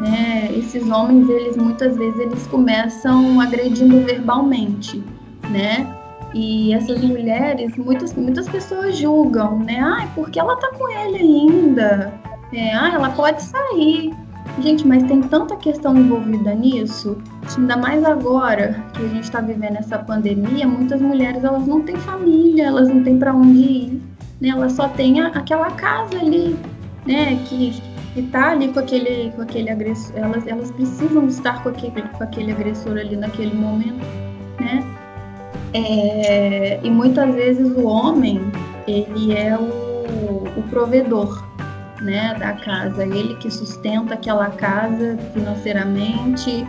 né? 0.00 0.50
Esses 0.56 0.88
homens, 0.88 1.28
eles 1.28 1.56
muitas 1.56 1.96
vezes 1.96 2.18
eles 2.18 2.46
começam 2.46 3.40
agredindo 3.40 4.00
verbalmente, 4.04 5.02
né? 5.50 5.94
E 6.34 6.74
essas 6.74 7.02
mulheres, 7.02 7.74
muitas, 7.76 8.14
muitas 8.14 8.48
pessoas 8.48 8.96
julgam, 8.96 9.58
né? 9.60 9.80
Ah, 9.80 10.08
porque 10.14 10.38
ela 10.38 10.56
tá 10.56 10.70
com 10.72 10.88
ele 10.90 11.16
ainda? 11.16 12.12
É, 12.52 12.74
ah, 12.74 12.92
ela 12.94 13.10
pode 13.10 13.42
sair. 13.42 14.12
Gente, 14.60 14.86
mas 14.86 15.02
tem 15.04 15.20
tanta 15.22 15.54
questão 15.56 15.96
envolvida 15.96 16.52
nisso, 16.54 17.16
ainda 17.56 17.76
mais 17.76 18.02
agora 18.04 18.84
que 18.92 19.04
a 19.04 19.08
gente 19.08 19.24
está 19.24 19.40
vivendo 19.40 19.76
essa 19.76 19.98
pandemia, 19.98 20.66
muitas 20.66 21.00
mulheres 21.00 21.44
elas 21.44 21.66
não 21.66 21.82
têm 21.82 21.96
família, 21.96 22.66
elas 22.66 22.88
não 22.88 23.04
têm 23.04 23.18
para 23.18 23.32
onde 23.32 23.58
ir, 23.58 24.02
né? 24.40 24.48
Elas 24.48 24.72
só 24.72 24.88
têm 24.88 25.20
a, 25.20 25.28
aquela 25.28 25.70
casa 25.72 26.18
ali, 26.18 26.56
né? 27.06 27.38
Que 27.48 27.80
que 28.14 28.22
tá 28.22 28.50
ali 28.50 28.68
com 28.72 28.80
aquele, 28.80 29.30
com 29.32 29.42
aquele 29.42 29.70
agressor, 29.70 30.16
elas, 30.16 30.46
elas 30.46 30.70
precisam 30.70 31.26
estar 31.26 31.62
com 31.62 31.68
aquele, 31.68 32.02
com 32.02 32.24
aquele 32.24 32.52
agressor 32.52 32.92
ali 32.92 33.16
naquele 33.16 33.54
momento, 33.54 34.04
né? 34.60 34.84
É, 35.74 36.80
e 36.82 36.90
muitas 36.90 37.34
vezes 37.34 37.70
o 37.76 37.84
homem, 37.84 38.40
ele 38.86 39.34
é 39.34 39.56
o, 39.56 40.44
o 40.56 40.62
provedor, 40.70 41.46
né, 42.00 42.34
da 42.38 42.52
casa, 42.52 43.04
ele 43.04 43.34
que 43.36 43.50
sustenta 43.50 44.14
aquela 44.14 44.50
casa 44.50 45.18
financeiramente, 45.34 46.64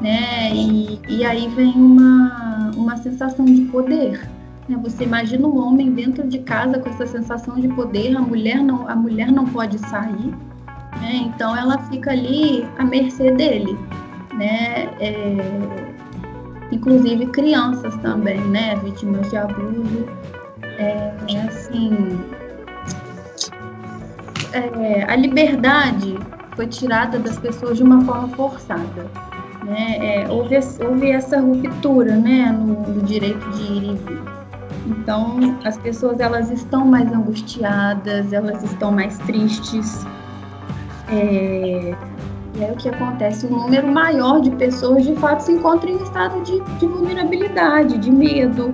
né, 0.00 0.50
e, 0.52 1.00
e 1.08 1.24
aí 1.24 1.48
vem 1.48 1.72
uma, 1.72 2.70
uma 2.76 2.96
sensação 2.98 3.44
de 3.44 3.62
poder, 3.62 4.28
né? 4.68 4.78
Você 4.82 5.04
imagina 5.04 5.46
um 5.46 5.58
homem 5.58 5.92
dentro 5.92 6.26
de 6.28 6.38
casa 6.40 6.78
com 6.78 6.88
essa 6.90 7.06
sensação 7.06 7.54
de 7.56 7.68
poder, 7.68 8.16
a 8.16 8.20
mulher 8.20 8.62
não, 8.62 8.88
a 8.88 8.94
mulher 8.94 9.32
não 9.32 9.46
pode 9.46 9.78
sair, 9.78 10.34
né? 11.00 11.14
Então 11.26 11.56
ela 11.56 11.78
fica 11.78 12.10
ali 12.10 12.66
à 12.78 12.84
mercê 12.84 13.30
dele, 13.30 13.78
né? 14.34 14.90
É, 15.00 15.36
inclusive 16.70 17.26
crianças 17.26 17.96
também, 17.98 18.40
né? 18.40 18.76
Vítimas 18.76 19.28
de 19.30 19.36
abuso. 19.36 20.06
É, 20.78 21.12
é 21.28 21.40
assim, 21.42 22.18
é, 24.54 25.04
a 25.08 25.16
liberdade 25.16 26.16
foi 26.54 26.66
tirada 26.68 27.18
das 27.18 27.38
pessoas 27.38 27.76
de 27.76 27.82
uma 27.82 28.00
forma 28.04 28.28
forçada. 28.28 29.06
Né? 29.64 29.96
É, 30.24 30.30
houve, 30.30 30.56
houve 30.86 31.10
essa 31.10 31.40
ruptura 31.40 32.16
né, 32.16 32.52
no, 32.52 32.82
no, 32.82 33.02
direito 33.02 33.50
de 33.50 33.62
ir 33.62 33.84
e 33.84 33.94
vir. 33.96 34.22
Então, 34.86 35.58
as 35.64 35.76
pessoas 35.78 36.20
elas 36.20 36.50
estão 36.50 36.86
mais 36.86 37.10
angustiadas, 37.10 38.32
elas 38.32 38.62
estão 38.62 38.92
mais 38.92 39.18
tristes, 39.20 40.06
é, 41.08 41.94
e 42.56 42.64
aí 42.64 42.70
o 42.70 42.76
que 42.76 42.88
acontece? 42.88 43.46
Um 43.46 43.50
número 43.50 43.88
maior 43.88 44.40
de 44.40 44.50
pessoas 44.52 45.04
de 45.04 45.14
fato 45.16 45.40
se 45.40 45.52
encontram 45.52 45.90
em 45.90 46.02
estado 46.02 46.40
de, 46.42 46.60
de 46.78 46.86
vulnerabilidade, 46.86 47.98
de 47.98 48.10
medo, 48.10 48.72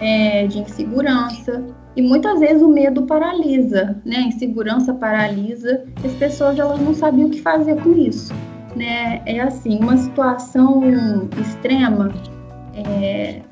é, 0.00 0.46
de 0.46 0.58
insegurança. 0.58 1.64
E 1.94 2.02
muitas 2.02 2.40
vezes 2.40 2.62
o 2.62 2.68
medo 2.68 3.02
paralisa, 3.02 4.00
né? 4.04 4.16
A 4.16 4.22
insegurança 4.22 4.92
paralisa. 4.92 5.84
As 6.04 6.12
pessoas 6.14 6.58
elas 6.58 6.80
não 6.80 6.94
sabiam 6.94 7.28
o 7.28 7.30
que 7.30 7.40
fazer 7.40 7.80
com 7.82 7.92
isso, 7.92 8.32
né? 8.74 9.22
É 9.26 9.40
assim, 9.40 9.78
uma 9.80 9.96
situação 9.96 10.82
extrema. 11.40 12.12
É, 12.74 13.42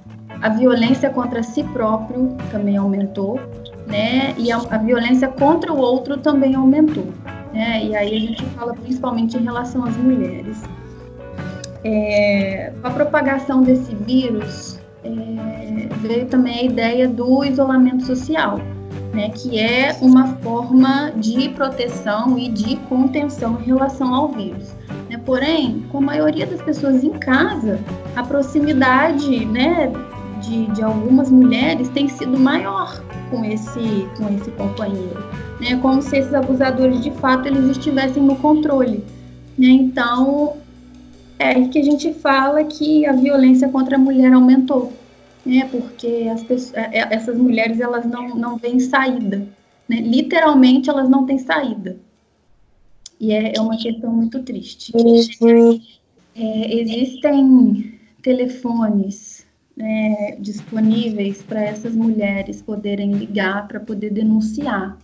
a 0.40 0.48
violência 0.50 1.10
contra 1.10 1.42
si 1.42 1.62
próprio 1.64 2.36
também 2.50 2.76
aumentou, 2.76 3.40
né? 3.86 4.34
E 4.36 4.50
a, 4.50 4.56
a 4.70 4.78
violência 4.78 5.28
contra 5.28 5.72
o 5.72 5.78
outro 5.78 6.16
também 6.16 6.54
aumentou. 6.54 7.06
Né? 7.52 7.86
E 7.86 7.96
aí 7.96 8.16
a 8.16 8.20
gente 8.20 8.44
fala 8.46 8.74
principalmente 8.74 9.36
em 9.36 9.42
relação 9.42 9.84
às 9.84 9.96
mulheres. 9.96 10.62
É, 11.84 12.72
com 12.80 12.88
a 12.88 12.90
propagação 12.90 13.62
desse 13.62 13.94
vírus, 13.94 14.78
é, 15.04 15.88
veio 16.00 16.26
também 16.26 16.58
a 16.58 16.62
ideia 16.64 17.08
do 17.08 17.44
isolamento 17.44 18.04
social, 18.04 18.58
né, 19.12 19.30
que 19.30 19.58
é 19.58 19.96
uma 20.00 20.26
forma 20.38 21.12
de 21.16 21.48
proteção 21.50 22.38
e 22.38 22.48
de 22.48 22.76
contenção 22.88 23.58
em 23.60 23.64
relação 23.64 24.14
ao 24.14 24.28
vírus. 24.28 24.74
Né? 25.08 25.18
Porém, 25.24 25.84
com 25.90 25.98
a 25.98 26.02
maioria 26.02 26.46
das 26.46 26.60
pessoas 26.60 27.02
em 27.02 27.12
casa, 27.12 27.78
a 28.16 28.22
proximidade 28.22 29.44
né, 29.46 29.92
de, 30.38 30.66
de 30.66 30.82
algumas 30.82 31.30
mulheres 31.30 31.88
tem 31.90 32.08
sido 32.08 32.38
maior 32.38 33.02
com 33.30 33.44
esse, 33.44 34.08
com 34.16 34.28
esse 34.34 34.50
companheiro 34.52 35.48
né? 35.60 35.76
Como 35.80 36.00
se 36.00 36.16
esses 36.16 36.34
abusadores 36.34 37.02
de 37.02 37.10
fato 37.12 37.46
eles 37.46 37.76
estivessem 37.76 38.22
no 38.22 38.36
controle, 38.36 39.04
né? 39.56 39.68
Então 39.68 40.56
é 41.38 41.54
que 41.68 41.78
a 41.78 41.84
gente 41.84 42.12
fala 42.14 42.64
que 42.64 43.06
a 43.06 43.12
violência 43.12 43.68
contra 43.68 43.96
a 43.96 43.98
mulher 43.98 44.32
aumentou, 44.32 44.92
né? 45.44 45.68
Porque 45.70 46.28
as 46.32 46.42
pessoas, 46.42 46.74
é, 46.74 46.98
é, 46.98 47.14
essas 47.14 47.36
mulheres 47.36 47.80
elas 47.80 48.04
não 48.04 48.34
não 48.34 48.58
têm 48.58 48.78
saída, 48.80 49.46
né? 49.88 50.00
Literalmente 50.00 50.88
elas 50.88 51.08
não 51.08 51.26
têm 51.26 51.38
saída. 51.38 51.96
E 53.20 53.32
é, 53.32 53.56
é 53.56 53.60
uma 53.60 53.76
questão 53.76 54.12
muito 54.12 54.42
triste. 54.44 54.92
É, 56.36 56.80
existem 56.80 57.98
telefones 58.22 59.37
é, 59.80 60.36
disponíveis 60.40 61.42
para 61.42 61.62
essas 61.62 61.94
mulheres 61.94 62.60
poderem 62.60 63.12
ligar 63.12 63.68
para 63.68 63.80
poder 63.80 64.10
denunciar 64.10 64.96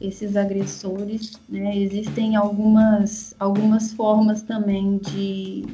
esses 0.00 0.36
agressores. 0.36 1.32
Né? 1.48 1.76
Existem 1.76 2.36
algumas, 2.36 3.34
algumas 3.38 3.92
formas 3.92 4.42
também 4.42 4.98
de 4.98 5.66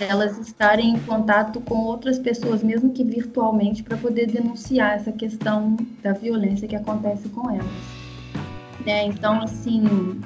elas 0.00 0.38
estarem 0.38 0.94
em 0.94 0.98
contato 1.00 1.60
com 1.60 1.74
outras 1.78 2.20
pessoas, 2.20 2.62
mesmo 2.62 2.92
que 2.92 3.02
virtualmente, 3.02 3.82
para 3.82 3.96
poder 3.96 4.26
denunciar 4.26 4.94
essa 4.94 5.10
questão 5.10 5.76
da 6.02 6.12
violência 6.12 6.68
que 6.68 6.76
acontece 6.76 7.28
com 7.30 7.50
elas. 7.50 7.66
Né? 8.86 9.06
Então, 9.06 9.42
assim, 9.42 10.20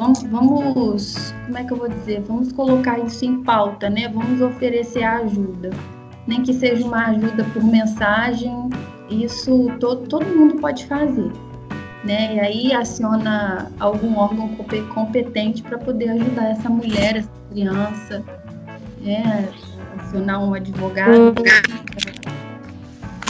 vamos, 0.00 0.22
vamos, 0.22 1.34
como 1.44 1.58
é 1.58 1.64
que 1.64 1.72
eu 1.72 1.76
vou 1.76 1.88
dizer? 1.88 2.22
Vamos 2.26 2.50
colocar 2.52 2.98
isso 2.98 3.22
em 3.24 3.42
pauta, 3.44 3.90
né? 3.90 4.08
Vamos 4.08 4.40
oferecer 4.40 5.04
ajuda, 5.04 5.70
nem 6.26 6.42
que 6.42 6.54
seja 6.54 6.84
uma 6.86 7.08
ajuda 7.08 7.44
por 7.52 7.62
mensagem 7.62 8.70
isso 9.10 9.66
todo, 9.80 10.06
todo 10.06 10.24
mundo 10.24 10.56
pode 10.56 10.86
fazer. 10.86 11.30
Né? 12.04 12.36
E 12.36 12.40
aí 12.40 12.72
aciona 12.72 13.70
algum 13.78 14.16
órgão 14.16 14.56
competente 14.94 15.62
para 15.62 15.76
poder 15.76 16.08
ajudar 16.10 16.50
essa 16.50 16.70
mulher, 16.70 17.16
essa 17.16 17.30
criança. 17.50 18.24
né, 19.00 19.48
acionar 19.98 20.42
um 20.42 20.54
advogado, 20.54 21.34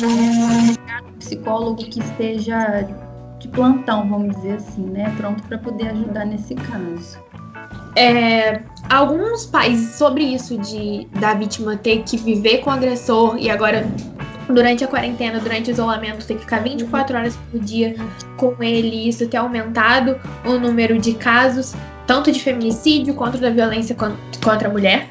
um 0.03 1.14
psicólogo 1.18 1.85
que 1.85 2.01
esteja 2.01 2.89
de 3.41 3.49
plantão, 3.49 4.09
vamos 4.09 4.36
dizer 4.36 4.55
assim, 4.55 4.82
né, 4.82 5.12
pronto 5.16 5.43
para 5.45 5.59
poder 5.59 5.88
ajudar 5.88 6.26
nesse 6.26 6.55
caso. 6.55 7.18
É, 7.97 8.62
alguns 8.88 9.47
países 9.47 9.97
sobre 9.97 10.22
isso 10.22 10.57
de 10.59 11.09
da 11.18 11.34
vítima 11.34 11.76
ter 11.76 12.03
que 12.05 12.16
viver 12.16 12.59
com 12.59 12.70
o 12.70 12.72
agressor 12.72 13.36
e 13.36 13.51
agora 13.51 13.84
durante 14.49 14.84
a 14.84 14.88
quarentena, 14.88 15.41
durante 15.41 15.70
o 15.70 15.72
isolamento, 15.72 16.26
ter 16.26 16.34
que 16.34 16.41
ficar 16.41 16.62
24 16.62 17.16
horas 17.16 17.36
por 17.51 17.61
dia 17.61 17.97
com 18.36 18.55
ele, 18.62 19.09
isso 19.09 19.26
ter 19.26 19.38
aumentado 19.38 20.20
o 20.45 20.59
número 20.59 20.99
de 20.99 21.14
casos, 21.14 21.74
tanto 22.07 22.30
de 22.30 22.41
feminicídio 22.41 23.14
quanto 23.14 23.38
da 23.38 23.51
violência 23.51 23.97
contra 24.43 24.68
a 24.68 24.70
mulher. 24.70 25.09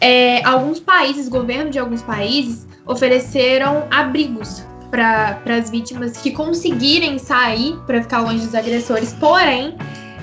É, 0.00 0.44
alguns 0.44 0.78
países, 0.80 1.28
governo 1.28 1.70
de 1.70 1.78
alguns 1.78 2.02
países, 2.02 2.66
ofereceram 2.86 3.84
abrigos 3.90 4.64
para 4.90 5.40
as 5.46 5.70
vítimas 5.70 6.16
que 6.16 6.30
conseguirem 6.30 7.18
sair 7.18 7.76
para 7.86 8.02
ficar 8.02 8.20
longe 8.20 8.44
dos 8.44 8.54
agressores, 8.54 9.12
porém 9.14 9.76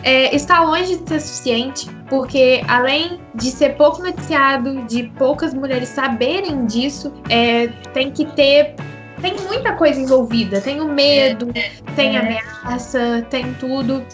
é, 0.06 0.36
está 0.36 0.62
longe 0.62 0.98
de 0.98 1.10
ser 1.10 1.20
suficiente, 1.20 1.90
porque 2.08 2.62
além 2.68 3.20
de 3.34 3.50
ser 3.50 3.76
pouco 3.76 4.04
noticiado, 4.04 4.84
de 4.84 5.04
poucas 5.18 5.54
mulheres 5.54 5.90
saberem 5.90 6.66
disso, 6.68 7.12
é, 7.28 7.68
tem 7.94 8.12
que 8.12 8.26
ter. 8.26 8.76
Tem 9.20 9.34
muita 9.48 9.74
coisa 9.74 10.00
envolvida. 10.00 10.62
Tem 10.62 10.80
o 10.80 10.88
medo, 10.88 11.48
tem 11.96 12.18
ameaça, 12.18 13.26
tem 13.32 13.52
tudo. 13.56 14.06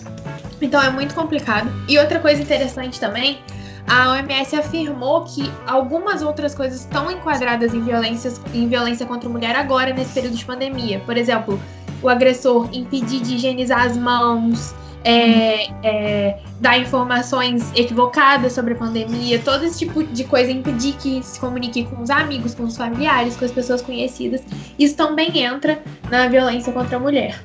Então 0.62 0.82
é 0.82 0.90
muito 0.90 1.14
complicado. 1.14 1.70
E 1.90 2.00
outra 2.00 2.20
coisa 2.20 2.42
interessante 2.42 2.98
também 2.98 3.40
a 3.88 4.12
OMS 4.12 4.56
afirmou 4.56 5.24
que 5.26 5.52
algumas 5.68 6.22
outras 6.22 6.56
coisas 6.56 6.82
estão 6.82 7.12
enquadradas 7.12 7.74
em, 7.74 7.82
violências, 7.82 8.42
em 8.54 8.68
violência 8.68 9.06
contra 9.06 9.28
a 9.28 9.32
mulher 9.32 9.56
agora, 9.56 9.94
nesse 9.94 10.14
período 10.14 10.38
de 10.38 10.46
pandemia. 10.46 11.00
Por 11.00 11.18
exemplo, 11.18 11.60
o 12.02 12.10
agressor 12.10 12.70
impedir 12.72 13.22
de 13.22 13.36
higienizar 13.36 13.86
as 13.86 13.98
mãos, 13.98 14.74
é, 15.04 15.68
é, 15.84 16.40
dar 16.60 16.78
informações 16.80 17.72
equivocadas 17.76 18.54
sobre 18.54 18.74
a 18.74 18.78
pandemia, 18.78 19.40
todo 19.40 19.64
esse 19.66 19.80
tipo 19.80 20.04
de 20.04 20.24
coisa, 20.24 20.52
impedir 20.52 20.94
que 20.94 21.24
se 21.24 21.40
comunique 21.40 21.84
com 21.86 22.02
os 22.02 22.10
amigos, 22.10 22.54
com 22.54 22.64
os 22.64 22.78
familiares, 22.78 23.36
com 23.36 23.46
as 23.46 23.52
pessoas 23.52 23.82
conhecidas. 23.82 24.42
Isso 24.78 24.96
também 24.96 25.38
entra 25.40 25.82
na 26.10 26.28
violência 26.28 26.72
contra 26.72 26.98
a 26.98 27.00
mulher. 27.00 27.44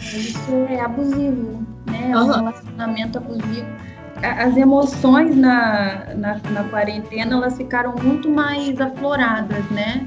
Isso 0.00 0.52
é 0.68 0.80
abusivo, 0.80 1.66
né? 1.86 2.10
É 2.10 2.16
um 2.16 2.20
uhum. 2.20 2.32
relacionamento 2.32 3.18
abusivo. 3.18 3.91
As 4.22 4.56
emoções 4.56 5.36
na, 5.36 6.14
na, 6.14 6.40
na, 6.50 6.64
quarentena 6.70 7.36
elas 7.36 7.56
ficaram 7.56 7.94
muito 8.00 8.30
mais 8.30 8.80
afloradas, 8.80 9.68
né? 9.70 10.06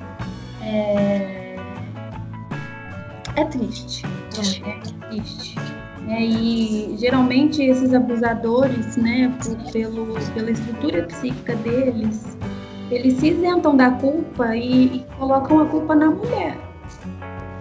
É, 0.62 1.56
é 3.36 3.46
triste. 3.46 4.06
É, 4.38 4.70
é 4.70 5.10
triste. 5.10 5.56
É, 6.08 6.24
e 6.24 6.96
geralmente 6.98 7.62
esses 7.64 7.94
abusadores, 7.94 8.96
né, 8.96 9.34
por, 9.44 9.72
pelo, 9.72 10.14
pela 10.34 10.52
estrutura 10.52 11.04
psíquica 11.04 11.56
deles, 11.56 12.38
eles 12.92 13.16
se 13.16 13.32
isentam 13.32 13.76
da 13.76 13.90
culpa 13.92 14.56
e, 14.56 14.98
e 14.98 15.06
colocam 15.18 15.60
a 15.60 15.66
culpa 15.66 15.96
na 15.96 16.12
mulher. 16.12 16.58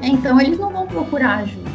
É, 0.03 0.09
então 0.09 0.41
eles 0.41 0.59
não 0.59 0.71
vão 0.71 0.87
procurar 0.87 1.39
ajuda. 1.39 1.71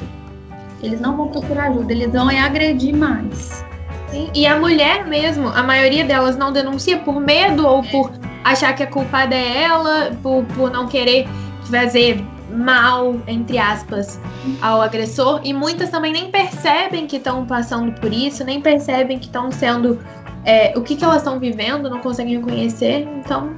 Eles 0.81 1.01
não 1.01 1.17
vão 1.17 1.27
procurar 1.27 1.71
ajuda, 1.71 1.91
eles 1.91 2.11
vão 2.11 2.29
é 2.29 2.39
agredir 2.39 2.95
mais. 2.95 3.65
Sim, 4.11 4.29
e 4.33 4.47
a 4.47 4.59
mulher 4.59 5.05
mesmo, 5.05 5.49
a 5.49 5.61
maioria 5.61 6.03
delas 6.03 6.35
não 6.35 6.51
denuncia 6.51 6.97
por 6.99 7.19
medo 7.19 7.65
ou 7.67 7.83
por 7.83 8.11
achar 8.43 8.73
que 8.73 8.83
a 8.83 8.87
culpada 8.87 9.35
é 9.35 9.63
ela, 9.63 10.11
por, 10.23 10.43
por 10.55 10.71
não 10.71 10.87
querer 10.87 11.27
fazer 11.69 12.23
mal, 12.51 13.15
entre 13.27 13.57
aspas, 13.57 14.19
ao 14.61 14.81
agressor, 14.81 15.41
e 15.43 15.53
muitas 15.53 15.89
também 15.89 16.11
nem 16.11 16.31
percebem 16.31 17.05
que 17.05 17.17
estão 17.17 17.45
passando 17.45 17.91
por 17.99 18.11
isso, 18.11 18.43
nem 18.43 18.59
percebem 18.59 19.19
que 19.19 19.25
estão 19.25 19.51
sendo. 19.51 19.99
É, 20.45 20.73
o 20.75 20.81
que, 20.81 20.95
que 20.95 21.03
elas 21.03 21.17
estão 21.17 21.37
vivendo, 21.37 21.89
não 21.89 21.99
conseguem 21.99 22.37
reconhecer, 22.37 23.07
então. 23.17 23.53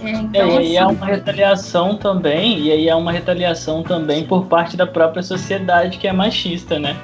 É, 0.00 0.10
então, 0.10 0.40
é, 0.40 0.54
e 0.54 0.58
aí 0.58 0.76
é 0.76 0.80
assim, 0.80 0.94
uma 0.94 1.06
retaliação 1.06 1.96
também, 1.96 2.60
e 2.60 2.70
aí 2.70 2.88
é 2.88 2.94
uma 2.94 3.10
retaliação 3.10 3.82
também 3.82 4.24
por 4.24 4.46
parte 4.46 4.76
da 4.76 4.86
própria 4.86 5.22
sociedade 5.22 5.98
que 5.98 6.06
é 6.06 6.12
machista, 6.12 6.78
né? 6.78 6.96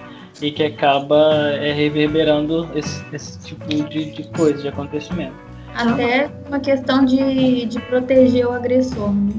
E 0.42 0.50
que 0.50 0.64
acaba 0.64 1.52
é, 1.52 1.72
reverberando 1.72 2.68
esse, 2.74 3.02
esse 3.12 3.38
tipo 3.40 3.66
de, 3.66 4.10
de 4.10 4.24
coisa, 4.28 4.62
de 4.62 4.68
acontecimento. 4.68 5.34
Até 5.74 6.30
uma 6.46 6.60
questão 6.60 7.04
de, 7.04 7.66
de 7.66 7.80
proteger 7.80 8.46
o 8.46 8.52
agressor. 8.52 9.12
Né? 9.12 9.32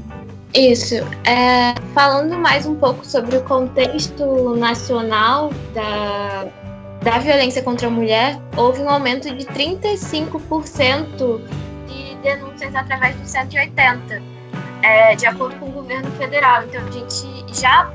Isso. 0.54 0.94
É, 1.24 1.74
falando 1.94 2.36
mais 2.38 2.66
um 2.66 2.74
pouco 2.74 3.04
sobre 3.06 3.36
o 3.36 3.42
contexto 3.42 4.56
nacional 4.56 5.50
da, 5.74 6.46
da 7.02 7.18
violência 7.18 7.62
contra 7.62 7.88
a 7.88 7.90
mulher, 7.90 8.38
houve 8.56 8.80
um 8.82 8.88
aumento 8.88 9.34
de 9.34 9.44
35% 9.46 11.40
de 11.86 12.14
denúncias 12.22 12.74
através 12.74 13.16
do 13.16 13.26
180, 13.26 14.22
é, 14.82 15.14
de 15.14 15.26
acordo 15.26 15.58
com 15.58 15.66
o 15.66 15.72
governo 15.72 16.10
federal. 16.12 16.64
Então 16.64 16.80
a 16.86 16.90
gente 16.90 17.60
já 17.60 17.90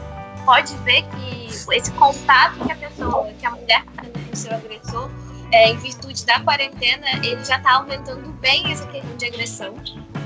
pode 0.45 0.75
ver 0.77 1.03
que 1.03 1.47
esse 1.75 1.91
contato 1.91 2.55
que 2.65 2.71
a 2.71 2.75
pessoa, 2.75 3.29
que 3.39 3.45
a 3.45 3.51
mulher 3.51 3.83
está 3.87 4.01
tendo 4.01 4.25
com 4.25 4.33
o 4.33 4.35
seu 4.35 4.51
agressor, 4.53 5.09
é, 5.51 5.69
em 5.69 5.77
virtude 5.77 6.25
da 6.25 6.39
quarentena, 6.39 7.05
ele 7.23 7.43
já 7.43 7.57
está 7.57 7.75
aumentando 7.75 8.31
bem 8.39 8.71
essa 8.71 8.87
questão 8.87 9.15
de 9.17 9.25
agressão, 9.25 9.75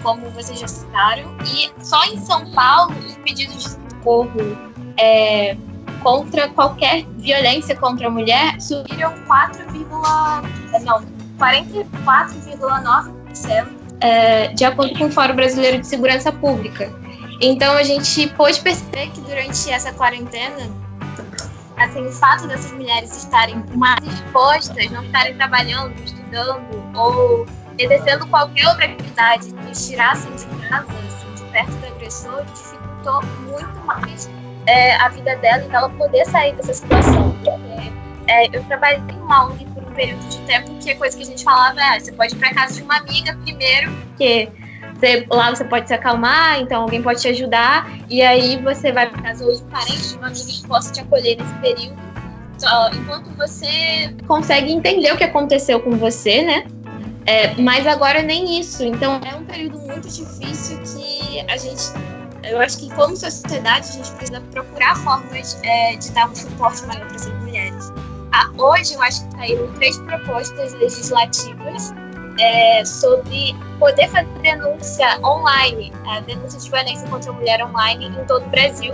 como 0.03 0.30
vocês 0.32 0.59
já 0.59 0.68
citaram. 0.68 1.36
E 1.45 1.72
só 1.84 2.03
em 2.05 2.20
São 2.20 2.51
Paulo, 2.51 2.93
os 2.99 3.16
pedidos 3.18 3.55
de 3.55 3.70
socorro 3.70 4.57
é, 4.97 5.57
contra 6.01 6.49
qualquer 6.49 7.05
violência 7.18 7.76
contra 7.76 8.07
a 8.07 8.09
mulher 8.09 8.59
subiram 8.61 9.13
4, 9.26 9.66
não, 10.84 11.03
44,9%, 11.39 13.68
é, 14.01 14.49
de 14.49 14.63
acordo 14.63 14.97
com 14.97 15.05
o 15.05 15.11
Fórum 15.11 15.36
Brasileiro 15.36 15.80
de 15.80 15.88
Segurança 15.88 16.32
Pública. 16.32 16.93
Então 17.41 17.73
a 17.73 17.83
gente 17.83 18.27
pôde 18.29 18.59
perceber 18.61 19.09
que 19.09 19.21
durante 19.21 19.69
essa 19.69 19.91
quarentena 19.93 20.69
assim, 21.77 22.05
o 22.05 22.11
fato 22.11 22.47
dessas 22.47 22.71
mulheres 22.71 23.15
estarem 23.15 23.63
mais 23.75 24.03
dispostas, 24.03 24.91
não 24.91 25.03
estarem 25.03 25.36
trabalhando, 25.36 25.93
estudando 26.03 26.83
ou 26.95 27.45
exercendo 27.77 28.25
qualquer 28.27 28.67
outra 28.67 28.86
atividade 28.86 29.51
que 29.51 29.71
tirassem 29.71 30.31
de 30.36 30.45
casa, 30.67 30.88
assim, 31.07 31.33
de 31.36 31.51
perto 31.51 31.71
do 31.71 31.86
agressor, 31.88 32.45
dificultou 32.45 33.21
muito 33.43 33.86
mais 33.86 34.29
é, 34.67 34.95
a 34.95 35.09
vida 35.09 35.36
dela 35.38 35.63
e 35.63 35.75
ela 35.75 35.89
poder 35.89 36.25
sair 36.25 36.55
dessa 36.55 36.73
situação. 36.73 37.31
Porque, 37.31 37.51
é, 38.27 38.57
eu 38.57 38.63
trabalhei 38.63 38.99
em 38.99 39.33
ONG 39.33 39.65
por 39.73 39.83
um 39.83 39.93
período 39.93 40.27
de 40.27 40.39
tempo 40.41 40.73
que 40.79 40.91
a 40.91 40.97
coisa 40.97 41.15
que 41.15 41.23
a 41.23 41.25
gente 41.25 41.43
falava 41.43 41.79
é: 41.81 41.99
você 41.99 42.11
pode 42.11 42.33
ir 42.33 42.38
para 42.38 42.53
casa 42.53 42.75
de 42.75 42.81
uma 42.81 42.97
amiga 42.97 43.38
primeiro, 43.43 43.91
porque 43.91 44.49
você, 45.06 45.28
lá 45.30 45.53
você 45.53 45.64
pode 45.64 45.88
se 45.88 45.93
acalmar, 45.93 46.60
então 46.60 46.82
alguém 46.82 47.01
pode 47.01 47.22
te 47.22 47.28
ajudar, 47.28 47.89
e 48.10 48.22
aí 48.22 48.58
você 48.62 48.91
vai 48.91 49.10
para 49.10 49.22
casa 49.22 49.45
ou 49.45 49.56
de 49.56 49.62
um 49.62 49.68
parente, 49.68 50.10
de 50.10 50.18
uma 50.18 50.28
amiga 50.28 50.45
que 50.45 50.68
possa 50.68 50.91
te 50.91 51.01
acolher 51.01 51.38
nesse 51.38 51.53
período, 51.56 51.95
só, 52.58 52.89
enquanto 52.89 53.30
você 53.38 54.16
consegue 54.28 54.72
entender 54.72 55.12
o 55.12 55.18
que 55.18 55.24
aconteceu 55.24 55.80
com 55.80 55.91
você, 55.91 56.41
né? 56.41 56.66
É, 57.26 57.53
mas 57.56 57.86
agora 57.88 58.22
nem 58.22 58.60
isso. 58.60 58.84
Então 58.84 59.20
é 59.26 59.36
um 59.36 59.43
período 59.43 59.80
muito 59.80 60.08
difícil 60.08 60.80
que 60.84 61.41
a 61.51 61.58
gente. 61.58 61.84
Eu 62.43 62.62
acho 62.62 62.78
que, 62.78 62.93
como 62.93 63.16
sociedade, 63.16 63.89
a 63.89 63.91
gente 63.91 64.12
precisa 64.12 64.39
procurar 64.51 64.95
formas 64.97 65.60
é, 65.64 65.95
de 65.95 66.12
dar 66.12 66.30
um 66.30 66.36
suporte 66.36 66.86
maior 66.86 67.06
para 67.08 67.16
essas 67.16 67.34
mulheres. 67.41 67.91
Ah, 68.32 68.51
hoje, 68.58 68.93
eu 68.93 69.01
acho 69.01 69.28
que 69.28 69.36
saíram 69.36 69.74
três 69.74 69.97
propostas 69.97 70.74
legislativas 70.74 71.93
é, 72.39 72.83
sobre 72.86 73.55
poder 73.79 74.07
fazer 74.09 74.27
denúncia 74.41 75.19
online, 75.23 75.91
a 76.07 76.19
denúncia 76.21 76.59
de 76.59 76.69
violência 76.69 77.07
contra 77.07 77.31
a 77.31 77.33
mulher 77.33 77.65
online 77.65 78.07
em 78.07 78.25
todo 78.25 78.45
o 78.45 78.49
Brasil. 78.49 78.93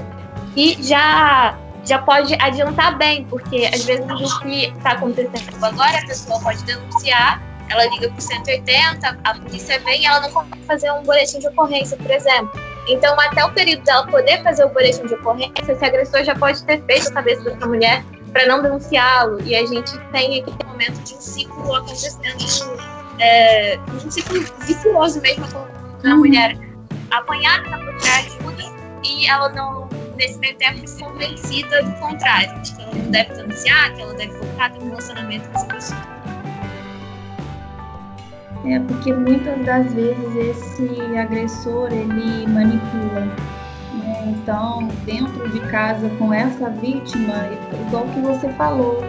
E 0.56 0.78
já, 0.82 1.58
já 1.86 2.00
pode 2.00 2.36
adiantar 2.36 2.98
bem, 2.98 3.26
porque 3.26 3.70
às 3.74 3.84
vezes 3.86 4.06
o 4.06 4.40
que 4.42 4.66
está 4.66 4.92
acontecendo 4.92 5.64
agora, 5.64 5.98
a 5.98 6.06
pessoa 6.06 6.40
pode 6.42 6.64
denunciar, 6.64 7.42
ela 7.70 7.86
liga 7.86 8.10
para 8.10 8.18
o 8.18 8.22
180, 8.22 9.20
a 9.24 9.34
polícia 9.36 9.80
vem 9.80 10.02
e 10.02 10.06
ela 10.06 10.20
não 10.20 10.32
consegue 10.32 10.64
fazer 10.66 10.92
um 10.92 11.04
boletim 11.04 11.40
de 11.40 11.48
ocorrência, 11.48 11.96
por 11.96 12.12
exemplo. 12.12 12.52
Então, 12.88 13.18
até 13.20 13.46
o 13.46 13.54
período 13.54 13.84
dela 13.84 14.06
poder 14.08 14.44
fazer 14.44 14.66
o 14.66 14.70
boletim 14.70 15.06
de 15.06 15.14
ocorrência, 15.14 15.54
esse 15.70 15.86
agressor 15.86 16.24
já 16.24 16.36
pode 16.36 16.62
ter 16.66 16.84
feito 16.84 17.08
a 17.10 17.14
cabeça 17.14 17.44
dessa 17.44 17.66
mulher 17.66 18.04
para 18.34 18.46
não 18.48 18.62
denunciá-lo. 18.62 19.42
E 19.44 19.56
a 19.56 19.66
gente 19.66 19.98
tem 20.12 20.42
aqui 20.42 20.54
um 20.66 20.68
momento 20.70 21.02
de 21.04 21.14
um 21.14 21.22
ciclo 21.22 21.76
acontecendo 21.76 23.01
é, 23.20 23.78
um 23.94 24.12
ciclo 24.12 24.40
vicioso 24.66 25.22
mesmo 25.22 25.48
com 25.52 26.08
a 26.08 26.16
mulher 26.16 26.58
apanhada 27.12 27.70
procurar 27.78 28.20
ajuda 28.20 28.82
e 29.04 29.28
ela 29.28 29.50
não, 29.50 29.88
nesse 30.16 30.40
meio 30.40 30.56
tempo, 30.58 30.80
convencida 31.00 31.84
do 31.84 31.92
contrário, 32.00 32.60
de 32.62 32.74
que 32.74 32.82
ela 32.82 32.96
não 32.96 33.12
deve 33.12 33.34
denunciar, 33.34 33.94
que 33.94 34.02
ela 34.02 34.14
deve 34.14 34.34
voltar 34.38 34.72
ter 34.72 34.80
um 34.80 34.90
relacionamento 34.90 35.50
com 35.50 35.58
essa 35.58 35.68
pessoa. 35.68 36.22
É 38.66 38.80
porque 38.80 39.12
muitas 39.12 39.66
das 39.66 39.92
vezes 39.92 40.36
esse 40.36 41.18
agressor 41.18 41.92
ele 41.92 42.46
manipula. 42.48 43.22
Né? 43.22 44.24
Então, 44.28 44.88
dentro 45.04 45.50
de 45.50 45.60
casa 45.72 46.08
com 46.20 46.32
essa 46.32 46.70
vítima, 46.70 47.50
igual 47.88 48.06
que 48.10 48.20
você 48.20 48.50
falou, 48.54 49.02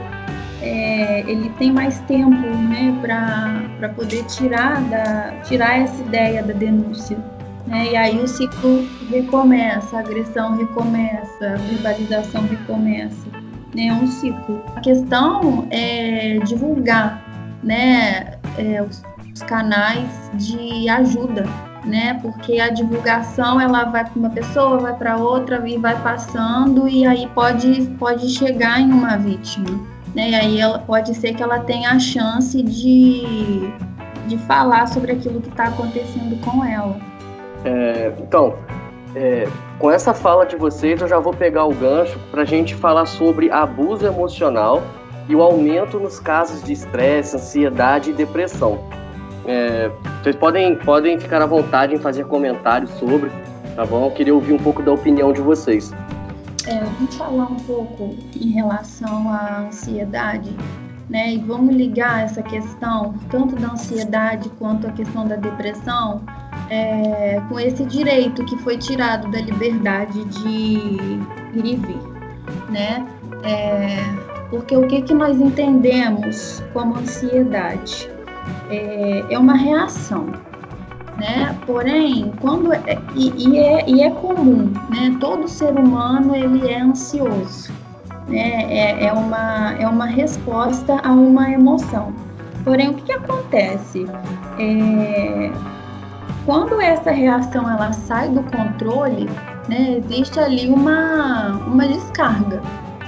é, 0.63 1.21
ele 1.29 1.51
tem 1.59 1.73
mais 1.73 1.99
tempo 2.01 2.31
né, 2.31 2.97
para 3.03 3.89
poder 3.91 4.25
tirar, 4.27 4.81
da, 4.83 5.33
tirar 5.43 5.81
essa 5.81 6.01
ideia 6.03 6.43
da 6.43 6.53
denúncia. 6.53 7.19
Né? 7.67 7.93
E 7.93 7.97
aí 7.97 8.19
o 8.21 8.29
ciclo 8.29 8.87
recomeça, 9.11 9.97
a 9.97 10.01
agressão 10.01 10.57
recomeça, 10.57 11.55
a 11.55 11.57
verbalização 11.57 12.47
recomeça. 12.47 13.27
Né? 13.75 13.89
É 13.89 13.93
um 13.93 14.07
ciclo. 14.07 14.63
A 14.77 14.81
questão 14.81 15.67
é 15.71 16.39
divulgar 16.45 17.21
né, 17.63 18.39
é, 18.57 18.83
os, 18.83 19.03
os 19.35 19.43
canais 19.43 20.31
de 20.35 20.89
ajuda 20.89 21.45
né? 21.85 22.17
Porque 22.23 22.61
a 22.61 22.69
divulgação 22.69 23.61
ela 23.61 23.83
vai 23.83 24.05
para 24.05 24.17
uma 24.17 24.31
pessoa, 24.31 24.79
vai 24.79 24.95
para 24.95 25.17
outra 25.17 25.69
e 25.69 25.77
vai 25.77 26.01
passando 26.01 26.89
e 26.89 27.05
aí 27.05 27.29
pode 27.35 27.87
pode 27.99 28.29
chegar 28.29 28.81
em 28.81 28.93
uma 28.93 29.17
vítima 29.17 29.92
né? 30.15 30.31
E 30.31 30.35
aí 30.35 30.61
ela, 30.61 30.79
pode 30.79 31.15
ser 31.15 31.35
que 31.35 31.43
ela 31.43 31.61
tenha 31.61 31.91
a 31.91 31.99
chance 31.99 32.63
de, 32.63 33.73
de 34.27 34.39
falar 34.39 34.87
sobre 34.87 35.13
aquilo 35.13 35.41
que 35.41 35.49
está 35.49 35.65
acontecendo 35.65 36.41
com 36.45 36.65
ela. 36.65 36.97
É, 37.65 38.13
então, 38.19 38.55
é, 39.15 39.47
com 39.79 39.91
essa 39.91 40.15
fala 40.15 40.45
de 40.45 40.57
vocês, 40.57 41.01
eu 41.01 41.09
já 41.09 41.19
vou 41.19 41.33
pegar 41.33 41.65
o 41.65 41.75
gancho 41.75 42.19
para 42.31 42.43
a 42.43 42.45
gente 42.45 42.75
falar 42.75 43.07
sobre 43.07 43.51
abuso 43.51 44.07
emocional 44.07 44.83
e 45.29 45.37
o 45.37 45.43
aumento 45.43 45.99
nos 45.99 46.19
casos 46.19 46.63
de 46.63 46.73
estresse, 46.73 47.37
ansiedade 47.37 48.11
e 48.11 48.13
depressão. 48.13 48.81
É, 49.47 49.91
vocês 50.23 50.37
podem, 50.37 50.77
podem 50.77 51.19
ficar 51.19 51.43
à 51.43 51.47
vontade 51.47 51.95
em 51.95 51.99
fazer 51.99 52.25
comentários 52.27 52.91
sobre, 52.93 53.31
tá 53.75 53.85
bom? 53.85 54.07
Eu 54.07 54.11
queria 54.13 54.35
ouvir 54.35 54.53
um 54.53 54.59
pouco 54.59 54.83
da 54.83 54.93
opinião 54.93 55.33
de 55.33 55.41
vocês. 55.41 55.93
É, 56.67 56.79
vamos 56.85 57.15
falar 57.17 57.45
um 57.47 57.57
pouco 57.57 58.17
em 58.41 58.51
relação 58.51 59.29
à 59.29 59.63
ansiedade, 59.67 60.55
né? 61.11 61.35
E 61.35 61.39
vamos 61.39 61.75
ligar 61.75 62.25
essa 62.25 62.43
questão, 62.43 63.15
tanto 63.31 63.57
da 63.57 63.73
ansiedade 63.73 64.49
quanto 64.59 64.87
a 64.87 64.93
questão 64.93 65.27
da 65.27 65.37
depressão, 65.37 66.23
é, 66.71 67.41
com 67.49 67.59
esse 67.59 67.85
direito 67.85 68.45
que 68.45 68.57
foi 68.59 68.79
tirado 68.79 69.29
da 69.31 69.41
liberdade 69.41 70.25
de 70.25 70.49
ir 70.49 71.27
e 71.65 71.77
vir, 71.77 72.03
né? 72.71 73.07
É, 73.43 73.97
porque 74.49 74.77
o 74.77 74.87
que, 74.87 75.03
que 75.03 75.15
nós 75.15 75.41
entendemos 75.41 76.63
como 76.73 76.97
ansiedade? 76.97 78.09
É, 78.71 79.35
é 79.35 79.39
uma 79.39 79.55
reação, 79.55 80.27
né? 81.23 81.57
Porém, 81.67 82.33
quando 82.41 82.73
é, 82.73 82.83
e, 83.15 83.33
e, 83.37 83.59
é, 83.59 83.89
e 83.89 84.03
é 84.03 84.11
comum, 84.11 84.73
né? 84.91 85.17
Todo 85.21 85.47
ser 85.47 85.73
humano 85.73 86.35
ele 86.35 86.69
é 86.69 86.81
ansioso, 86.81 87.73
né? 88.27 88.65
É, 88.65 89.07
é, 89.07 89.13
uma, 89.13 89.73
é 89.75 89.87
uma 89.87 90.07
resposta 90.07 91.01
a 91.01 91.13
uma 91.13 91.49
emoção. 91.49 92.13
Porém, 92.65 92.89
o 92.89 92.95
que, 92.95 93.03
que 93.05 93.13
acontece? 93.13 94.05
É, 94.59 95.53
quando 96.45 96.81
essa 96.81 97.13
reação 97.13 97.71
ela 97.71 97.93
sai 97.93 98.29
do 98.29 98.43
controle, 98.43 99.31
né? 99.69 99.99
Existe 99.99 100.41
ali 100.41 100.69
uma, 100.69 101.51
uma 101.69 101.87
descarga, 101.87 102.61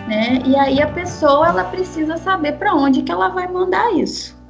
né? 0.07 0.39
E 0.47 0.57
aí 0.57 0.81
a 0.81 0.87
pessoa 0.87 1.49
ela 1.49 1.65
precisa 1.65 2.17
saber 2.17 2.53
para 2.59 2.73
onde 2.77 3.03
que 3.03 3.11
ela 3.11 3.31
vai 3.31 3.49
mandar 3.49 3.93
isso. 3.93 4.41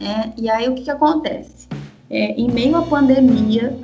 Né? 0.00 0.32
E 0.36 0.50
aí 0.50 0.68
o 0.68 0.74
que, 0.74 0.84
que 0.84 0.90
acontece? 0.90 1.59
É, 2.10 2.32
em 2.32 2.50
meio 2.50 2.76
à 2.76 2.82
pandemia, 2.82 3.76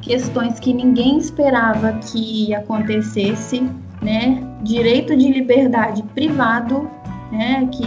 questões 0.00 0.58
que 0.60 0.72
ninguém 0.72 1.18
esperava 1.18 1.92
que 1.94 2.54
acontecesse, 2.54 3.68
né? 4.00 4.42
Direito 4.62 5.16
de 5.16 5.30
liberdade 5.30 6.02
privado, 6.14 6.88
né? 7.32 7.68
Que, 7.72 7.82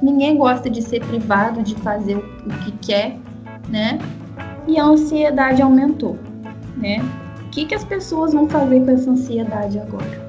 ninguém 0.00 0.36
gosta 0.36 0.70
de 0.70 0.80
ser 0.80 1.04
privado, 1.04 1.62
de 1.62 1.74
fazer 1.76 2.16
o, 2.16 2.48
que 2.64 2.72
quer, 2.86 3.16
né? 3.68 3.98
E 4.66 4.78
a 4.78 4.84
ansiedade 4.84 5.60
aumentou, 5.60 6.16
né? 6.76 6.98
O 7.44 7.50
que, 7.50 7.64
que 7.64 7.74
as 7.74 7.84
pessoas 7.84 8.32
vão 8.32 8.48
fazer 8.48 8.84
com 8.84 8.90
essa 8.92 9.10
ansiedade 9.10 9.78
agora? 9.78 10.27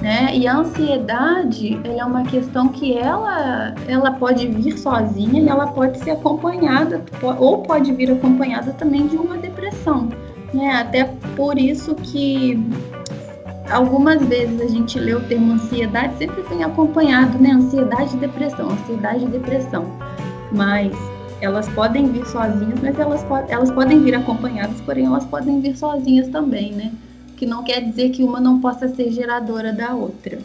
Né? 0.00 0.36
E 0.36 0.46
a 0.46 0.56
ansiedade, 0.56 1.78
ela 1.84 2.00
é 2.00 2.04
uma 2.04 2.22
questão 2.24 2.68
que 2.68 2.96
ela, 2.96 3.74
ela 3.86 4.12
pode 4.12 4.46
vir 4.48 4.78
sozinha 4.78 5.42
e 5.42 5.48
ela 5.48 5.66
pode 5.68 5.98
ser 5.98 6.12
acompanhada, 6.12 7.02
ou 7.38 7.62
pode 7.62 7.92
vir 7.92 8.10
acompanhada 8.10 8.72
também 8.72 9.06
de 9.06 9.16
uma 9.16 9.36
depressão, 9.36 10.08
né? 10.54 10.72
Até 10.72 11.04
por 11.36 11.58
isso 11.58 11.94
que 11.94 12.58
algumas 13.70 14.22
vezes 14.24 14.60
a 14.60 14.68
gente 14.68 14.98
lê 14.98 15.14
o 15.14 15.20
termo 15.20 15.52
ansiedade, 15.52 16.16
sempre 16.16 16.42
vem 16.42 16.64
acompanhado, 16.64 17.38
né? 17.38 17.50
Ansiedade 17.52 18.16
e 18.16 18.20
depressão, 18.20 18.70
ansiedade 18.70 19.24
e 19.24 19.28
depressão. 19.28 19.84
Mas 20.50 20.92
elas 21.42 21.68
podem 21.68 22.06
vir 22.10 22.26
sozinhas, 22.26 22.80
mas 22.82 22.98
elas, 22.98 23.24
elas 23.48 23.70
podem 23.70 24.00
vir 24.00 24.14
acompanhadas, 24.14 24.80
porém 24.80 25.04
elas 25.04 25.24
podem 25.26 25.60
vir 25.60 25.76
sozinhas 25.76 26.28
também, 26.28 26.72
né? 26.72 26.90
Que 27.40 27.46
não 27.46 27.64
quer 27.64 27.80
dizer 27.82 28.10
que 28.10 28.22
uma 28.22 28.38
não 28.38 28.60
possa 28.60 28.86
ser 28.86 29.10
geradora 29.10 29.72
da 29.72 29.94
outra. 29.94 30.40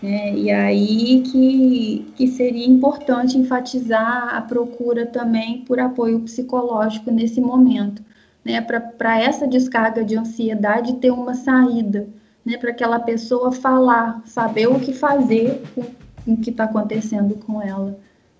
É, 0.00 0.32
e 0.32 0.48
aí 0.48 1.22
que, 1.22 2.12
que 2.14 2.28
seria 2.28 2.64
importante 2.64 3.36
enfatizar 3.36 4.36
a 4.36 4.40
procura 4.40 5.04
também 5.04 5.62
por 5.62 5.80
apoio 5.80 6.20
psicológico 6.20 7.10
nesse 7.10 7.40
momento, 7.40 8.00
né, 8.44 8.60
para 8.60 9.20
essa 9.20 9.44
descarga 9.44 10.04
de 10.04 10.16
ansiedade 10.16 10.94
ter 10.98 11.10
uma 11.10 11.34
saída, 11.34 12.06
né, 12.44 12.56
para 12.56 12.70
aquela 12.70 13.00
pessoa 13.00 13.50
falar, 13.50 14.22
saber 14.24 14.68
o 14.68 14.78
que 14.78 14.92
fazer 14.92 15.64
com 15.74 16.32
o 16.32 16.36
que 16.36 16.50
está 16.50 16.62
acontecendo 16.62 17.34
com 17.44 17.60
ela, 17.60 17.98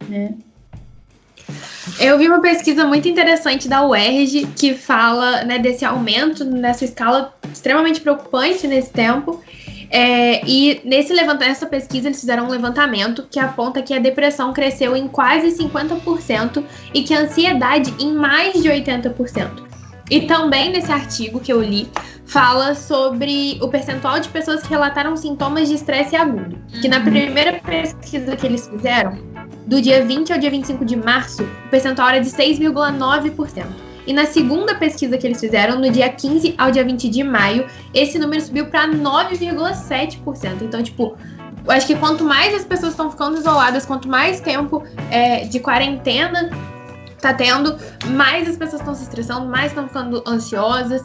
né. 0.09 0.37
Eu 2.01 2.19
vi 2.19 2.29
uma 2.29 2.41
pesquisa 2.41 2.85
muito 2.85 3.09
interessante 3.09 3.69
da 3.69 3.87
UERJ 3.87 4.49
que 4.57 4.75
fala 4.75 5.45
né, 5.45 5.59
desse 5.59 5.85
aumento 5.85 6.45
nessa 6.45 6.85
escala 6.85 7.33
extremamente 7.53 8.01
preocupante 8.01 8.67
nesse 8.67 8.91
tempo. 8.91 9.43
É, 9.89 10.45
e 10.45 10.81
nesse 10.85 11.15
nessa 11.15 11.65
pesquisa 11.65 12.09
eles 12.09 12.19
fizeram 12.19 12.47
um 12.47 12.49
levantamento 12.49 13.25
que 13.31 13.39
aponta 13.39 13.81
que 13.83 13.95
a 13.95 14.01
depressão 14.01 14.53
cresceu 14.53 14.97
em 14.97 15.07
quase 15.07 15.57
50% 15.57 16.65
e 16.93 17.05
que 17.05 17.15
a 17.15 17.21
ansiedade 17.21 17.95
em 18.01 18.13
mais 18.13 18.61
de 18.61 18.69
80%. 18.69 19.65
E 20.11 20.23
também 20.23 20.71
nesse 20.71 20.91
artigo 20.91 21.41
que 21.41 21.53
eu 21.53 21.61
li, 21.61 21.89
fala 22.27 22.75
sobre 22.75 23.59
o 23.63 23.69
percentual 23.69 24.19
de 24.19 24.29
pessoas 24.29 24.63
que 24.63 24.71
relataram 24.71 25.17
sintomas 25.17 25.69
de 25.69 25.75
estresse 25.75 26.17
agudo. 26.17 26.59
Que 26.81 26.89
na 26.89 27.01
primeira 27.01 27.55
pesquisa 27.55 28.37
que 28.37 28.47
eles 28.47 28.69
fizeram, 28.69 29.19
do 29.67 29.83
dia 29.83 30.05
20 30.05 30.33
ao 30.33 30.39
dia 30.39 30.51
25 30.51 30.85
de 30.85 30.97
março, 30.97 31.43
o 31.43 31.69
percentual 31.69 32.09
era 32.09 32.21
de 32.21 32.31
6,9%. 32.31 33.67
E 34.07 34.13
na 34.13 34.25
segunda 34.25 34.77
pesquisa 34.77 35.19
que 35.19 35.27
eles 35.27 35.41
fizeram, 35.41 35.81
no 35.81 35.91
dia 35.91 36.09
15 36.09 36.55
ao 36.57 36.71
dia 36.71 36.85
20 36.85 37.09
de 37.09 37.25
maio, 37.25 37.67
esse 37.93 38.19
número 38.19 38.41
subiu 38.41 38.67
para 38.67 38.87
9,7%. 38.87 40.63
Então, 40.63 40.81
tipo, 40.81 41.17
eu 41.65 41.73
acho 41.73 41.89
que 41.89 41.97
quanto 41.97 42.23
mais 42.23 42.55
as 42.55 42.65
pessoas 42.65 42.93
estão 42.93 43.11
ficando 43.11 43.37
isoladas, 43.37 43.85
quanto 43.85 44.09
mais 44.09 44.41
tempo 44.41 44.85
é, 45.11 45.45
de 45.45 45.59
quarentena 45.59 46.51
tá 47.21 47.35
tendo, 47.35 47.77
mais 48.11 48.49
as 48.49 48.57
pessoas 48.57 48.81
estão 48.81 48.95
se 48.95 49.03
estressando, 49.03 49.47
mais 49.47 49.73
estão 49.73 49.89
ficando 49.89 50.23
ansiosas. 50.25 51.03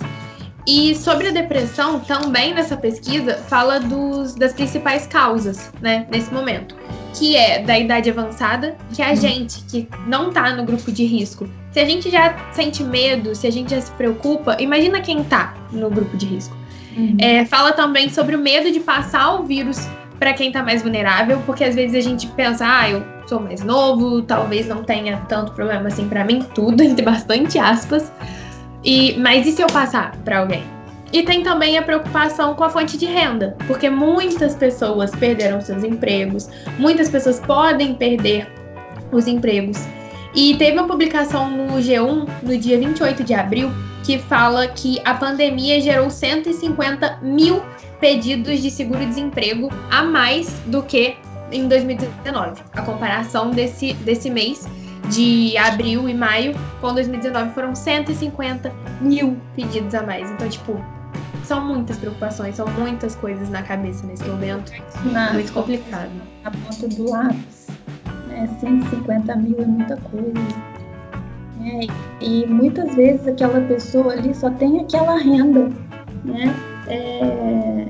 E 0.67 0.93
sobre 0.95 1.29
a 1.29 1.31
depressão, 1.31 1.99
também 2.01 2.53
nessa 2.53 2.77
pesquisa, 2.77 3.37
fala 3.47 3.79
dos, 3.79 4.35
das 4.35 4.53
principais 4.53 5.07
causas, 5.07 5.71
né, 5.81 6.05
nesse 6.11 6.31
momento 6.31 6.75
que 7.13 7.35
é 7.35 7.59
da 7.59 7.77
idade 7.77 8.09
avançada, 8.09 8.75
que 8.93 9.01
é 9.01 9.05
a 9.05 9.09
uhum. 9.09 9.15
gente 9.15 9.63
que 9.63 9.87
não 10.07 10.31
tá 10.31 10.55
no 10.55 10.63
grupo 10.63 10.91
de 10.91 11.05
risco. 11.05 11.47
Se 11.71 11.79
a 11.79 11.85
gente 11.85 12.09
já 12.09 12.35
sente 12.51 12.83
medo, 12.83 13.33
se 13.35 13.47
a 13.47 13.51
gente 13.51 13.71
já 13.71 13.81
se 13.81 13.91
preocupa, 13.91 14.57
imagina 14.59 14.99
quem 15.01 15.23
tá 15.23 15.53
no 15.71 15.89
grupo 15.89 16.15
de 16.17 16.25
risco. 16.25 16.55
Uhum. 16.95 17.17
É, 17.19 17.45
fala 17.45 17.71
também 17.71 18.09
sobre 18.09 18.35
o 18.35 18.39
medo 18.39 18.71
de 18.71 18.79
passar 18.79 19.35
o 19.35 19.43
vírus 19.43 19.87
para 20.19 20.33
quem 20.33 20.51
tá 20.51 20.61
mais 20.61 20.83
vulnerável, 20.83 21.41
porque 21.45 21.63
às 21.63 21.73
vezes 21.73 21.95
a 21.95 22.01
gente 22.01 22.27
pensa, 22.27 22.65
ah, 22.67 22.89
eu 22.89 23.03
sou 23.25 23.39
mais 23.39 23.63
novo, 23.63 24.21
talvez 24.21 24.67
não 24.67 24.83
tenha 24.83 25.17
tanto 25.27 25.51
problema 25.53 25.87
assim 25.87 26.07
para 26.07 26.23
mim, 26.23 26.45
tudo, 26.53 26.81
entre 26.83 27.03
bastante 27.03 27.57
aspas. 27.57 28.11
E, 28.83 29.17
mas 29.17 29.47
e 29.47 29.51
se 29.51 29.61
eu 29.61 29.67
passar 29.67 30.15
para 30.23 30.39
alguém? 30.39 30.63
E 31.13 31.23
tem 31.23 31.43
também 31.43 31.77
a 31.77 31.81
preocupação 31.81 32.55
com 32.55 32.63
a 32.63 32.69
fonte 32.69 32.97
de 32.97 33.05
renda, 33.05 33.55
porque 33.67 33.89
muitas 33.89 34.55
pessoas 34.55 35.11
perderam 35.11 35.59
seus 35.59 35.83
empregos, 35.83 36.49
muitas 36.79 37.09
pessoas 37.09 37.39
podem 37.39 37.95
perder 37.95 38.47
os 39.11 39.27
empregos. 39.27 39.77
E 40.33 40.55
teve 40.55 40.77
uma 40.77 40.87
publicação 40.87 41.51
no 41.51 41.73
G1 41.79 42.27
no 42.41 42.57
dia 42.57 42.79
28 42.79 43.23
de 43.23 43.33
abril 43.33 43.69
que 44.03 44.17
fala 44.17 44.67
que 44.67 44.99
a 45.03 45.13
pandemia 45.13 45.79
gerou 45.81 46.09
150 46.09 47.19
mil 47.21 47.61
pedidos 47.99 48.61
de 48.61 48.71
seguro-desemprego 48.71 49.69
a 49.91 50.01
mais 50.01 50.49
do 50.67 50.81
que 50.81 51.15
em 51.51 51.67
2019. 51.67 52.61
A 52.73 52.81
comparação 52.81 53.51
desse, 53.51 53.93
desse 53.95 54.29
mês 54.29 54.67
de 55.09 55.57
abril 55.57 56.07
e 56.07 56.13
maio, 56.13 56.55
com 56.79 56.93
2019 56.93 57.53
foram 57.53 57.75
150 57.75 58.71
mil 59.01 59.37
pedidos 59.55 59.93
a 59.93 60.01
mais. 60.01 60.31
Então, 60.31 60.47
tipo, 60.47 60.81
são 61.51 61.59
muitas 61.59 61.97
preocupações, 61.97 62.55
são 62.55 62.65
muitas 62.79 63.13
coisas 63.17 63.49
na 63.49 63.61
cabeça 63.61 64.07
nesse 64.07 64.23
momento. 64.23 64.71
Na, 65.11 65.33
muito 65.33 65.51
complicado. 65.51 66.09
A 66.45 66.51
ponta 66.51 66.87
do 66.87 67.09
lápis, 67.09 67.67
né? 68.29 68.47
150 68.61 69.35
mil 69.35 69.59
é 69.59 69.65
muita 69.65 69.97
coisa. 69.97 70.31
É, 71.61 71.87
e 72.21 72.45
muitas 72.47 72.95
vezes 72.95 73.27
aquela 73.27 73.59
pessoa 73.67 74.13
ali 74.13 74.33
só 74.33 74.49
tem 74.51 74.79
aquela 74.79 75.17
renda, 75.17 75.69
né? 76.23 76.55
É, 76.87 77.87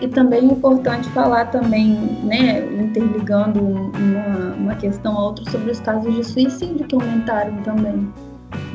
e 0.00 0.06
também 0.06 0.48
é 0.48 0.52
importante 0.52 1.08
falar 1.08 1.46
também, 1.46 1.90
né, 2.22 2.60
interligando 2.80 3.60
uma, 3.60 4.54
uma 4.54 4.74
questão 4.76 5.18
a 5.18 5.24
outra 5.24 5.50
sobre 5.50 5.72
os 5.72 5.80
casos 5.80 6.14
de 6.14 6.22
suicídio 6.22 6.86
que 6.86 6.94
aumentaram 6.94 7.56
também, 7.62 8.08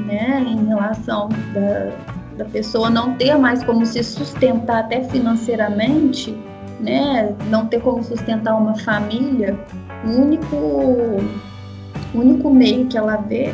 né, 0.05 0.43
em 0.45 0.65
relação 0.65 1.29
da, 1.53 2.20
da 2.37 2.45
pessoa 2.45 2.89
não 2.89 3.15
ter 3.15 3.37
mais 3.37 3.63
como 3.63 3.85
se 3.85 4.03
sustentar 4.03 4.79
até 4.79 5.03
financeiramente, 5.03 6.37
né, 6.79 7.35
não 7.47 7.67
ter 7.67 7.81
como 7.81 8.03
sustentar 8.03 8.55
uma 8.55 8.75
família, 8.75 9.57
o 10.05 10.09
único, 10.09 10.55
o 10.55 12.17
único 12.17 12.49
meio 12.49 12.87
que 12.87 12.97
ela 12.97 13.17
vê 13.17 13.53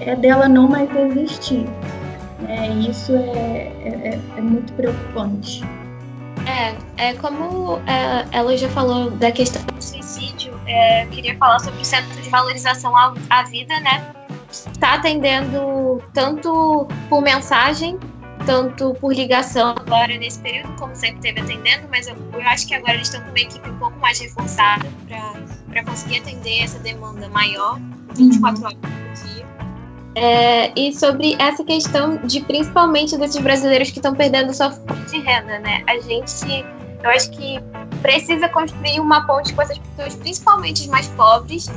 é 0.00 0.14
dela 0.14 0.48
não 0.48 0.68
mais 0.68 0.88
existir. 0.94 1.66
É, 2.48 2.68
isso 2.68 3.12
é, 3.12 3.72
é, 3.82 4.20
é 4.36 4.40
muito 4.40 4.72
preocupante. 4.74 5.62
É, 6.46 7.08
é 7.08 7.14
como 7.14 7.78
é, 7.86 8.24
ela 8.30 8.56
já 8.56 8.68
falou 8.68 9.10
da 9.10 9.32
questão 9.32 9.62
do 9.62 9.82
suicídio, 9.82 10.58
é, 10.66 11.06
queria 11.06 11.36
falar 11.38 11.58
sobre 11.58 11.80
o 11.80 11.84
Centro 11.84 12.20
de 12.22 12.28
Valorização 12.28 12.96
à, 12.96 13.14
à 13.30 13.42
Vida, 13.44 13.74
né? 13.80 14.15
Está 14.72 14.94
atendendo 14.94 16.02
tanto 16.12 16.86
por 17.08 17.20
mensagem, 17.20 17.98
tanto 18.46 18.94
por 18.94 19.12
ligação 19.12 19.70
agora 19.70 20.16
nesse 20.16 20.38
período, 20.40 20.72
como 20.76 20.94
sempre 20.94 21.20
teve 21.20 21.40
atendendo, 21.40 21.88
mas 21.90 22.06
eu, 22.06 22.16
eu 22.32 22.40
acho 22.42 22.66
que 22.66 22.74
agora 22.74 22.94
eles 22.94 23.08
estão 23.08 23.20
com 23.22 23.30
uma 23.30 23.40
equipe 23.40 23.68
um 23.68 23.78
pouco 23.78 23.98
mais 23.98 24.18
reforçada 24.20 24.86
para 25.68 25.84
conseguir 25.84 26.20
atender 26.20 26.62
essa 26.62 26.78
demanda 26.78 27.28
maior, 27.28 27.78
24 28.14 28.64
horas 28.64 28.78
por 28.78 29.28
dia. 29.28 29.46
É, 30.14 30.72
e 30.74 30.94
sobre 30.94 31.36
essa 31.38 31.62
questão 31.62 32.16
de 32.18 32.40
principalmente 32.40 33.18
desses 33.18 33.40
brasileiros 33.42 33.90
que 33.90 33.98
estão 33.98 34.14
perdendo 34.14 34.54
sua 34.54 34.70
fonte 34.70 35.10
de 35.10 35.18
renda, 35.18 35.58
né? 35.58 35.82
A 35.86 35.98
gente, 35.98 36.64
eu 37.04 37.10
acho 37.10 37.30
que 37.32 37.58
precisa 38.00 38.48
construir 38.48 39.00
uma 39.00 39.26
ponte 39.26 39.52
com 39.52 39.60
essas 39.60 39.78
pessoas, 39.78 40.14
principalmente 40.14 40.82
os 40.82 40.86
mais 40.86 41.08
pobres, 41.08 41.68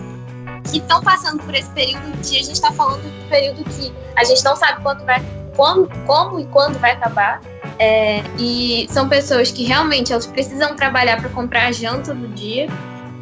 que 0.72 0.78
estão 0.78 1.01
passando 1.01 1.43
por 1.43 1.53
esse 1.53 1.70
período 1.72 2.11
que 2.22 2.38
a 2.38 2.43
gente 2.43 2.53
está 2.53 2.72
falando 2.72 3.01
do 3.01 3.30
período 3.30 3.63
que 3.63 3.93
a 4.15 4.24
gente 4.24 4.43
não 4.43 4.55
sabe 4.55 4.82
quanto 4.82 5.05
vai, 5.05 5.24
quando, 5.55 5.89
como 6.05 6.39
e 6.39 6.45
quando 6.47 6.80
vai 6.80 6.91
acabar. 6.91 7.41
É, 7.78 8.22
e 8.38 8.88
são 8.89 9.07
pessoas 9.07 9.51
que 9.51 9.63
realmente 9.63 10.11
elas 10.11 10.28
precisam 10.28 10.76
trabalhar 10.76 11.20
para 11.20 11.30
comprar 11.30 11.67
a 11.67 11.72
janta 11.72 12.13
do 12.13 12.28
dia 12.30 12.67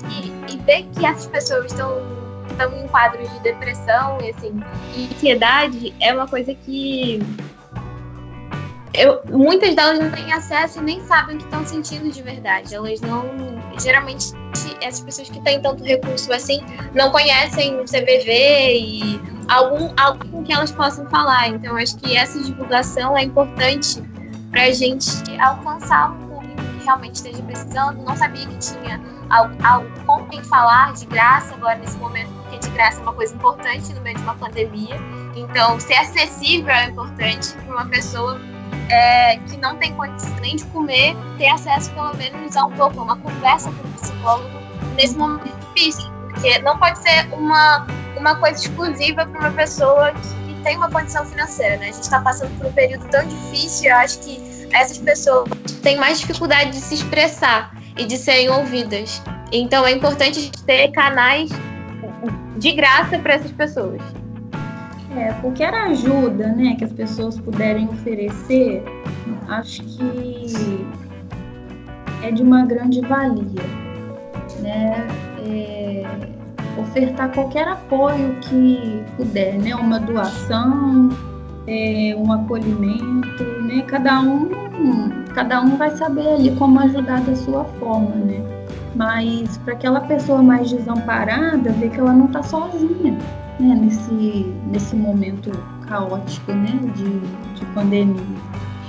e, 0.09 0.53
e 0.53 0.57
ver 0.57 0.87
que 0.95 1.05
essas 1.05 1.27
pessoas 1.27 1.71
estão 1.71 2.17
estão 2.49 2.75
em 2.75 2.87
quadros 2.87 3.29
de 3.31 3.39
depressão 3.41 4.17
e 4.21 4.31
assim, 4.31 4.59
e 4.95 5.05
ansiedade 5.13 5.93
é 5.99 6.13
uma 6.13 6.27
coisa 6.27 6.55
que 6.65 7.21
eu, 8.93 9.21
muitas 9.29 9.75
delas 9.75 9.99
não 9.99 10.11
têm 10.11 10.31
acesso 10.33 10.79
e 10.79 10.81
nem 10.81 11.01
sabem 11.05 11.35
o 11.35 11.39
que 11.39 11.45
estão 11.45 11.65
sentindo 11.65 12.09
de 12.09 12.21
verdade. 12.21 12.73
Elas 12.73 13.01
não. 13.01 13.25
Geralmente, 13.79 14.33
essas 14.81 15.01
pessoas 15.01 15.29
que 15.29 15.39
têm 15.41 15.61
tanto 15.61 15.83
recurso 15.83 16.31
assim 16.33 16.61
não 16.95 17.11
conhecem 17.11 17.79
o 17.79 17.83
CVV 17.83 18.79
e 18.79 19.21
algum, 19.47 19.93
algo 19.97 20.27
com 20.29 20.43
que 20.43 20.51
elas 20.51 20.71
possam 20.71 21.07
falar. 21.09 21.49
Então, 21.49 21.75
acho 21.77 21.97
que 21.97 22.15
essa 22.15 22.41
divulgação 22.41 23.15
é 23.15 23.23
importante 23.23 24.01
para 24.49 24.63
a 24.63 24.71
gente 24.71 25.07
alcançar 25.39 26.11
um 26.11 26.27
público 26.27 26.55
que 26.55 26.85
realmente 26.85 27.15
esteja 27.15 27.43
precisando. 27.43 28.03
Não 28.03 28.15
sabia 28.15 28.47
que 28.47 28.57
tinha 28.57 28.99
algo, 29.29 29.55
algo 29.63 29.87
com 30.05 30.25
quem 30.25 30.43
falar 30.43 30.93
de 30.93 31.05
graça 31.05 31.53
agora 31.53 31.75
nesse 31.75 31.97
momento 31.97 32.37
porque 32.47 32.59
de 32.59 32.69
graça 32.69 32.99
é 32.99 33.03
uma 33.03 33.13
coisa 33.13 33.35
importante 33.35 33.93
no 33.93 34.01
meio 34.01 34.15
de 34.15 34.23
uma 34.23 34.35
pandemia. 34.35 34.95
Então, 35.35 35.79
ser 35.79 35.95
acessível 35.95 36.71
é 36.71 36.85
importante 36.85 37.53
para 37.53 37.75
uma 37.75 37.85
pessoa 37.85 38.39
é, 38.89 39.37
que 39.37 39.57
não 39.57 39.75
tem 39.77 39.93
condição 39.93 40.35
nem 40.41 40.55
de 40.55 40.65
comer, 40.65 41.15
ter 41.37 41.47
acesso 41.47 41.91
pelo 41.91 42.15
menos 42.15 42.55
a 42.55 42.65
um 42.65 42.71
pouco, 42.71 43.01
uma 43.01 43.17
conversa 43.17 43.71
com 43.71 43.87
o 43.87 43.91
psicólogo 43.93 44.49
nesse 44.95 45.17
momento 45.17 45.55
difícil. 45.73 46.09
Porque 46.29 46.59
não 46.59 46.77
pode 46.77 46.99
ser 46.99 47.27
uma, 47.33 47.87
uma 48.17 48.35
coisa 48.35 48.59
exclusiva 48.59 49.25
para 49.25 49.39
uma 49.39 49.51
pessoa 49.51 50.11
que, 50.11 50.53
que 50.53 50.61
tem 50.63 50.77
uma 50.77 50.89
condição 50.89 51.25
financeira, 51.25 51.77
né? 51.77 51.89
A 51.89 51.91
gente 51.91 52.03
está 52.03 52.21
passando 52.21 52.55
por 52.57 52.67
um 52.67 52.73
período 52.73 53.07
tão 53.09 53.25
difícil, 53.25 53.89
eu 53.89 53.95
acho 53.97 54.19
que 54.19 54.67
essas 54.73 54.97
pessoas 54.97 55.49
têm 55.81 55.97
mais 55.97 56.19
dificuldade 56.19 56.71
de 56.71 56.77
se 56.77 56.95
expressar 56.95 57.73
e 57.97 58.05
de 58.05 58.17
serem 58.17 58.49
ouvidas. 58.49 59.21
Então 59.51 59.85
é 59.85 59.91
importante 59.91 60.51
ter 60.65 60.91
canais 60.91 61.49
de 62.57 62.71
graça 62.73 63.17
para 63.19 63.35
essas 63.35 63.51
pessoas. 63.51 64.01
É, 65.17 65.33
qualquer 65.41 65.73
ajuda 65.73 66.49
né, 66.49 66.75
que 66.77 66.83
as 66.83 66.93
pessoas 66.93 67.39
puderem 67.39 67.89
oferecer, 67.89 68.83
acho 69.47 69.81
que 69.83 70.85
é 72.21 72.29
de 72.29 72.43
uma 72.43 72.63
grande 72.67 73.01
valia. 73.01 73.63
Né? 74.61 75.07
É, 75.43 76.05
ofertar 76.79 77.33
qualquer 77.33 77.67
apoio 77.67 78.35
que 78.41 79.03
puder, 79.17 79.57
né? 79.57 79.73
uma 79.73 79.99
doação, 79.99 81.09
é, 81.65 82.15
um 82.15 82.31
acolhimento, 82.31 83.43
né? 83.63 83.83
cada, 83.87 84.21
um, 84.21 84.49
cada 85.33 85.61
um 85.61 85.77
vai 85.77 85.89
saber 85.97 86.27
ali 86.27 86.51
como 86.57 86.79
ajudar 86.81 87.21
da 87.21 87.35
sua 87.35 87.65
forma. 87.79 88.15
Né? 88.15 88.39
mas 88.95 89.57
para 89.59 89.73
aquela 89.73 90.01
pessoa 90.01 90.41
mais 90.41 90.71
desamparada 90.71 91.71
ver 91.71 91.91
que 91.91 91.99
ela 91.99 92.13
não 92.13 92.25
está 92.25 92.41
sozinha 92.41 93.15
né, 93.59 93.75
nesse, 93.75 94.53
nesse 94.71 94.95
momento 94.95 95.51
caótico 95.87 96.51
né, 96.51 96.79
de, 96.95 97.19
de 97.59 97.65
pandemia. 97.73 98.23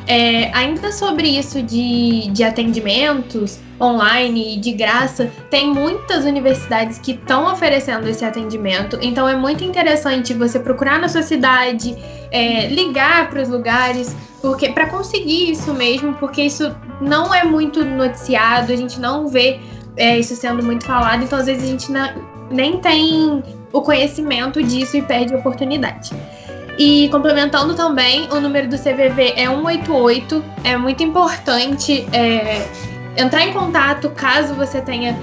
É, 0.06 0.50
ainda 0.54 0.90
sobre 0.90 1.28
isso 1.28 1.62
de, 1.62 2.30
de 2.30 2.42
atendimentos 2.42 3.60
online 3.78 4.56
e 4.56 4.58
de 4.58 4.72
graça, 4.72 5.30
tem 5.50 5.72
muitas 5.72 6.24
universidades 6.24 6.98
que 6.98 7.12
estão 7.12 7.52
oferecendo 7.52 8.08
esse 8.08 8.24
atendimento, 8.24 8.98
então 9.02 9.28
é 9.28 9.36
muito 9.36 9.62
interessante 9.62 10.32
você 10.32 10.58
procurar 10.58 10.98
na 10.98 11.08
sua 11.08 11.20
cidade, 11.20 11.94
é, 12.32 12.68
ligar 12.68 13.28
para 13.28 13.42
os 13.42 13.50
lugares, 13.50 14.16
porque 14.40 14.70
para 14.70 14.86
conseguir 14.86 15.50
isso 15.50 15.74
mesmo, 15.74 16.14
porque 16.14 16.42
isso 16.42 16.74
não 17.02 17.32
é 17.34 17.44
muito 17.44 17.84
noticiado, 17.84 18.72
a 18.72 18.76
gente 18.76 18.98
não 18.98 19.28
vê 19.28 19.60
é, 19.94 20.18
isso 20.18 20.34
sendo 20.34 20.64
muito 20.64 20.86
falado, 20.86 21.22
então 21.22 21.38
às 21.38 21.46
vezes 21.46 21.64
a 21.64 21.66
gente 21.66 21.92
não, 21.92 22.08
nem 22.50 22.78
tem 22.78 23.42
o 23.72 23.82
conhecimento 23.82 24.62
disso 24.62 24.96
e 24.96 25.02
perde 25.02 25.34
a 25.34 25.38
oportunidade. 25.38 26.12
E 26.78 27.08
complementando 27.08 27.74
também, 27.74 28.28
o 28.30 28.40
número 28.40 28.68
do 28.68 28.78
CVV 28.78 29.34
é 29.36 29.48
188, 29.48 30.44
é 30.62 30.76
muito 30.76 31.02
importante 31.02 32.06
é, 32.12 32.68
entrar 33.16 33.42
em 33.42 33.52
contato 33.52 34.08
caso 34.10 34.54
você 34.54 34.80
tenha 34.80 35.18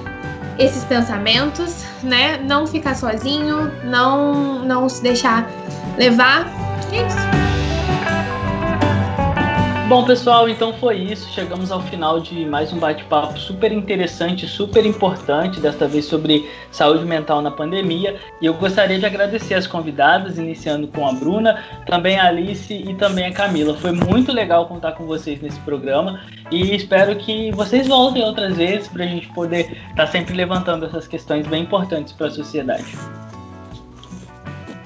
esses 0.60 0.84
pensamentos, 0.84 1.86
né? 2.04 2.38
Não 2.38 2.68
ficar 2.68 2.96
sozinho, 2.96 3.72
não, 3.86 4.60
não 4.66 4.90
se 4.90 5.02
deixar 5.02 5.50
levar. 5.98 6.46
É 6.92 7.08
isso. 7.08 7.55
Bom, 9.88 10.04
pessoal, 10.04 10.50
então 10.50 10.74
foi 10.74 10.98
isso. 10.98 11.30
Chegamos 11.32 11.72
ao 11.72 11.80
final 11.80 12.20
de 12.20 12.44
mais 12.44 12.74
um 12.74 12.80
bate-papo 12.80 13.38
super 13.38 13.72
interessante, 13.72 14.48
super 14.48 14.84
importante, 14.84 15.60
desta 15.60 15.88
vez 15.88 16.06
sobre 16.06 16.50
saúde 16.72 17.06
mental 17.06 17.40
na 17.40 17.52
pandemia. 17.52 18.20
E 18.42 18.48
eu 18.48 18.56
gostaria 18.56 18.98
de 18.98 19.06
agradecer 19.06 19.54
as 19.54 19.68
convidadas, 19.68 20.40
iniciando 20.40 20.88
com 20.88 21.08
a 21.08 21.14
Bruna, 21.14 21.64
também 21.86 22.20
a 22.20 22.30
Alice 22.30 22.74
e 22.74 22.96
também 22.96 23.28
a 23.28 23.32
Camila. 23.32 23.78
Foi 23.78 23.92
muito 23.92 24.32
legal 24.32 24.68
contar 24.68 24.94
com 24.94 25.06
vocês 25.06 25.40
nesse 25.40 25.60
programa 25.60 26.20
e 26.50 26.76
espero 26.76 27.16
que 27.18 27.52
vocês 27.52 27.88
voltem 27.88 28.24
outras 28.24 28.58
vezes 28.58 28.88
para 28.88 29.04
a 29.04 29.08
gente 29.08 29.28
poder 29.34 29.72
estar 29.92 29.96
tá 29.96 30.08
sempre 30.08 30.34
levantando 30.34 30.88
essas 30.88 31.08
questões 31.08 31.46
bem 31.46 31.62
importantes 31.62 32.12
para 32.12 32.26
a 32.26 32.32
sociedade. 32.32 32.98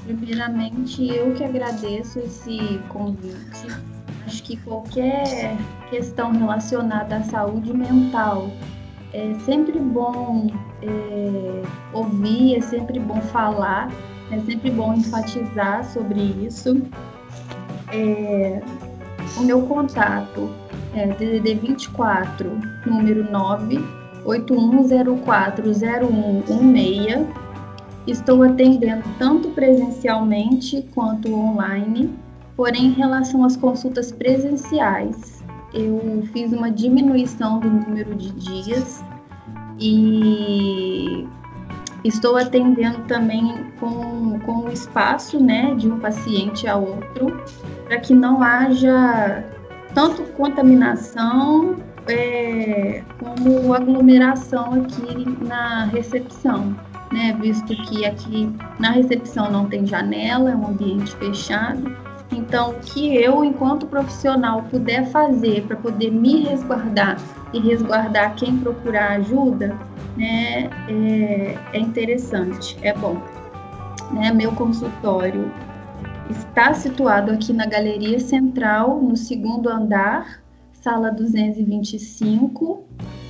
Primeiramente, 0.06 1.08
eu 1.08 1.34
que 1.36 1.44
agradeço 1.46 2.20
esse 2.20 2.82
convite 2.90 3.99
acho 4.30 4.44
que 4.44 4.56
qualquer 4.58 5.58
questão 5.90 6.32
relacionada 6.32 7.18
à 7.18 7.24
saúde 7.24 7.76
mental 7.76 8.52
é 9.12 9.34
sempre 9.44 9.80
bom 9.80 10.46
é, 10.84 11.64
ouvir, 11.94 12.58
é 12.58 12.62
sempre 12.62 13.00
bom 13.00 13.20
falar, 13.22 13.92
é 14.30 14.38
sempre 14.42 14.70
bom 14.70 14.94
enfatizar 14.94 15.84
sobre 15.84 16.22
isso. 16.46 16.80
É, 17.92 18.62
o 19.36 19.42
meu 19.42 19.64
contato 19.64 20.48
é 20.94 21.08
DDD 21.08 21.56
24, 21.56 22.52
número 22.86 23.24
9 23.32 23.80
81040116 24.26 27.26
estou 28.06 28.44
atendendo 28.44 29.04
tanto 29.18 29.50
presencialmente 29.50 30.88
quanto 30.94 31.34
online, 31.34 32.14
porém, 32.60 32.88
em 32.88 32.92
relação 32.92 33.46
às 33.46 33.56
consultas 33.56 34.12
presenciais, 34.12 35.42
eu 35.74 36.28
fiz 36.34 36.52
uma 36.52 36.70
diminuição 36.70 37.58
do 37.58 37.70
número 37.70 38.14
de 38.16 38.34
dias 38.34 39.02
e 39.80 41.26
estou 42.04 42.36
atendendo 42.36 43.00
também 43.08 43.66
com, 43.80 44.38
com 44.42 44.66
o 44.66 44.70
espaço 44.70 45.42
né, 45.42 45.74
de 45.76 45.90
um 45.90 46.00
paciente 46.02 46.68
a 46.68 46.76
outro, 46.76 47.42
para 47.86 47.98
que 47.98 48.14
não 48.14 48.44
haja 48.44 49.42
tanto 49.96 50.24
contaminação 50.34 51.78
é, 52.10 53.02
como 53.20 53.74
aglomeração 53.74 54.84
aqui 54.84 55.26
na 55.48 55.86
recepção, 55.86 56.76
né? 57.10 57.38
Visto 57.40 57.74
que 57.84 58.06
aqui 58.06 58.54
na 58.78 58.92
recepção 58.92 59.50
não 59.50 59.70
tem 59.70 59.88
janela, 59.88 60.52
é 60.52 60.56
um 60.58 60.68
ambiente 60.68 61.16
fechado. 61.16 62.09
Então, 62.32 62.72
o 62.72 62.80
que 62.80 63.16
eu, 63.16 63.44
enquanto 63.44 63.88
profissional, 63.88 64.64
puder 64.70 65.08
fazer 65.08 65.64
para 65.64 65.76
poder 65.76 66.12
me 66.12 66.44
resguardar 66.44 67.18
e 67.54 67.60
resguardar 67.60 68.36
quem 68.36 68.58
procurar 68.58 69.14
ajuda, 69.14 69.76
né, 70.16 70.70
é, 70.88 71.58
é 71.74 71.80
interessante, 71.80 72.78
é 72.82 72.94
bom. 72.94 73.18
Né, 74.12 74.32
meu 74.32 74.52
consultório 74.52 75.52
está 76.30 76.74
situado 76.74 77.32
aqui 77.32 77.52
na 77.52 77.66
Galeria 77.66 78.20
Central, 78.20 79.02
no 79.02 79.18
segundo 79.18 79.68
andar, 79.70 80.42
sala 80.72 81.12
225, 81.12 82.84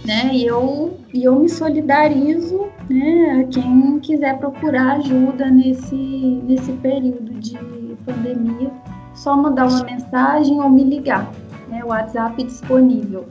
né? 0.05 0.31
E 0.33 0.45
eu, 0.45 0.97
e 1.13 1.23
eu 1.23 1.39
me 1.39 1.49
solidarizo, 1.49 2.67
né, 2.89 3.41
a 3.41 3.43
quem 3.45 3.99
quiser 3.99 4.37
procurar 4.37 4.97
ajuda 4.97 5.49
nesse, 5.49 5.95
nesse 5.95 6.71
período 6.73 7.33
de 7.39 7.57
pandemia, 8.05 8.71
só 9.20 9.36
mandar 9.36 9.67
uma 9.67 9.84
mensagem 9.84 10.61
ou 10.61 10.70
me 10.70 10.84
ligar, 10.84 11.30
né? 11.67 11.84
O 11.84 11.88
WhatsApp 11.88 12.41
disponível. 12.41 13.28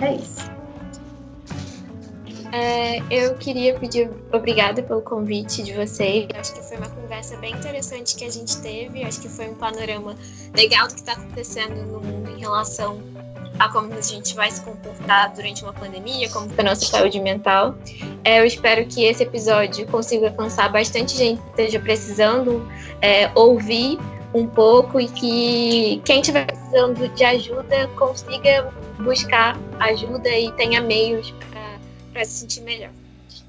É 0.00 0.14
isso. 0.16 0.50
É, 2.52 2.98
eu 3.10 3.36
queria 3.36 3.78
pedir 3.78 4.10
obrigada 4.32 4.82
pelo 4.82 5.00
convite 5.02 5.62
de 5.62 5.74
vocês. 5.74 6.26
Acho 6.34 6.54
que 6.54 6.62
foi 6.62 6.76
uma 6.76 6.88
conversa 6.88 7.36
bem 7.36 7.52
interessante 7.52 8.16
que 8.16 8.24
a 8.24 8.30
gente 8.30 8.60
teve. 8.60 9.04
Acho 9.04 9.20
que 9.20 9.28
foi 9.28 9.48
um 9.48 9.54
panorama 9.54 10.16
legal 10.56 10.88
do 10.88 10.94
que 10.94 11.00
está 11.00 11.12
acontecendo 11.12 11.86
no 11.86 12.00
mundo 12.00 12.30
em 12.30 12.40
relação 12.40 13.00
a 13.58 13.68
como 13.70 13.92
a 13.92 14.00
gente 14.00 14.34
vai 14.34 14.50
se 14.50 14.60
comportar 14.62 15.32
durante 15.34 15.62
uma 15.62 15.72
pandemia, 15.72 16.28
como 16.30 16.46
está 16.46 16.62
a 16.62 16.66
nossa 16.66 16.84
saúde 16.84 17.20
mental. 17.20 17.74
É, 18.24 18.40
eu 18.40 18.44
espero 18.44 18.84
que 18.86 19.04
esse 19.04 19.22
episódio 19.22 19.86
consiga 19.86 20.28
alcançar 20.28 20.70
bastante 20.70 21.16
gente 21.16 21.40
que 21.40 21.48
esteja 21.50 21.80
precisando 21.80 22.66
é, 23.00 23.30
ouvir 23.34 23.98
um 24.36 24.46
pouco 24.46 25.00
e 25.00 25.08
que 25.08 26.00
quem 26.04 26.20
estiver 26.20 26.46
precisando 26.46 27.08
de 27.14 27.24
ajuda 27.24 27.88
consiga 27.96 28.72
buscar 28.98 29.58
ajuda 29.80 30.28
e 30.28 30.50
tenha 30.52 30.80
meios 30.80 31.34
para 32.12 32.24
se 32.24 32.40
sentir 32.40 32.62
melhor. 32.62 32.90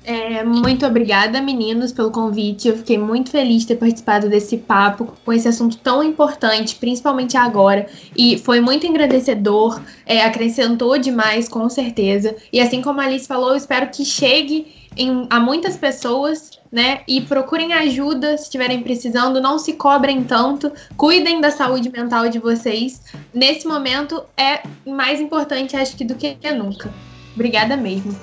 É, 0.07 0.41
muito 0.41 0.85
obrigada, 0.85 1.41
meninos, 1.41 1.91
pelo 1.91 2.09
convite. 2.11 2.69
Eu 2.69 2.77
fiquei 2.77 2.97
muito 2.97 3.29
feliz 3.29 3.63
de 3.63 3.67
ter 3.67 3.75
participado 3.75 4.29
desse 4.29 4.55
papo 4.55 5.13
com 5.25 5.33
esse 5.33 5.49
assunto 5.49 5.75
tão 5.79 6.01
importante, 6.01 6.75
principalmente 6.75 7.35
agora. 7.35 7.87
E 8.15 8.37
foi 8.37 8.61
muito 8.61 8.87
engrandecedor, 8.87 9.81
é, 10.05 10.21
acrescentou 10.21 10.97
demais, 10.97 11.49
com 11.49 11.67
certeza. 11.67 12.37
E 12.53 12.61
assim 12.61 12.81
como 12.81 13.01
a 13.01 13.03
Alice 13.03 13.27
falou, 13.27 13.49
eu 13.49 13.57
espero 13.57 13.89
que 13.89 14.05
chegue 14.05 14.73
em, 14.95 15.27
a 15.29 15.41
muitas 15.41 15.75
pessoas, 15.75 16.56
né? 16.71 17.01
E 17.07 17.21
procurem 17.21 17.73
ajuda 17.73 18.37
se 18.37 18.43
estiverem 18.43 18.83
precisando, 18.83 19.41
não 19.41 19.57
se 19.57 19.73
cobrem 19.73 20.23
tanto, 20.23 20.71
cuidem 20.95 21.41
da 21.41 21.51
saúde 21.51 21.91
mental 21.91 22.29
de 22.29 22.39
vocês. 22.39 23.01
Nesse 23.33 23.67
momento 23.67 24.23
é 24.35 24.61
mais 24.85 25.19
importante, 25.19 25.75
acho 25.75 25.95
que, 25.95 26.03
do 26.03 26.15
que 26.15 26.37
nunca. 26.51 26.91
Obrigada 27.33 27.77
mesmo. 27.77 28.15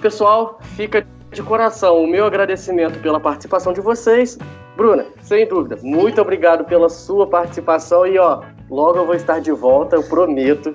Pessoal, 0.00 0.60
fica 0.76 1.06
de 1.30 1.42
coração 1.42 2.02
o 2.02 2.06
meu 2.06 2.24
agradecimento 2.24 2.98
pela 3.00 3.20
participação 3.20 3.72
de 3.72 3.80
vocês. 3.80 4.38
Bruna, 4.76 5.06
sem 5.22 5.46
dúvida, 5.46 5.76
muito 5.82 6.20
obrigado 6.20 6.64
pela 6.64 6.88
sua 6.88 7.26
participação 7.26 8.06
e 8.06 8.18
ó, 8.18 8.42
logo 8.70 8.98
eu 8.98 9.06
vou 9.06 9.14
estar 9.14 9.40
de 9.40 9.50
volta, 9.50 9.96
eu 9.96 10.02
prometo. 10.02 10.74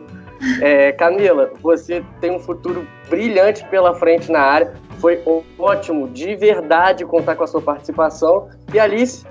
É, 0.62 0.92
Camila, 0.92 1.52
você 1.62 2.04
tem 2.20 2.32
um 2.32 2.40
futuro 2.40 2.86
brilhante 3.10 3.64
pela 3.70 3.96
frente 3.96 4.30
na 4.30 4.42
área. 4.42 4.74
Foi 5.00 5.22
ótimo, 5.60 6.08
de 6.10 6.36
verdade, 6.36 7.06
contar 7.06 7.36
com 7.36 7.44
a 7.44 7.48
sua 7.48 7.62
participação. 7.62 8.50
E 8.74 8.80
Alice, 8.80 9.26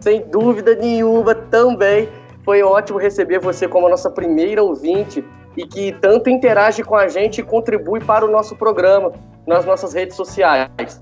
sem 0.00 0.22
dúvida 0.22 0.74
nenhuma, 0.74 1.34
também 1.34 2.08
foi 2.44 2.62
ótimo 2.62 2.98
receber 2.98 3.38
você 3.38 3.68
como 3.68 3.86
a 3.86 3.90
nossa 3.90 4.10
primeira 4.10 4.62
ouvinte 4.62 5.24
e 5.56 5.66
que 5.66 5.92
tanto 5.92 6.28
interage 6.28 6.82
com 6.82 6.96
a 6.96 7.08
gente 7.08 7.40
e 7.40 7.44
contribui 7.44 8.00
para 8.00 8.24
o 8.24 8.30
nosso 8.30 8.56
programa 8.56 9.12
nas 9.46 9.64
nossas 9.64 9.92
redes 9.92 10.16
sociais. 10.16 11.00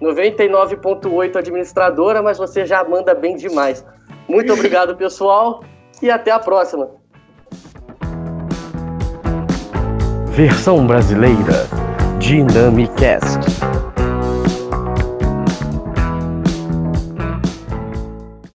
99.8 0.00 1.36
administradora, 1.36 2.22
mas 2.22 2.38
você 2.38 2.64
já 2.64 2.82
manda 2.82 3.14
bem 3.14 3.36
demais. 3.36 3.84
Muito 4.26 4.52
obrigado, 4.52 4.96
pessoal, 4.96 5.62
e 6.02 6.10
até 6.10 6.30
a 6.30 6.38
próxima. 6.38 6.88
Versão 10.30 10.86
brasileira 10.86 11.89
Dynamicast. 12.20 13.69